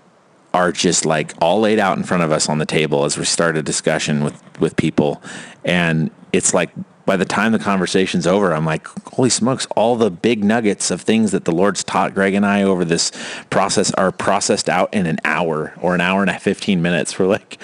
are 0.53 0.71
just 0.71 1.05
like 1.05 1.34
all 1.41 1.59
laid 1.59 1.79
out 1.79 1.97
in 1.97 2.03
front 2.03 2.23
of 2.23 2.31
us 2.31 2.47
on 2.47 2.59
the 2.59 2.65
table 2.65 3.05
as 3.05 3.17
we 3.17 3.25
start 3.25 3.57
a 3.57 3.63
discussion 3.63 4.23
with 4.23 4.41
with 4.59 4.75
people 4.75 5.21
and 5.66 6.11
it's 6.32 6.53
like 6.53 6.70
by 7.05 7.18
the 7.18 7.26
time 7.26 7.51
the 7.51 7.59
conversation's 7.59 8.26
over 8.26 8.53
i'm 8.53 8.66
like 8.66 8.88
holy 9.14 9.30
smokes 9.30 9.68
all 9.76 9.95
the 9.95 10.09
big 10.09 10.43
nuggets 10.43 10.89
of 10.89 11.01
things 11.01 11.32
that 11.32 11.45
the 11.45 11.51
lord's 11.51 11.84
taught 11.84 12.14
greg 12.14 12.34
and 12.34 12.45
i 12.45 12.64
over 12.64 12.86
this 12.86 13.11
process 13.49 13.91
are 13.93 14.11
processed 14.11 14.70
out 14.70 14.93
in 14.93 15.05
an 15.05 15.18
hour 15.26 15.74
or 15.82 15.95
an 15.95 16.01
hour 16.01 16.22
and 16.22 16.30
a 16.30 16.39
15 16.39 16.82
minutes. 16.82 17.18
We're 17.18 17.28
like 17.28 17.57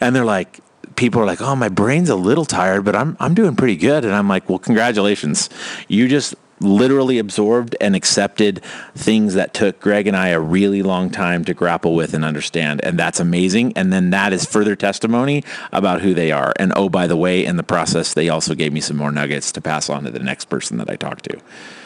and 0.00 0.14
they're 0.14 0.24
like 0.24 0.60
people 0.96 1.20
are 1.20 1.26
like 1.26 1.40
oh 1.40 1.56
my 1.56 1.68
brain's 1.68 2.08
a 2.08 2.16
little 2.16 2.44
tired 2.44 2.84
but 2.84 2.96
i'm 2.96 3.16
i'm 3.20 3.34
doing 3.34 3.56
pretty 3.56 3.76
good. 3.76 4.04
And 4.04 4.14
i'm 4.14 4.28
like 4.28 4.48
well 4.48 4.58
congratulations. 4.58 5.48
You 5.88 6.08
just 6.08 6.34
literally 6.60 7.18
absorbed 7.18 7.76
and 7.80 7.94
accepted 7.94 8.62
things 8.94 9.34
that 9.34 9.52
took 9.52 9.80
Greg 9.80 10.06
and 10.06 10.16
I 10.16 10.28
a 10.28 10.40
really 10.40 10.82
long 10.82 11.10
time 11.10 11.44
to 11.44 11.54
grapple 11.54 11.94
with 11.94 12.14
and 12.14 12.24
understand. 12.24 12.82
And 12.84 12.98
that's 12.98 13.20
amazing. 13.20 13.72
And 13.76 13.92
then 13.92 14.10
that 14.10 14.32
is 14.32 14.46
further 14.46 14.76
testimony 14.76 15.44
about 15.72 16.00
who 16.00 16.14
they 16.14 16.32
are. 16.32 16.52
And 16.58 16.72
oh, 16.76 16.88
by 16.88 17.06
the 17.06 17.16
way, 17.16 17.44
in 17.44 17.56
the 17.56 17.62
process, 17.62 18.14
they 18.14 18.28
also 18.28 18.54
gave 18.54 18.72
me 18.72 18.80
some 18.80 18.96
more 18.96 19.12
nuggets 19.12 19.52
to 19.52 19.60
pass 19.60 19.90
on 19.90 20.04
to 20.04 20.10
the 20.10 20.18
next 20.18 20.46
person 20.46 20.78
that 20.78 20.90
I 20.90 20.96
talk 20.96 21.22
to. 21.22 21.38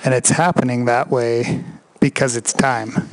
And 0.05 0.15
it's 0.15 0.31
happening 0.31 0.85
that 0.85 1.11
way 1.11 1.65
because 1.99 2.37
it's 2.37 2.53
time. 2.53 3.09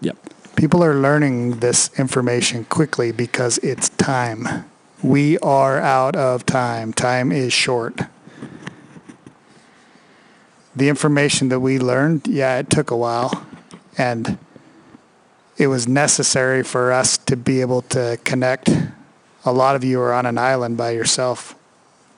Yep. 0.00 0.16
People 0.56 0.84
are 0.84 0.94
learning 0.94 1.60
this 1.60 1.90
information 1.98 2.64
quickly 2.64 3.12
because 3.12 3.58
it's 3.58 3.88
time. 3.90 4.70
We 5.02 5.38
are 5.38 5.78
out 5.80 6.16
of 6.16 6.46
time. 6.46 6.92
Time 6.92 7.32
is 7.32 7.52
short. 7.52 8.00
The 10.76 10.88
information 10.88 11.48
that 11.50 11.60
we 11.60 11.78
learned, 11.78 12.26
yeah, 12.26 12.58
it 12.58 12.70
took 12.70 12.90
a 12.90 12.96
while. 12.96 13.46
And 13.96 14.38
it 15.56 15.68
was 15.68 15.86
necessary 15.86 16.64
for 16.64 16.92
us 16.92 17.16
to 17.18 17.36
be 17.36 17.60
able 17.60 17.82
to 17.82 18.18
connect. 18.24 18.70
A 19.44 19.52
lot 19.52 19.76
of 19.76 19.84
you 19.84 20.00
are 20.00 20.12
on 20.12 20.26
an 20.26 20.38
island 20.38 20.76
by 20.76 20.90
yourself 20.90 21.54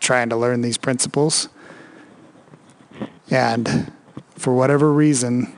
trying 0.00 0.30
to 0.30 0.36
learn 0.36 0.62
these 0.62 0.78
principles. 0.78 1.48
And 3.30 3.92
for 4.36 4.54
whatever 4.54 4.92
reason, 4.92 5.52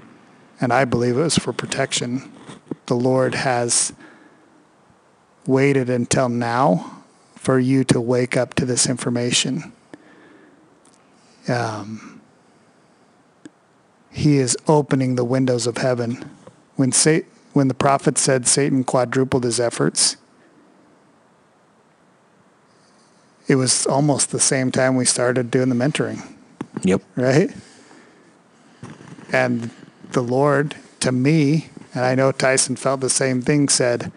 and 0.61 0.73
I 0.73 0.85
believe 0.85 1.17
it 1.17 1.23
was 1.23 1.37
for 1.37 1.53
protection, 1.53 2.33
the 2.87 2.97
Lord 2.97 3.35
has 3.35 3.93
waited 5.47 5.89
until 5.89 6.29
now 6.29 7.03
for 7.37 7.59
you 7.59 7.85
to 7.85 8.01
wake 8.01 8.37
up 8.37 8.55
to 8.55 8.65
this 8.65 8.89
information. 8.89 9.73
Um, 11.49 12.18
he 14.19 14.39
is 14.39 14.57
opening 14.67 15.15
the 15.15 15.25
windows 15.25 15.67
of 15.67 15.79
heaven. 15.79 16.29
When, 16.77 16.93
Sa- 16.93 17.21
when 17.53 17.69
the 17.69 17.75
prophet 17.75 18.19
said 18.19 18.47
Satan 18.47 18.85
quadrupled 18.85 19.45
his 19.45 19.61
efforts, 19.61 20.17
it 23.47 23.55
was 23.57 23.87
almost 23.87 24.31
the 24.31 24.41
same 24.41 24.71
time 24.71 24.97
we 24.97 25.05
started 25.05 25.51
doing 25.51 25.69
the 25.69 25.75
mentoring 25.75 26.23
Yep. 26.83 27.03
right? 27.17 27.51
And 29.33 29.71
the 30.13 30.21
Lord, 30.23 30.77
to 31.01 31.13
me, 31.13 31.71
and 31.95 32.05
I 32.05 32.15
know 32.15 32.31
Tyson 32.33 32.77
felt 32.77 33.01
the 33.01 33.11
same 33.11 33.43
thing, 33.43 33.69
said, 33.69 34.13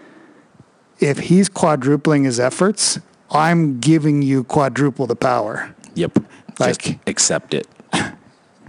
if 1.00 1.20
he's 1.20 1.50
quadrupling 1.50 2.24
his 2.24 2.40
efforts, 2.40 3.00
I'm 3.32 3.80
giving 3.80 4.22
you 4.22 4.44
quadruple 4.44 5.08
the 5.08 5.16
power. 5.16 5.74
Yep. 5.96 6.20
Like- 6.60 6.82
Just 6.82 6.98
accept 7.08 7.54
it. 7.54 7.68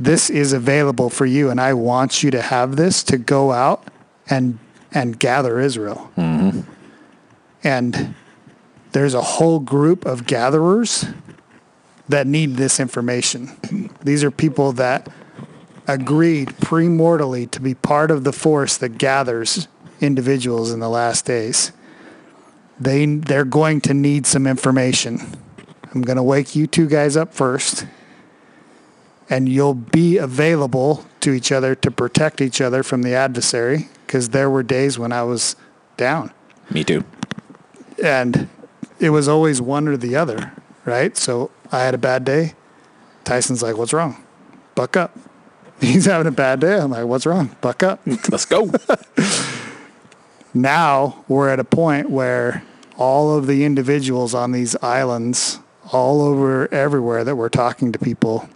This 0.02 0.30
is 0.30 0.52
available 0.52 1.10
for 1.10 1.26
you, 1.26 1.48
and 1.48 1.60
I 1.60 1.74
want 1.74 2.24
you 2.24 2.32
to 2.32 2.42
have 2.42 2.74
this 2.74 3.04
to 3.04 3.16
go 3.16 3.52
out 3.52 3.86
and 4.28 4.58
and 4.90 5.16
gather 5.16 5.60
Israel. 5.60 6.10
Mm-hmm. 6.16 6.62
And 7.62 8.16
there's 8.90 9.14
a 9.14 9.22
whole 9.22 9.60
group 9.60 10.04
of 10.04 10.26
gatherers 10.26 11.06
that 12.08 12.26
need 12.26 12.56
this 12.56 12.80
information. 12.80 13.90
These 14.02 14.24
are 14.24 14.32
people 14.32 14.72
that 14.72 15.08
agreed 15.86 16.48
premortally 16.48 17.48
to 17.52 17.60
be 17.60 17.74
part 17.74 18.10
of 18.10 18.24
the 18.24 18.32
force 18.32 18.76
that 18.78 18.98
gathers 18.98 19.68
individuals 20.00 20.72
in 20.72 20.80
the 20.80 20.90
last 20.90 21.26
days. 21.26 21.70
They 22.80 23.06
they're 23.06 23.44
going 23.44 23.80
to 23.82 23.94
need 23.94 24.26
some 24.26 24.48
information. 24.48 25.20
I'm 25.94 26.02
going 26.02 26.16
to 26.16 26.24
wake 26.24 26.56
you 26.56 26.66
two 26.66 26.88
guys 26.88 27.16
up 27.16 27.32
first. 27.32 27.86
And 29.30 29.48
you'll 29.48 29.74
be 29.74 30.18
available 30.18 31.04
to 31.20 31.32
each 31.32 31.50
other 31.52 31.74
to 31.76 31.90
protect 31.90 32.40
each 32.40 32.60
other 32.60 32.82
from 32.82 33.02
the 33.02 33.14
adversary 33.14 33.88
because 34.06 34.30
there 34.30 34.50
were 34.50 34.62
days 34.62 34.98
when 34.98 35.12
I 35.12 35.22
was 35.22 35.56
down 35.96 36.32
Me 36.70 36.84
too. 36.84 37.04
and 38.02 38.48
it 38.98 39.10
was 39.10 39.28
always 39.28 39.60
one 39.60 39.88
or 39.88 39.96
the 39.96 40.16
other, 40.16 40.52
right? 40.84 41.16
So 41.16 41.50
I 41.70 41.80
had 41.80 41.94
a 41.94 41.98
bad 41.98 42.24
day. 42.24 42.54
Tyson's 43.24 43.62
like, 43.62 43.76
"What's 43.76 43.92
wrong? 43.92 44.22
Buck 44.74 44.96
up." 44.96 45.16
He's 45.80 46.04
having 46.06 46.26
a 46.26 46.30
bad 46.32 46.60
day. 46.60 46.78
I'm 46.78 46.90
like, 46.90 47.04
"What's 47.06 47.26
wrong? 47.26 47.56
Buck 47.60 47.82
up." 47.82 48.00
Let's 48.30 48.44
go. 48.44 48.70
now 50.54 51.24
we're 51.28 51.48
at 51.48 51.58
a 51.60 51.64
point 51.64 52.10
where 52.10 52.62
all 52.96 53.36
of 53.36 53.46
the 53.46 53.64
individuals 53.64 54.34
on 54.34 54.52
these 54.52 54.76
islands, 54.82 55.58
all 55.92 56.20
over 56.20 56.72
everywhere 56.72 57.24
that 57.24 57.36
we're 57.36 57.48
talking 57.48 57.90
to 57.92 57.98
people, 57.98 58.48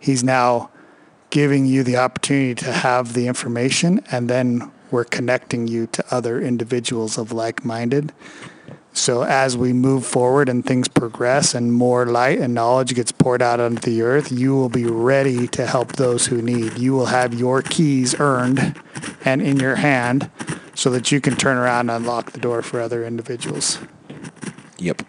he's 0.00 0.24
now 0.24 0.70
giving 1.30 1.64
you 1.64 1.84
the 1.84 1.96
opportunity 1.96 2.54
to 2.56 2.72
have 2.72 3.12
the 3.12 3.28
information 3.28 4.02
and 4.10 4.28
then 4.28 4.72
we're 4.90 5.04
connecting 5.04 5.68
you 5.68 5.86
to 5.86 6.04
other 6.12 6.40
individuals 6.40 7.16
of 7.16 7.30
like-minded 7.30 8.12
so 8.92 9.22
as 9.22 9.56
we 9.56 9.72
move 9.72 10.04
forward 10.04 10.48
and 10.48 10.64
things 10.64 10.88
progress 10.88 11.54
and 11.54 11.72
more 11.72 12.06
light 12.06 12.40
and 12.40 12.54
knowledge 12.54 12.94
gets 12.94 13.12
poured 13.12 13.40
out 13.40 13.60
onto 13.60 13.80
the 13.80 14.02
earth, 14.02 14.32
you 14.32 14.54
will 14.54 14.68
be 14.68 14.84
ready 14.84 15.46
to 15.48 15.66
help 15.66 15.92
those 15.92 16.26
who 16.26 16.42
need. 16.42 16.76
You 16.76 16.92
will 16.94 17.06
have 17.06 17.32
your 17.32 17.62
keys 17.62 18.18
earned 18.18 18.76
and 19.24 19.40
in 19.40 19.60
your 19.60 19.76
hand 19.76 20.30
so 20.74 20.90
that 20.90 21.12
you 21.12 21.20
can 21.20 21.36
turn 21.36 21.56
around 21.56 21.90
and 21.90 22.02
unlock 22.02 22.32
the 22.32 22.40
door 22.40 22.62
for 22.62 22.80
other 22.80 23.04
individuals. 23.04 23.78
Yep. 24.78 25.02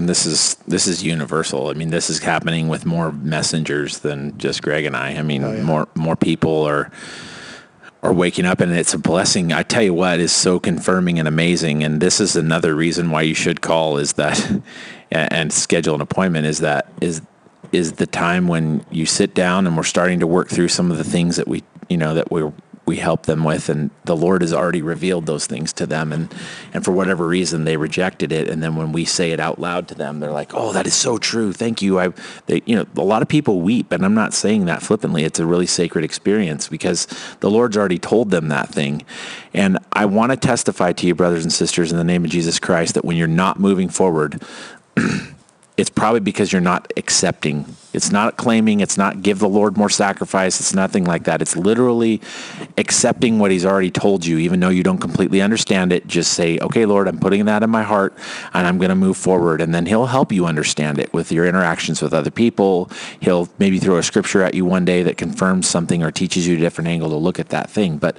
And 0.00 0.08
this 0.08 0.24
is 0.24 0.54
this 0.66 0.86
is 0.86 1.02
universal. 1.04 1.68
I 1.68 1.74
mean, 1.74 1.90
this 1.90 2.08
is 2.08 2.20
happening 2.20 2.68
with 2.68 2.86
more 2.86 3.12
messengers 3.12 3.98
than 3.98 4.38
just 4.38 4.62
Greg 4.62 4.86
and 4.86 4.96
I. 4.96 5.10
I 5.10 5.20
mean, 5.20 5.44
Oh, 5.44 5.52
yeah. 5.52 5.62
more 5.62 5.88
more 5.94 6.16
people 6.16 6.62
are 6.62 6.90
are 8.02 8.14
waking 8.14 8.46
up 8.46 8.60
and 8.60 8.72
it's 8.72 8.94
a 8.94 8.98
blessing. 8.98 9.52
I 9.52 9.62
tell 9.62 9.82
you 9.82 9.92
what 9.92 10.18
is 10.18 10.32
so 10.32 10.58
confirming 10.58 11.18
and 11.18 11.28
amazing 11.28 11.84
and 11.84 12.00
this 12.00 12.18
is 12.18 12.34
another 12.34 12.74
reason 12.74 13.10
why 13.10 13.20
you 13.20 13.34
should 13.34 13.60
call 13.60 13.98
is 13.98 14.14
that 14.14 14.62
and 15.10 15.52
schedule 15.52 15.96
an 15.96 16.00
appointment 16.00 16.46
is 16.46 16.60
that 16.60 16.90
is 17.02 17.20
is 17.70 17.92
the 17.92 18.06
time 18.06 18.48
when 18.48 18.82
you 18.90 19.04
sit 19.04 19.34
down 19.34 19.66
and 19.66 19.76
we're 19.76 19.82
starting 19.82 20.20
to 20.20 20.26
work 20.26 20.48
through 20.48 20.68
some 20.68 20.90
of 20.90 20.96
the 20.96 21.04
things 21.04 21.36
that 21.36 21.46
we 21.46 21.62
you 21.90 21.98
know 21.98 22.14
that 22.14 22.32
we 22.32 22.50
we 22.90 22.96
help 22.96 23.26
them 23.26 23.44
with 23.44 23.68
and 23.68 23.88
the 24.04 24.16
Lord 24.16 24.42
has 24.42 24.52
already 24.52 24.82
revealed 24.82 25.26
those 25.26 25.46
things 25.46 25.72
to 25.74 25.86
them 25.86 26.12
and 26.12 26.34
and 26.74 26.84
for 26.84 26.90
whatever 26.90 27.24
reason 27.24 27.62
they 27.62 27.76
rejected 27.76 28.32
it 28.32 28.48
and 28.48 28.60
then 28.60 28.74
when 28.74 28.90
we 28.90 29.04
say 29.04 29.30
it 29.30 29.38
out 29.38 29.60
loud 29.60 29.86
to 29.86 29.94
them 29.94 30.18
they're 30.18 30.32
like 30.32 30.52
oh 30.54 30.72
that 30.72 30.88
is 30.88 30.94
so 30.94 31.16
true. 31.16 31.52
Thank 31.52 31.82
you. 31.82 32.00
I 32.00 32.08
they 32.46 32.62
you 32.66 32.74
know 32.74 32.86
a 32.96 33.04
lot 33.04 33.22
of 33.22 33.28
people 33.28 33.60
weep 33.60 33.92
and 33.92 34.04
I'm 34.04 34.14
not 34.14 34.34
saying 34.34 34.64
that 34.64 34.82
flippantly. 34.82 35.22
It's 35.22 35.38
a 35.38 35.46
really 35.46 35.66
sacred 35.66 36.04
experience 36.04 36.66
because 36.66 37.06
the 37.38 37.48
Lord's 37.48 37.76
already 37.76 38.00
told 38.00 38.30
them 38.30 38.48
that 38.48 38.70
thing. 38.70 39.04
And 39.54 39.78
I 39.92 40.06
want 40.06 40.32
to 40.32 40.36
testify 40.36 40.90
to 40.94 41.06
you 41.06 41.14
brothers 41.14 41.44
and 41.44 41.52
sisters 41.52 41.92
in 41.92 41.96
the 41.96 42.02
name 42.02 42.24
of 42.24 42.32
Jesus 42.32 42.58
Christ 42.58 42.94
that 42.94 43.04
when 43.04 43.16
you're 43.16 43.28
not 43.28 43.60
moving 43.60 43.88
forward 43.88 44.42
it's 45.76 45.90
probably 45.90 46.18
because 46.18 46.52
you're 46.52 46.60
not 46.60 46.92
accepting. 46.96 47.76
It's 47.92 48.10
not 48.10 48.36
claiming, 48.36 48.80
it's 48.80 48.96
not 48.96 49.22
give 49.22 49.38
the 49.38 49.48
Lord 49.48 49.76
more 49.76 49.90
sacrifice, 49.90 50.60
it's 50.60 50.74
nothing 50.74 51.04
like 51.04 51.24
that. 51.24 51.42
It's 51.42 51.56
literally 51.56 52.20
accepting 52.78 53.38
what 53.38 53.50
he's 53.50 53.66
already 53.66 53.90
told 53.90 54.24
you 54.24 54.38
even 54.38 54.60
though 54.60 54.68
you 54.68 54.82
don't 54.82 54.98
completely 54.98 55.40
understand 55.40 55.92
it. 55.92 56.06
Just 56.06 56.32
say, 56.32 56.58
"Okay, 56.58 56.86
Lord, 56.86 57.08
I'm 57.08 57.18
putting 57.18 57.44
that 57.46 57.62
in 57.62 57.70
my 57.70 57.82
heart 57.82 58.14
and 58.54 58.66
I'm 58.66 58.78
going 58.78 58.90
to 58.90 58.94
move 58.94 59.16
forward." 59.16 59.60
And 59.60 59.74
then 59.74 59.86
he'll 59.86 60.06
help 60.06 60.32
you 60.32 60.46
understand 60.46 60.98
it 60.98 61.12
with 61.12 61.32
your 61.32 61.46
interactions 61.46 62.00
with 62.00 62.14
other 62.14 62.30
people. 62.30 62.90
He'll 63.20 63.48
maybe 63.58 63.78
throw 63.78 63.96
a 63.96 64.02
scripture 64.02 64.42
at 64.42 64.54
you 64.54 64.64
one 64.64 64.84
day 64.84 65.02
that 65.02 65.16
confirms 65.16 65.66
something 65.66 66.02
or 66.02 66.10
teaches 66.10 66.46
you 66.46 66.56
a 66.56 66.60
different 66.60 66.88
angle 66.88 67.10
to 67.10 67.16
look 67.16 67.38
at 67.38 67.48
that 67.50 67.70
thing. 67.70 67.98
But 67.98 68.16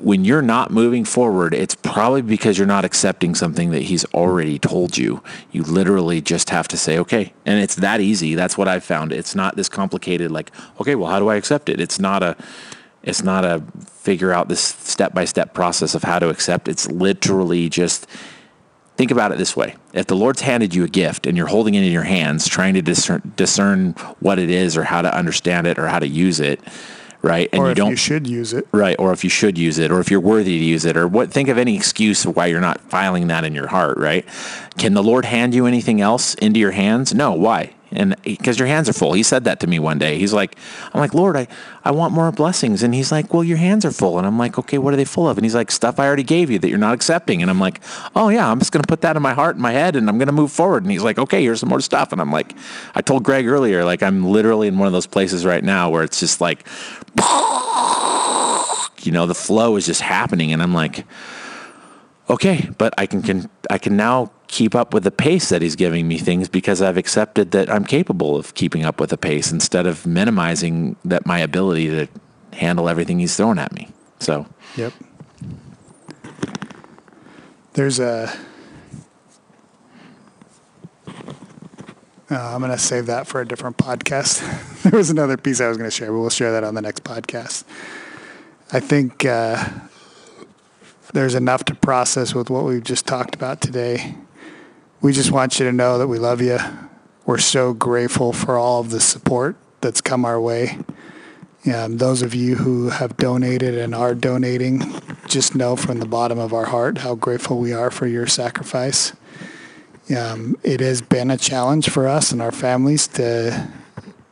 when 0.00 0.24
you're 0.24 0.42
not 0.42 0.70
moving 0.70 1.04
forward, 1.04 1.54
it's 1.54 1.74
probably 1.74 2.22
because 2.22 2.58
you're 2.58 2.66
not 2.66 2.84
accepting 2.84 3.34
something 3.34 3.70
that 3.70 3.82
he's 3.82 4.04
already 4.06 4.58
told 4.58 4.98
you. 4.98 5.22
You 5.52 5.62
literally 5.62 6.20
just 6.20 6.50
have 6.50 6.66
to 6.68 6.76
say, 6.76 6.98
okay. 6.98 7.32
And 7.44 7.60
it's 7.60 7.76
that 7.76 8.00
easy. 8.00 8.34
That's 8.34 8.58
what 8.58 8.68
I've 8.68 8.84
found. 8.84 9.12
It's 9.12 9.34
not 9.34 9.56
this 9.56 9.68
complicated, 9.68 10.30
like, 10.30 10.50
okay, 10.80 10.94
well, 10.94 11.10
how 11.10 11.20
do 11.20 11.28
I 11.28 11.36
accept 11.36 11.68
it? 11.68 11.80
It's 11.80 12.00
not 12.00 12.22
a, 12.22 12.36
it's 13.02 13.22
not 13.22 13.44
a 13.44 13.62
figure 13.86 14.32
out 14.32 14.48
this 14.48 14.60
step 14.60 15.14
by 15.14 15.24
step 15.24 15.54
process 15.54 15.94
of 15.94 16.02
how 16.02 16.18
to 16.18 16.28
accept. 16.28 16.66
It's 16.66 16.90
literally 16.90 17.68
just 17.68 18.06
think 18.96 19.10
about 19.10 19.30
it 19.30 19.38
this 19.38 19.56
way. 19.56 19.76
If 19.92 20.06
the 20.06 20.16
Lord's 20.16 20.40
handed 20.40 20.74
you 20.74 20.82
a 20.82 20.88
gift 20.88 21.26
and 21.26 21.36
you're 21.36 21.46
holding 21.46 21.74
it 21.74 21.84
in 21.84 21.92
your 21.92 22.02
hands, 22.02 22.48
trying 22.48 22.74
to 22.74 22.82
discern, 22.82 23.32
discern 23.36 23.92
what 24.18 24.38
it 24.38 24.50
is 24.50 24.76
or 24.76 24.84
how 24.84 25.02
to 25.02 25.14
understand 25.14 25.66
it 25.66 25.78
or 25.78 25.86
how 25.86 26.00
to 26.00 26.08
use 26.08 26.40
it, 26.40 26.60
right? 27.26 27.48
And 27.52 27.60
or 27.60 27.66
you 27.66 27.70
if 27.72 27.76
don't 27.76 27.90
you 27.90 27.96
should 27.96 28.26
use 28.26 28.52
it. 28.52 28.66
Right, 28.72 28.96
or 28.98 29.12
if 29.12 29.24
you 29.24 29.30
should 29.30 29.58
use 29.58 29.78
it, 29.78 29.90
or 29.90 30.00
if 30.00 30.10
you're 30.10 30.20
worthy 30.20 30.58
to 30.58 30.64
use 30.64 30.84
it, 30.84 30.96
or 30.96 31.08
what? 31.08 31.32
Think 31.32 31.48
of 31.48 31.58
any 31.58 31.76
excuse 31.76 32.24
why 32.26 32.46
you're 32.46 32.60
not 32.60 32.80
filing 32.80 33.26
that 33.26 33.44
in 33.44 33.54
your 33.54 33.66
heart. 33.66 33.98
Right? 33.98 34.24
Can 34.78 34.94
the 34.94 35.02
Lord 35.02 35.24
hand 35.24 35.54
you 35.54 35.66
anything 35.66 36.00
else 36.00 36.34
into 36.34 36.60
your 36.60 36.72
hands? 36.72 37.14
No. 37.14 37.32
Why? 37.32 37.72
And 37.92 38.20
because 38.22 38.58
your 38.58 38.66
hands 38.66 38.88
are 38.88 38.92
full. 38.92 39.12
He 39.12 39.22
said 39.22 39.44
that 39.44 39.60
to 39.60 39.66
me 39.66 39.78
one 39.78 39.98
day. 39.98 40.18
He's 40.18 40.32
like, 40.32 40.56
I'm 40.92 41.00
like, 41.00 41.14
Lord, 41.14 41.36
I, 41.36 41.46
I 41.84 41.92
want 41.92 42.12
more 42.12 42.30
blessings. 42.32 42.82
And 42.82 42.92
he's 42.92 43.12
like, 43.12 43.32
Well, 43.32 43.44
your 43.44 43.58
hands 43.58 43.84
are 43.84 43.92
full. 43.92 44.18
And 44.18 44.26
I'm 44.26 44.36
like, 44.36 44.58
Okay, 44.58 44.76
what 44.76 44.92
are 44.92 44.96
they 44.96 45.04
full 45.04 45.28
of? 45.28 45.38
And 45.38 45.44
he's 45.44 45.54
like, 45.54 45.70
Stuff 45.70 46.00
I 46.00 46.06
already 46.06 46.24
gave 46.24 46.50
you 46.50 46.58
that 46.58 46.68
you're 46.68 46.78
not 46.78 46.94
accepting. 46.94 47.42
And 47.42 47.50
I'm 47.50 47.60
like, 47.60 47.80
Oh 48.16 48.28
yeah, 48.28 48.50
I'm 48.50 48.58
just 48.58 48.72
gonna 48.72 48.84
put 48.86 49.02
that 49.02 49.16
in 49.16 49.22
my 49.22 49.34
heart 49.34 49.54
and 49.54 49.62
my 49.62 49.72
head, 49.72 49.94
and 49.94 50.08
I'm 50.08 50.18
gonna 50.18 50.32
move 50.32 50.50
forward. 50.50 50.82
And 50.82 50.90
he's 50.90 51.04
like, 51.04 51.18
Okay, 51.18 51.42
here's 51.42 51.60
some 51.60 51.68
more 51.68 51.80
stuff. 51.80 52.10
And 52.12 52.20
I'm 52.20 52.32
like, 52.32 52.54
I 52.94 53.02
told 53.02 53.22
Greg 53.22 53.46
earlier, 53.46 53.84
like 53.84 54.02
I'm 54.02 54.24
literally 54.24 54.66
in 54.66 54.78
one 54.78 54.88
of 54.88 54.92
those 54.92 55.06
places 55.06 55.46
right 55.46 55.62
now 55.62 55.88
where 55.88 56.02
it's 56.02 56.18
just 56.18 56.40
like 56.40 56.66
you 59.02 59.12
know 59.12 59.26
the 59.26 59.34
flow 59.34 59.76
is 59.76 59.86
just 59.86 60.00
happening 60.00 60.52
and 60.52 60.62
i'm 60.62 60.74
like 60.74 61.04
okay 62.28 62.68
but 62.78 62.92
i 62.98 63.06
can, 63.06 63.22
can 63.22 63.48
i 63.70 63.78
can 63.78 63.96
now 63.96 64.30
keep 64.48 64.74
up 64.74 64.94
with 64.94 65.04
the 65.04 65.10
pace 65.10 65.48
that 65.48 65.62
he's 65.62 65.76
giving 65.76 66.06
me 66.06 66.18
things 66.18 66.48
because 66.48 66.82
i've 66.82 66.96
accepted 66.96 67.50
that 67.50 67.70
i'm 67.70 67.84
capable 67.84 68.36
of 68.36 68.54
keeping 68.54 68.84
up 68.84 69.00
with 69.00 69.10
the 69.10 69.18
pace 69.18 69.50
instead 69.52 69.86
of 69.86 70.06
minimizing 70.06 70.96
that 71.04 71.26
my 71.26 71.38
ability 71.38 71.88
to 71.88 72.06
handle 72.52 72.88
everything 72.88 73.18
he's 73.18 73.36
throwing 73.36 73.58
at 73.58 73.72
me 73.72 73.88
so 74.18 74.46
Yep. 74.76 74.92
There's 77.72 77.98
a. 77.98 78.32
Uh, 82.28 82.54
I'm 82.54 82.58
going 82.58 82.72
to 82.72 82.78
save 82.78 83.06
that 83.06 83.28
for 83.28 83.40
a 83.40 83.46
different 83.46 83.76
podcast. 83.76 84.82
there 84.82 84.98
was 84.98 85.10
another 85.10 85.36
piece 85.36 85.60
I 85.60 85.68
was 85.68 85.76
going 85.76 85.88
to 85.88 85.94
share, 85.94 86.10
but 86.10 86.18
we'll 86.18 86.28
share 86.28 86.50
that 86.52 86.64
on 86.64 86.74
the 86.74 86.82
next 86.82 87.04
podcast. 87.04 87.62
I 88.72 88.80
think 88.80 89.24
uh, 89.24 89.64
there's 91.12 91.36
enough 91.36 91.64
to 91.66 91.74
process 91.76 92.34
with 92.34 92.50
what 92.50 92.64
we've 92.64 92.82
just 92.82 93.06
talked 93.06 93.36
about 93.36 93.60
today. 93.60 94.16
We 95.00 95.12
just 95.12 95.30
want 95.30 95.60
you 95.60 95.66
to 95.66 95.72
know 95.72 95.98
that 95.98 96.08
we 96.08 96.18
love 96.18 96.40
you. 96.40 96.58
We're 97.26 97.38
so 97.38 97.72
grateful 97.72 98.32
for 98.32 98.58
all 98.58 98.80
of 98.80 98.90
the 98.90 99.00
support 99.00 99.54
that's 99.80 100.00
come 100.00 100.24
our 100.24 100.40
way. 100.40 100.78
Um, 101.72 101.98
those 101.98 102.22
of 102.22 102.34
you 102.34 102.56
who 102.56 102.88
have 102.88 103.16
donated 103.16 103.78
and 103.78 103.94
are 103.94 104.16
donating, 104.16 104.82
just 105.28 105.54
know 105.54 105.76
from 105.76 106.00
the 106.00 106.06
bottom 106.06 106.40
of 106.40 106.52
our 106.52 106.66
heart 106.66 106.98
how 106.98 107.14
grateful 107.14 107.60
we 107.60 107.72
are 107.72 107.92
for 107.92 108.08
your 108.08 108.26
sacrifice. 108.26 109.12
Um, 110.14 110.56
it 110.62 110.80
has 110.80 111.02
been 111.02 111.30
a 111.30 111.36
challenge 111.36 111.88
for 111.88 112.06
us 112.06 112.30
and 112.30 112.40
our 112.40 112.52
families 112.52 113.08
to 113.08 113.68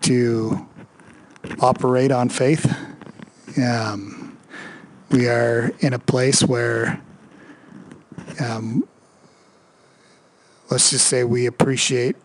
to 0.03 0.67
operate 1.61 2.13
on 2.13 2.29
faith. 2.29 2.73
Um, 3.59 4.37
we 5.11 5.29
are 5.29 5.73
in 5.81 5.93
a 5.93 5.99
place 5.99 6.43
where, 6.43 7.01
um, 8.41 8.87
let's 10.71 10.91
just 10.91 11.07
say, 11.07 11.25
we 11.25 11.47
appreciate 11.47 12.17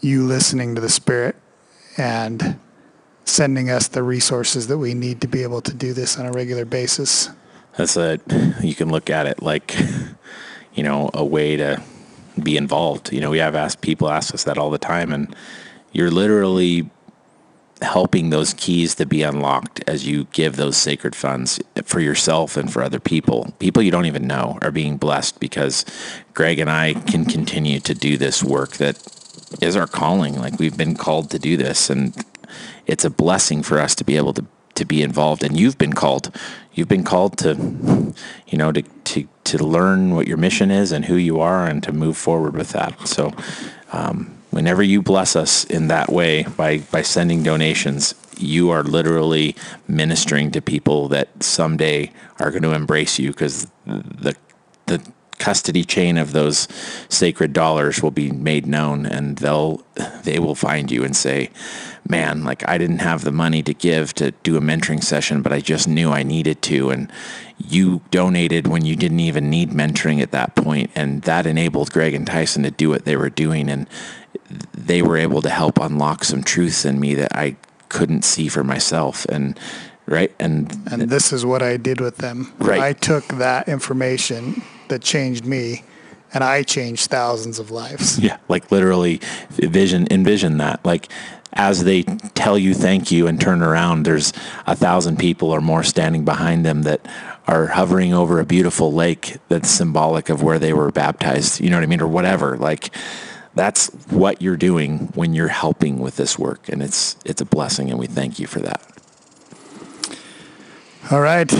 you 0.00 0.26
listening 0.26 0.74
to 0.74 0.80
the 0.80 0.88
Spirit 0.88 1.36
and 1.96 2.58
sending 3.24 3.70
us 3.70 3.88
the 3.88 4.02
resources 4.02 4.66
that 4.66 4.78
we 4.78 4.94
need 4.94 5.20
to 5.20 5.28
be 5.28 5.42
able 5.42 5.60
to 5.60 5.74
do 5.74 5.92
this 5.92 6.18
on 6.18 6.26
a 6.26 6.32
regular 6.32 6.64
basis. 6.64 7.30
that's 7.76 7.96
a 7.96 8.18
you 8.62 8.74
can 8.74 8.90
look 8.90 9.08
at 9.08 9.26
it 9.26 9.42
like 9.42 9.76
you 10.74 10.82
know 10.82 11.10
a 11.14 11.24
way 11.24 11.56
to 11.56 11.80
be 12.42 12.56
involved 12.56 13.12
you 13.12 13.20
know 13.20 13.30
we 13.30 13.38
have 13.38 13.54
asked 13.54 13.80
people 13.80 14.10
ask 14.10 14.34
us 14.34 14.44
that 14.44 14.58
all 14.58 14.70
the 14.70 14.78
time 14.78 15.12
and 15.12 15.34
you're 15.92 16.10
literally 16.10 16.88
helping 17.82 18.30
those 18.30 18.54
keys 18.54 18.94
to 18.96 19.06
be 19.06 19.22
unlocked 19.22 19.82
as 19.86 20.06
you 20.06 20.24
give 20.32 20.56
those 20.56 20.76
sacred 20.76 21.14
funds 21.14 21.60
for 21.84 22.00
yourself 22.00 22.56
and 22.56 22.72
for 22.72 22.82
other 22.82 23.00
people. 23.00 23.54
People 23.58 23.82
you 23.82 23.90
don't 23.90 24.06
even 24.06 24.26
know 24.26 24.58
are 24.62 24.70
being 24.70 24.96
blessed 24.96 25.40
because 25.40 25.84
Greg 26.34 26.58
and 26.58 26.70
I 26.70 26.94
can 26.94 27.24
continue 27.24 27.80
to 27.80 27.94
do 27.94 28.16
this 28.16 28.42
work 28.42 28.72
that 28.72 28.98
is 29.62 29.76
our 29.76 29.86
calling. 29.86 30.38
Like 30.38 30.58
we've 30.58 30.76
been 30.76 30.94
called 30.94 31.30
to 31.30 31.38
do 31.38 31.56
this 31.56 31.88
and 31.88 32.14
it's 32.86 33.04
a 33.04 33.10
blessing 33.10 33.62
for 33.62 33.78
us 33.78 33.94
to 33.96 34.04
be 34.04 34.16
able 34.16 34.34
to 34.34 34.44
to 34.80 34.84
be 34.84 35.02
involved 35.02 35.44
and 35.44 35.60
you've 35.60 35.78
been 35.78 35.92
called 35.92 36.34
you've 36.72 36.88
been 36.88 37.04
called 37.04 37.36
to 37.38 38.14
you 38.46 38.58
know 38.58 38.72
to 38.72 38.82
to 39.04 39.28
to 39.44 39.58
learn 39.58 40.14
what 40.14 40.26
your 40.26 40.36
mission 40.36 40.70
is 40.70 40.92
and 40.92 41.04
who 41.04 41.16
you 41.16 41.40
are 41.40 41.66
and 41.66 41.82
to 41.82 41.92
move 41.92 42.16
forward 42.16 42.54
with 42.54 42.70
that. 42.70 43.08
So 43.08 43.32
um 43.92 44.36
whenever 44.50 44.82
you 44.82 45.02
bless 45.02 45.36
us 45.36 45.64
in 45.64 45.88
that 45.88 46.10
way 46.10 46.44
by 46.56 46.78
by 46.78 47.02
sending 47.02 47.42
donations, 47.42 48.14
you 48.38 48.70
are 48.70 48.82
literally 48.82 49.54
ministering 49.86 50.50
to 50.52 50.60
people 50.60 51.08
that 51.08 51.28
someday 51.42 52.10
are 52.38 52.50
going 52.50 52.62
to 52.62 52.72
embrace 52.72 53.18
you 53.18 53.30
because 53.30 53.70
the 53.86 54.34
the 54.86 55.00
custody 55.38 55.84
chain 55.84 56.18
of 56.18 56.32
those 56.32 56.68
sacred 57.08 57.52
dollars 57.52 58.02
will 58.02 58.10
be 58.10 58.30
made 58.30 58.66
known 58.66 59.06
and 59.06 59.38
they'll 59.38 59.82
they 60.22 60.38
will 60.38 60.54
find 60.54 60.90
you 60.90 61.02
and 61.02 61.16
say 61.16 61.50
man 62.08 62.44
like 62.44 62.66
i 62.68 62.78
didn't 62.78 62.98
have 62.98 63.24
the 63.24 63.32
money 63.32 63.62
to 63.62 63.74
give 63.74 64.12
to 64.14 64.30
do 64.42 64.56
a 64.56 64.60
mentoring 64.60 65.02
session 65.02 65.42
but 65.42 65.52
i 65.52 65.60
just 65.60 65.86
knew 65.86 66.10
i 66.10 66.22
needed 66.22 66.60
to 66.62 66.90
and 66.90 67.10
you 67.58 68.00
donated 68.10 68.66
when 68.66 68.84
you 68.84 68.96
didn't 68.96 69.20
even 69.20 69.50
need 69.50 69.70
mentoring 69.70 70.20
at 70.20 70.30
that 70.30 70.54
point 70.54 70.90
and 70.94 71.22
that 71.22 71.46
enabled 71.46 71.90
greg 71.92 72.14
and 72.14 72.26
tyson 72.26 72.62
to 72.62 72.70
do 72.70 72.88
what 72.88 73.04
they 73.04 73.16
were 73.16 73.30
doing 73.30 73.68
and 73.68 73.86
they 74.74 75.02
were 75.02 75.16
able 75.16 75.42
to 75.42 75.50
help 75.50 75.78
unlock 75.78 76.24
some 76.24 76.42
truths 76.42 76.84
in 76.84 76.98
me 76.98 77.14
that 77.14 77.34
i 77.34 77.54
couldn't 77.88 78.24
see 78.24 78.48
for 78.48 78.64
myself 78.64 79.24
and 79.26 79.58
right 80.06 80.34
and 80.38 80.76
And 80.90 81.02
this 81.02 81.32
is 81.32 81.46
what 81.46 81.62
I 81.62 81.76
did 81.76 82.00
with 82.00 82.18
them. 82.18 82.52
Right. 82.58 82.80
I 82.80 82.92
took 82.92 83.26
that 83.28 83.68
information 83.68 84.62
that 84.88 85.02
changed 85.02 85.46
me 85.46 85.84
and 86.32 86.44
I 86.44 86.62
changed 86.62 87.10
thousands 87.10 87.58
of 87.58 87.70
lives. 87.70 88.18
Yeah, 88.18 88.38
like 88.48 88.70
literally 88.70 89.20
vision 89.50 90.06
envision 90.10 90.58
that. 90.58 90.84
Like 90.84 91.10
as 91.52 91.84
they 91.84 92.02
tell 92.34 92.56
you 92.56 92.74
thank 92.74 93.10
you 93.10 93.26
and 93.26 93.40
turn 93.40 93.62
around, 93.62 94.04
there's 94.04 94.32
a 94.66 94.76
thousand 94.76 95.18
people 95.18 95.50
or 95.50 95.60
more 95.60 95.82
standing 95.82 96.24
behind 96.24 96.64
them 96.64 96.82
that 96.82 97.06
are 97.46 97.66
hovering 97.66 98.14
over 98.14 98.38
a 98.38 98.46
beautiful 98.46 98.92
lake 98.92 99.38
that's 99.48 99.68
symbolic 99.68 100.28
of 100.28 100.42
where 100.42 100.58
they 100.58 100.72
were 100.72 100.90
baptized. 100.92 101.60
You 101.60 101.70
know 101.70 101.76
what 101.76 101.82
I 101.82 101.86
mean? 101.86 102.00
Or 102.00 102.06
whatever. 102.06 102.56
Like 102.56 102.94
that's 103.54 103.88
what 104.10 104.40
you're 104.40 104.56
doing 104.56 105.10
when 105.14 105.34
you're 105.34 105.48
helping 105.48 105.98
with 105.98 106.16
this 106.16 106.38
work. 106.38 106.68
And 106.68 106.82
it's 106.82 107.16
it's 107.24 107.40
a 107.40 107.44
blessing 107.44 107.90
and 107.90 107.98
we 107.98 108.06
thank 108.06 108.38
you 108.38 108.46
for 108.46 108.60
that. 108.60 108.80
All 111.10 111.20
right. 111.20 111.52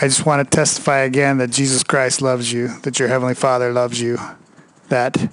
I 0.00 0.02
just 0.02 0.24
want 0.24 0.48
to 0.48 0.56
testify 0.56 1.00
again 1.00 1.38
that 1.38 1.50
Jesus 1.50 1.82
Christ 1.82 2.22
loves 2.22 2.52
you, 2.52 2.68
that 2.82 2.98
your 2.98 3.08
Heavenly 3.08 3.34
Father 3.34 3.72
loves 3.72 4.00
you, 4.00 4.18
that 4.88 5.30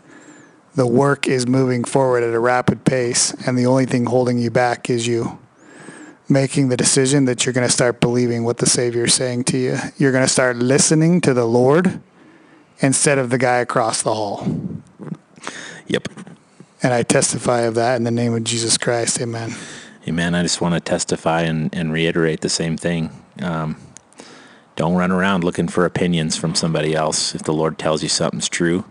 the 0.76 0.86
work 0.86 1.28
is 1.28 1.48
moving 1.48 1.84
forward 1.84 2.24
at 2.24 2.34
a 2.34 2.40
rapid 2.40 2.84
pace, 2.84 3.34
and 3.48 3.58
the 3.58 3.66
only 3.66 3.86
thing 3.86 4.06
holding 4.06 4.38
you 4.38 4.52
back 4.52 4.90
is 4.90 5.08
you 5.08 5.40
making 6.28 6.70
the 6.70 6.78
decision 6.78 7.26
that 7.26 7.46
you're 7.46 7.54
going 7.54 7.68
to 7.68 7.74
start 7.74 8.02
believing 8.02 8.44
what 8.44 8.58
the 8.58 8.66
Savior 8.66 9.06
is 9.06 9.14
saying 9.14 9.44
to 9.46 9.58
you. 9.58 9.78
You're 9.98 10.12
going 10.12 10.26
to 10.26 10.32
start 10.32 10.58
listening 10.58 11.22
to 11.22 11.34
the 11.34 11.46
Lord 11.46 12.02
instead 12.80 13.18
of 13.18 13.30
the 13.30 13.38
guy 13.38 13.58
across 13.58 14.02
the 14.02 14.14
hall. 14.14 14.46
Yep. 15.88 16.10
And 16.82 16.94
I 16.94 17.04
testify 17.04 17.62
of 17.62 17.76
that 17.76 17.96
in 17.96 18.04
the 18.04 18.12
name 18.12 18.34
of 18.34 18.44
Jesus 18.44 18.78
Christ. 18.78 19.22
Amen. 19.22 19.56
Amen. 20.08 20.36
I 20.36 20.42
just 20.42 20.62
want 20.62 20.74
to 20.74 20.80
testify 20.80 21.42
and, 21.42 21.74
and 21.74 21.94
reiterate 21.94 22.42
the 22.42 22.50
same 22.50 22.76
thing. 22.76 23.10
Um, 23.42 23.78
don't 24.76 24.96
run 24.96 25.12
around 25.12 25.44
looking 25.44 25.68
for 25.68 25.86
opinions 25.86 26.36
from 26.36 26.54
somebody 26.54 26.94
else. 26.94 27.34
If 27.34 27.44
the 27.44 27.54
Lord 27.54 27.80
tells 27.80 28.04
you 28.04 28.10
something's 28.10 28.50
true, 28.50 28.84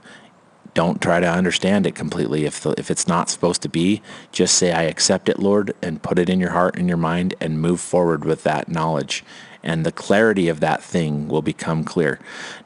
don't 0.75 1.01
try 1.01 1.21
to 1.21 1.29
understand 1.29 1.87
it 1.87 1.95
completely. 1.95 2.45
If 2.45 2.61
the, 2.61 2.75
if 2.77 2.91
it's 2.91 3.09
not 3.09 3.31
supposed 3.31 3.63
to 3.63 3.69
be, 3.69 4.03
just 4.33 4.57
say, 4.57 4.73
"I 4.73 4.83
accept 4.83 5.29
it, 5.29 5.39
Lord," 5.39 5.75
and 5.81 6.03
put 6.03 6.19
it 6.19 6.29
in 6.29 6.41
your 6.41 6.51
heart 6.51 6.77
and 6.77 6.89
your 6.89 6.99
mind, 6.99 7.35
and 7.41 7.61
move 7.61 7.81
forward 7.81 8.25
with 8.25 8.43
that 8.43 8.69
knowledge. 8.69 9.25
And 9.63 9.87
the 9.87 9.93
clarity 9.93 10.49
of 10.49 10.61
that 10.61 10.83
thing 10.83 11.27
will 11.27 11.41
become 11.41 11.85
clear. 11.85 12.19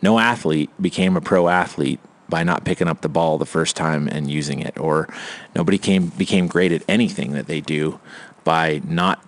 No 0.02 0.18
athlete 0.18 0.70
became 0.80 1.16
a 1.16 1.20
pro 1.20 1.48
athlete 1.48 2.00
by 2.28 2.42
not 2.42 2.64
picking 2.64 2.88
up 2.88 3.00
the 3.00 3.09
ball 3.09 3.38
the 3.38 3.46
first 3.46 3.76
time 3.76 4.09
and 4.09 4.30
using 4.30 4.61
it, 4.61 4.78
or 4.78 5.09
nobody 5.54 5.78
came 5.78 6.09
became 6.09 6.46
great 6.46 6.72
at 6.72 6.82
anything 6.88 7.32
that 7.32 7.46
they 7.46 7.61
do 7.61 8.00
by 8.44 8.80
not 8.86 9.22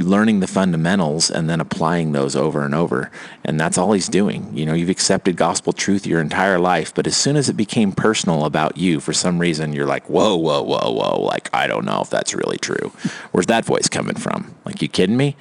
learning 0.00 0.40
the 0.40 0.46
fundamentals 0.46 1.30
and 1.30 1.48
then 1.48 1.60
applying 1.60 2.12
those 2.12 2.34
over 2.34 2.64
and 2.64 2.74
over. 2.74 3.10
And 3.44 3.58
that's 3.60 3.78
all 3.78 3.92
he's 3.92 4.08
doing. 4.08 4.50
You 4.56 4.66
know, 4.66 4.74
you've 4.74 4.90
accepted 4.90 5.36
gospel 5.36 5.72
truth 5.72 6.06
your 6.06 6.20
entire 6.20 6.58
life, 6.58 6.94
but 6.94 7.06
as 7.06 7.16
soon 7.16 7.36
as 7.36 7.48
it 7.48 7.56
became 7.56 7.92
personal 7.92 8.44
about 8.44 8.76
you, 8.76 9.00
for 9.00 9.12
some 9.12 9.38
reason, 9.38 9.72
you're 9.72 9.86
like, 9.86 10.08
whoa, 10.08 10.36
whoa, 10.36 10.62
whoa, 10.62 10.90
whoa. 10.90 11.20
Like, 11.20 11.48
I 11.52 11.66
don't 11.66 11.84
know 11.84 12.00
if 12.00 12.10
that's 12.10 12.34
really 12.34 12.58
true. 12.58 12.92
Where's 13.32 13.46
that 13.46 13.64
voice 13.64 13.88
coming 13.88 14.16
from? 14.16 14.54
Like, 14.64 14.82
you 14.82 14.88
kidding 14.88 15.16
me? 15.16 15.36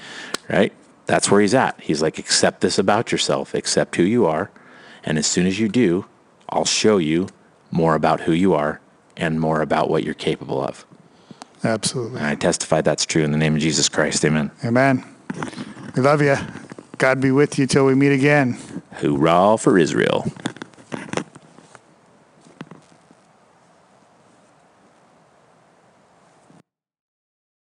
Right? 0.50 0.74
That's 1.06 1.32
where 1.32 1.42
he's 1.42 1.54
at. 1.54 1.80
He's 1.82 2.02
like, 2.02 2.20
accept 2.20 2.62
this 2.62 2.78
about 2.78 3.12
yourself, 3.12 3.54
accept 3.54 3.96
who 3.96 4.04
you 4.04 4.26
are. 4.26 4.52
And 5.04 5.18
as 5.18 5.26
soon 5.26 5.48
as 5.48 5.60
you 5.60 5.68
do, 5.68 6.06
I'll 6.50 6.66
show 6.66 6.98
you 6.98 7.30
more 7.72 7.96
about 7.96 8.22
who 8.22 8.34
you 8.34 8.54
are 8.54 8.82
and 9.18 9.40
more 9.40 9.62
about 9.62 9.90
what 9.90 10.04
you're 10.04 10.14
capable 10.14 10.64
of. 10.64 10.86
Absolutely. 11.64 12.20
And 12.20 12.28
I 12.28 12.36
testify 12.36 12.82
that's 12.82 13.06
true 13.06 13.24
in 13.24 13.32
the 13.32 13.38
name 13.38 13.56
of 13.56 13.62
Jesus 13.62 13.90
Christ. 13.90 14.24
Amen. 14.26 14.52
Amen. 14.64 15.04
We 15.96 16.02
love 16.02 16.22
you. 16.22 16.38
God 16.98 17.22
be 17.22 17.32
with 17.32 17.58
you 17.58 17.66
till 17.68 17.86
we 17.86 17.96
meet 17.96 18.12
again. 18.12 18.58
Hoorah 18.96 19.58
for 19.58 19.78
Israel. 19.78 20.26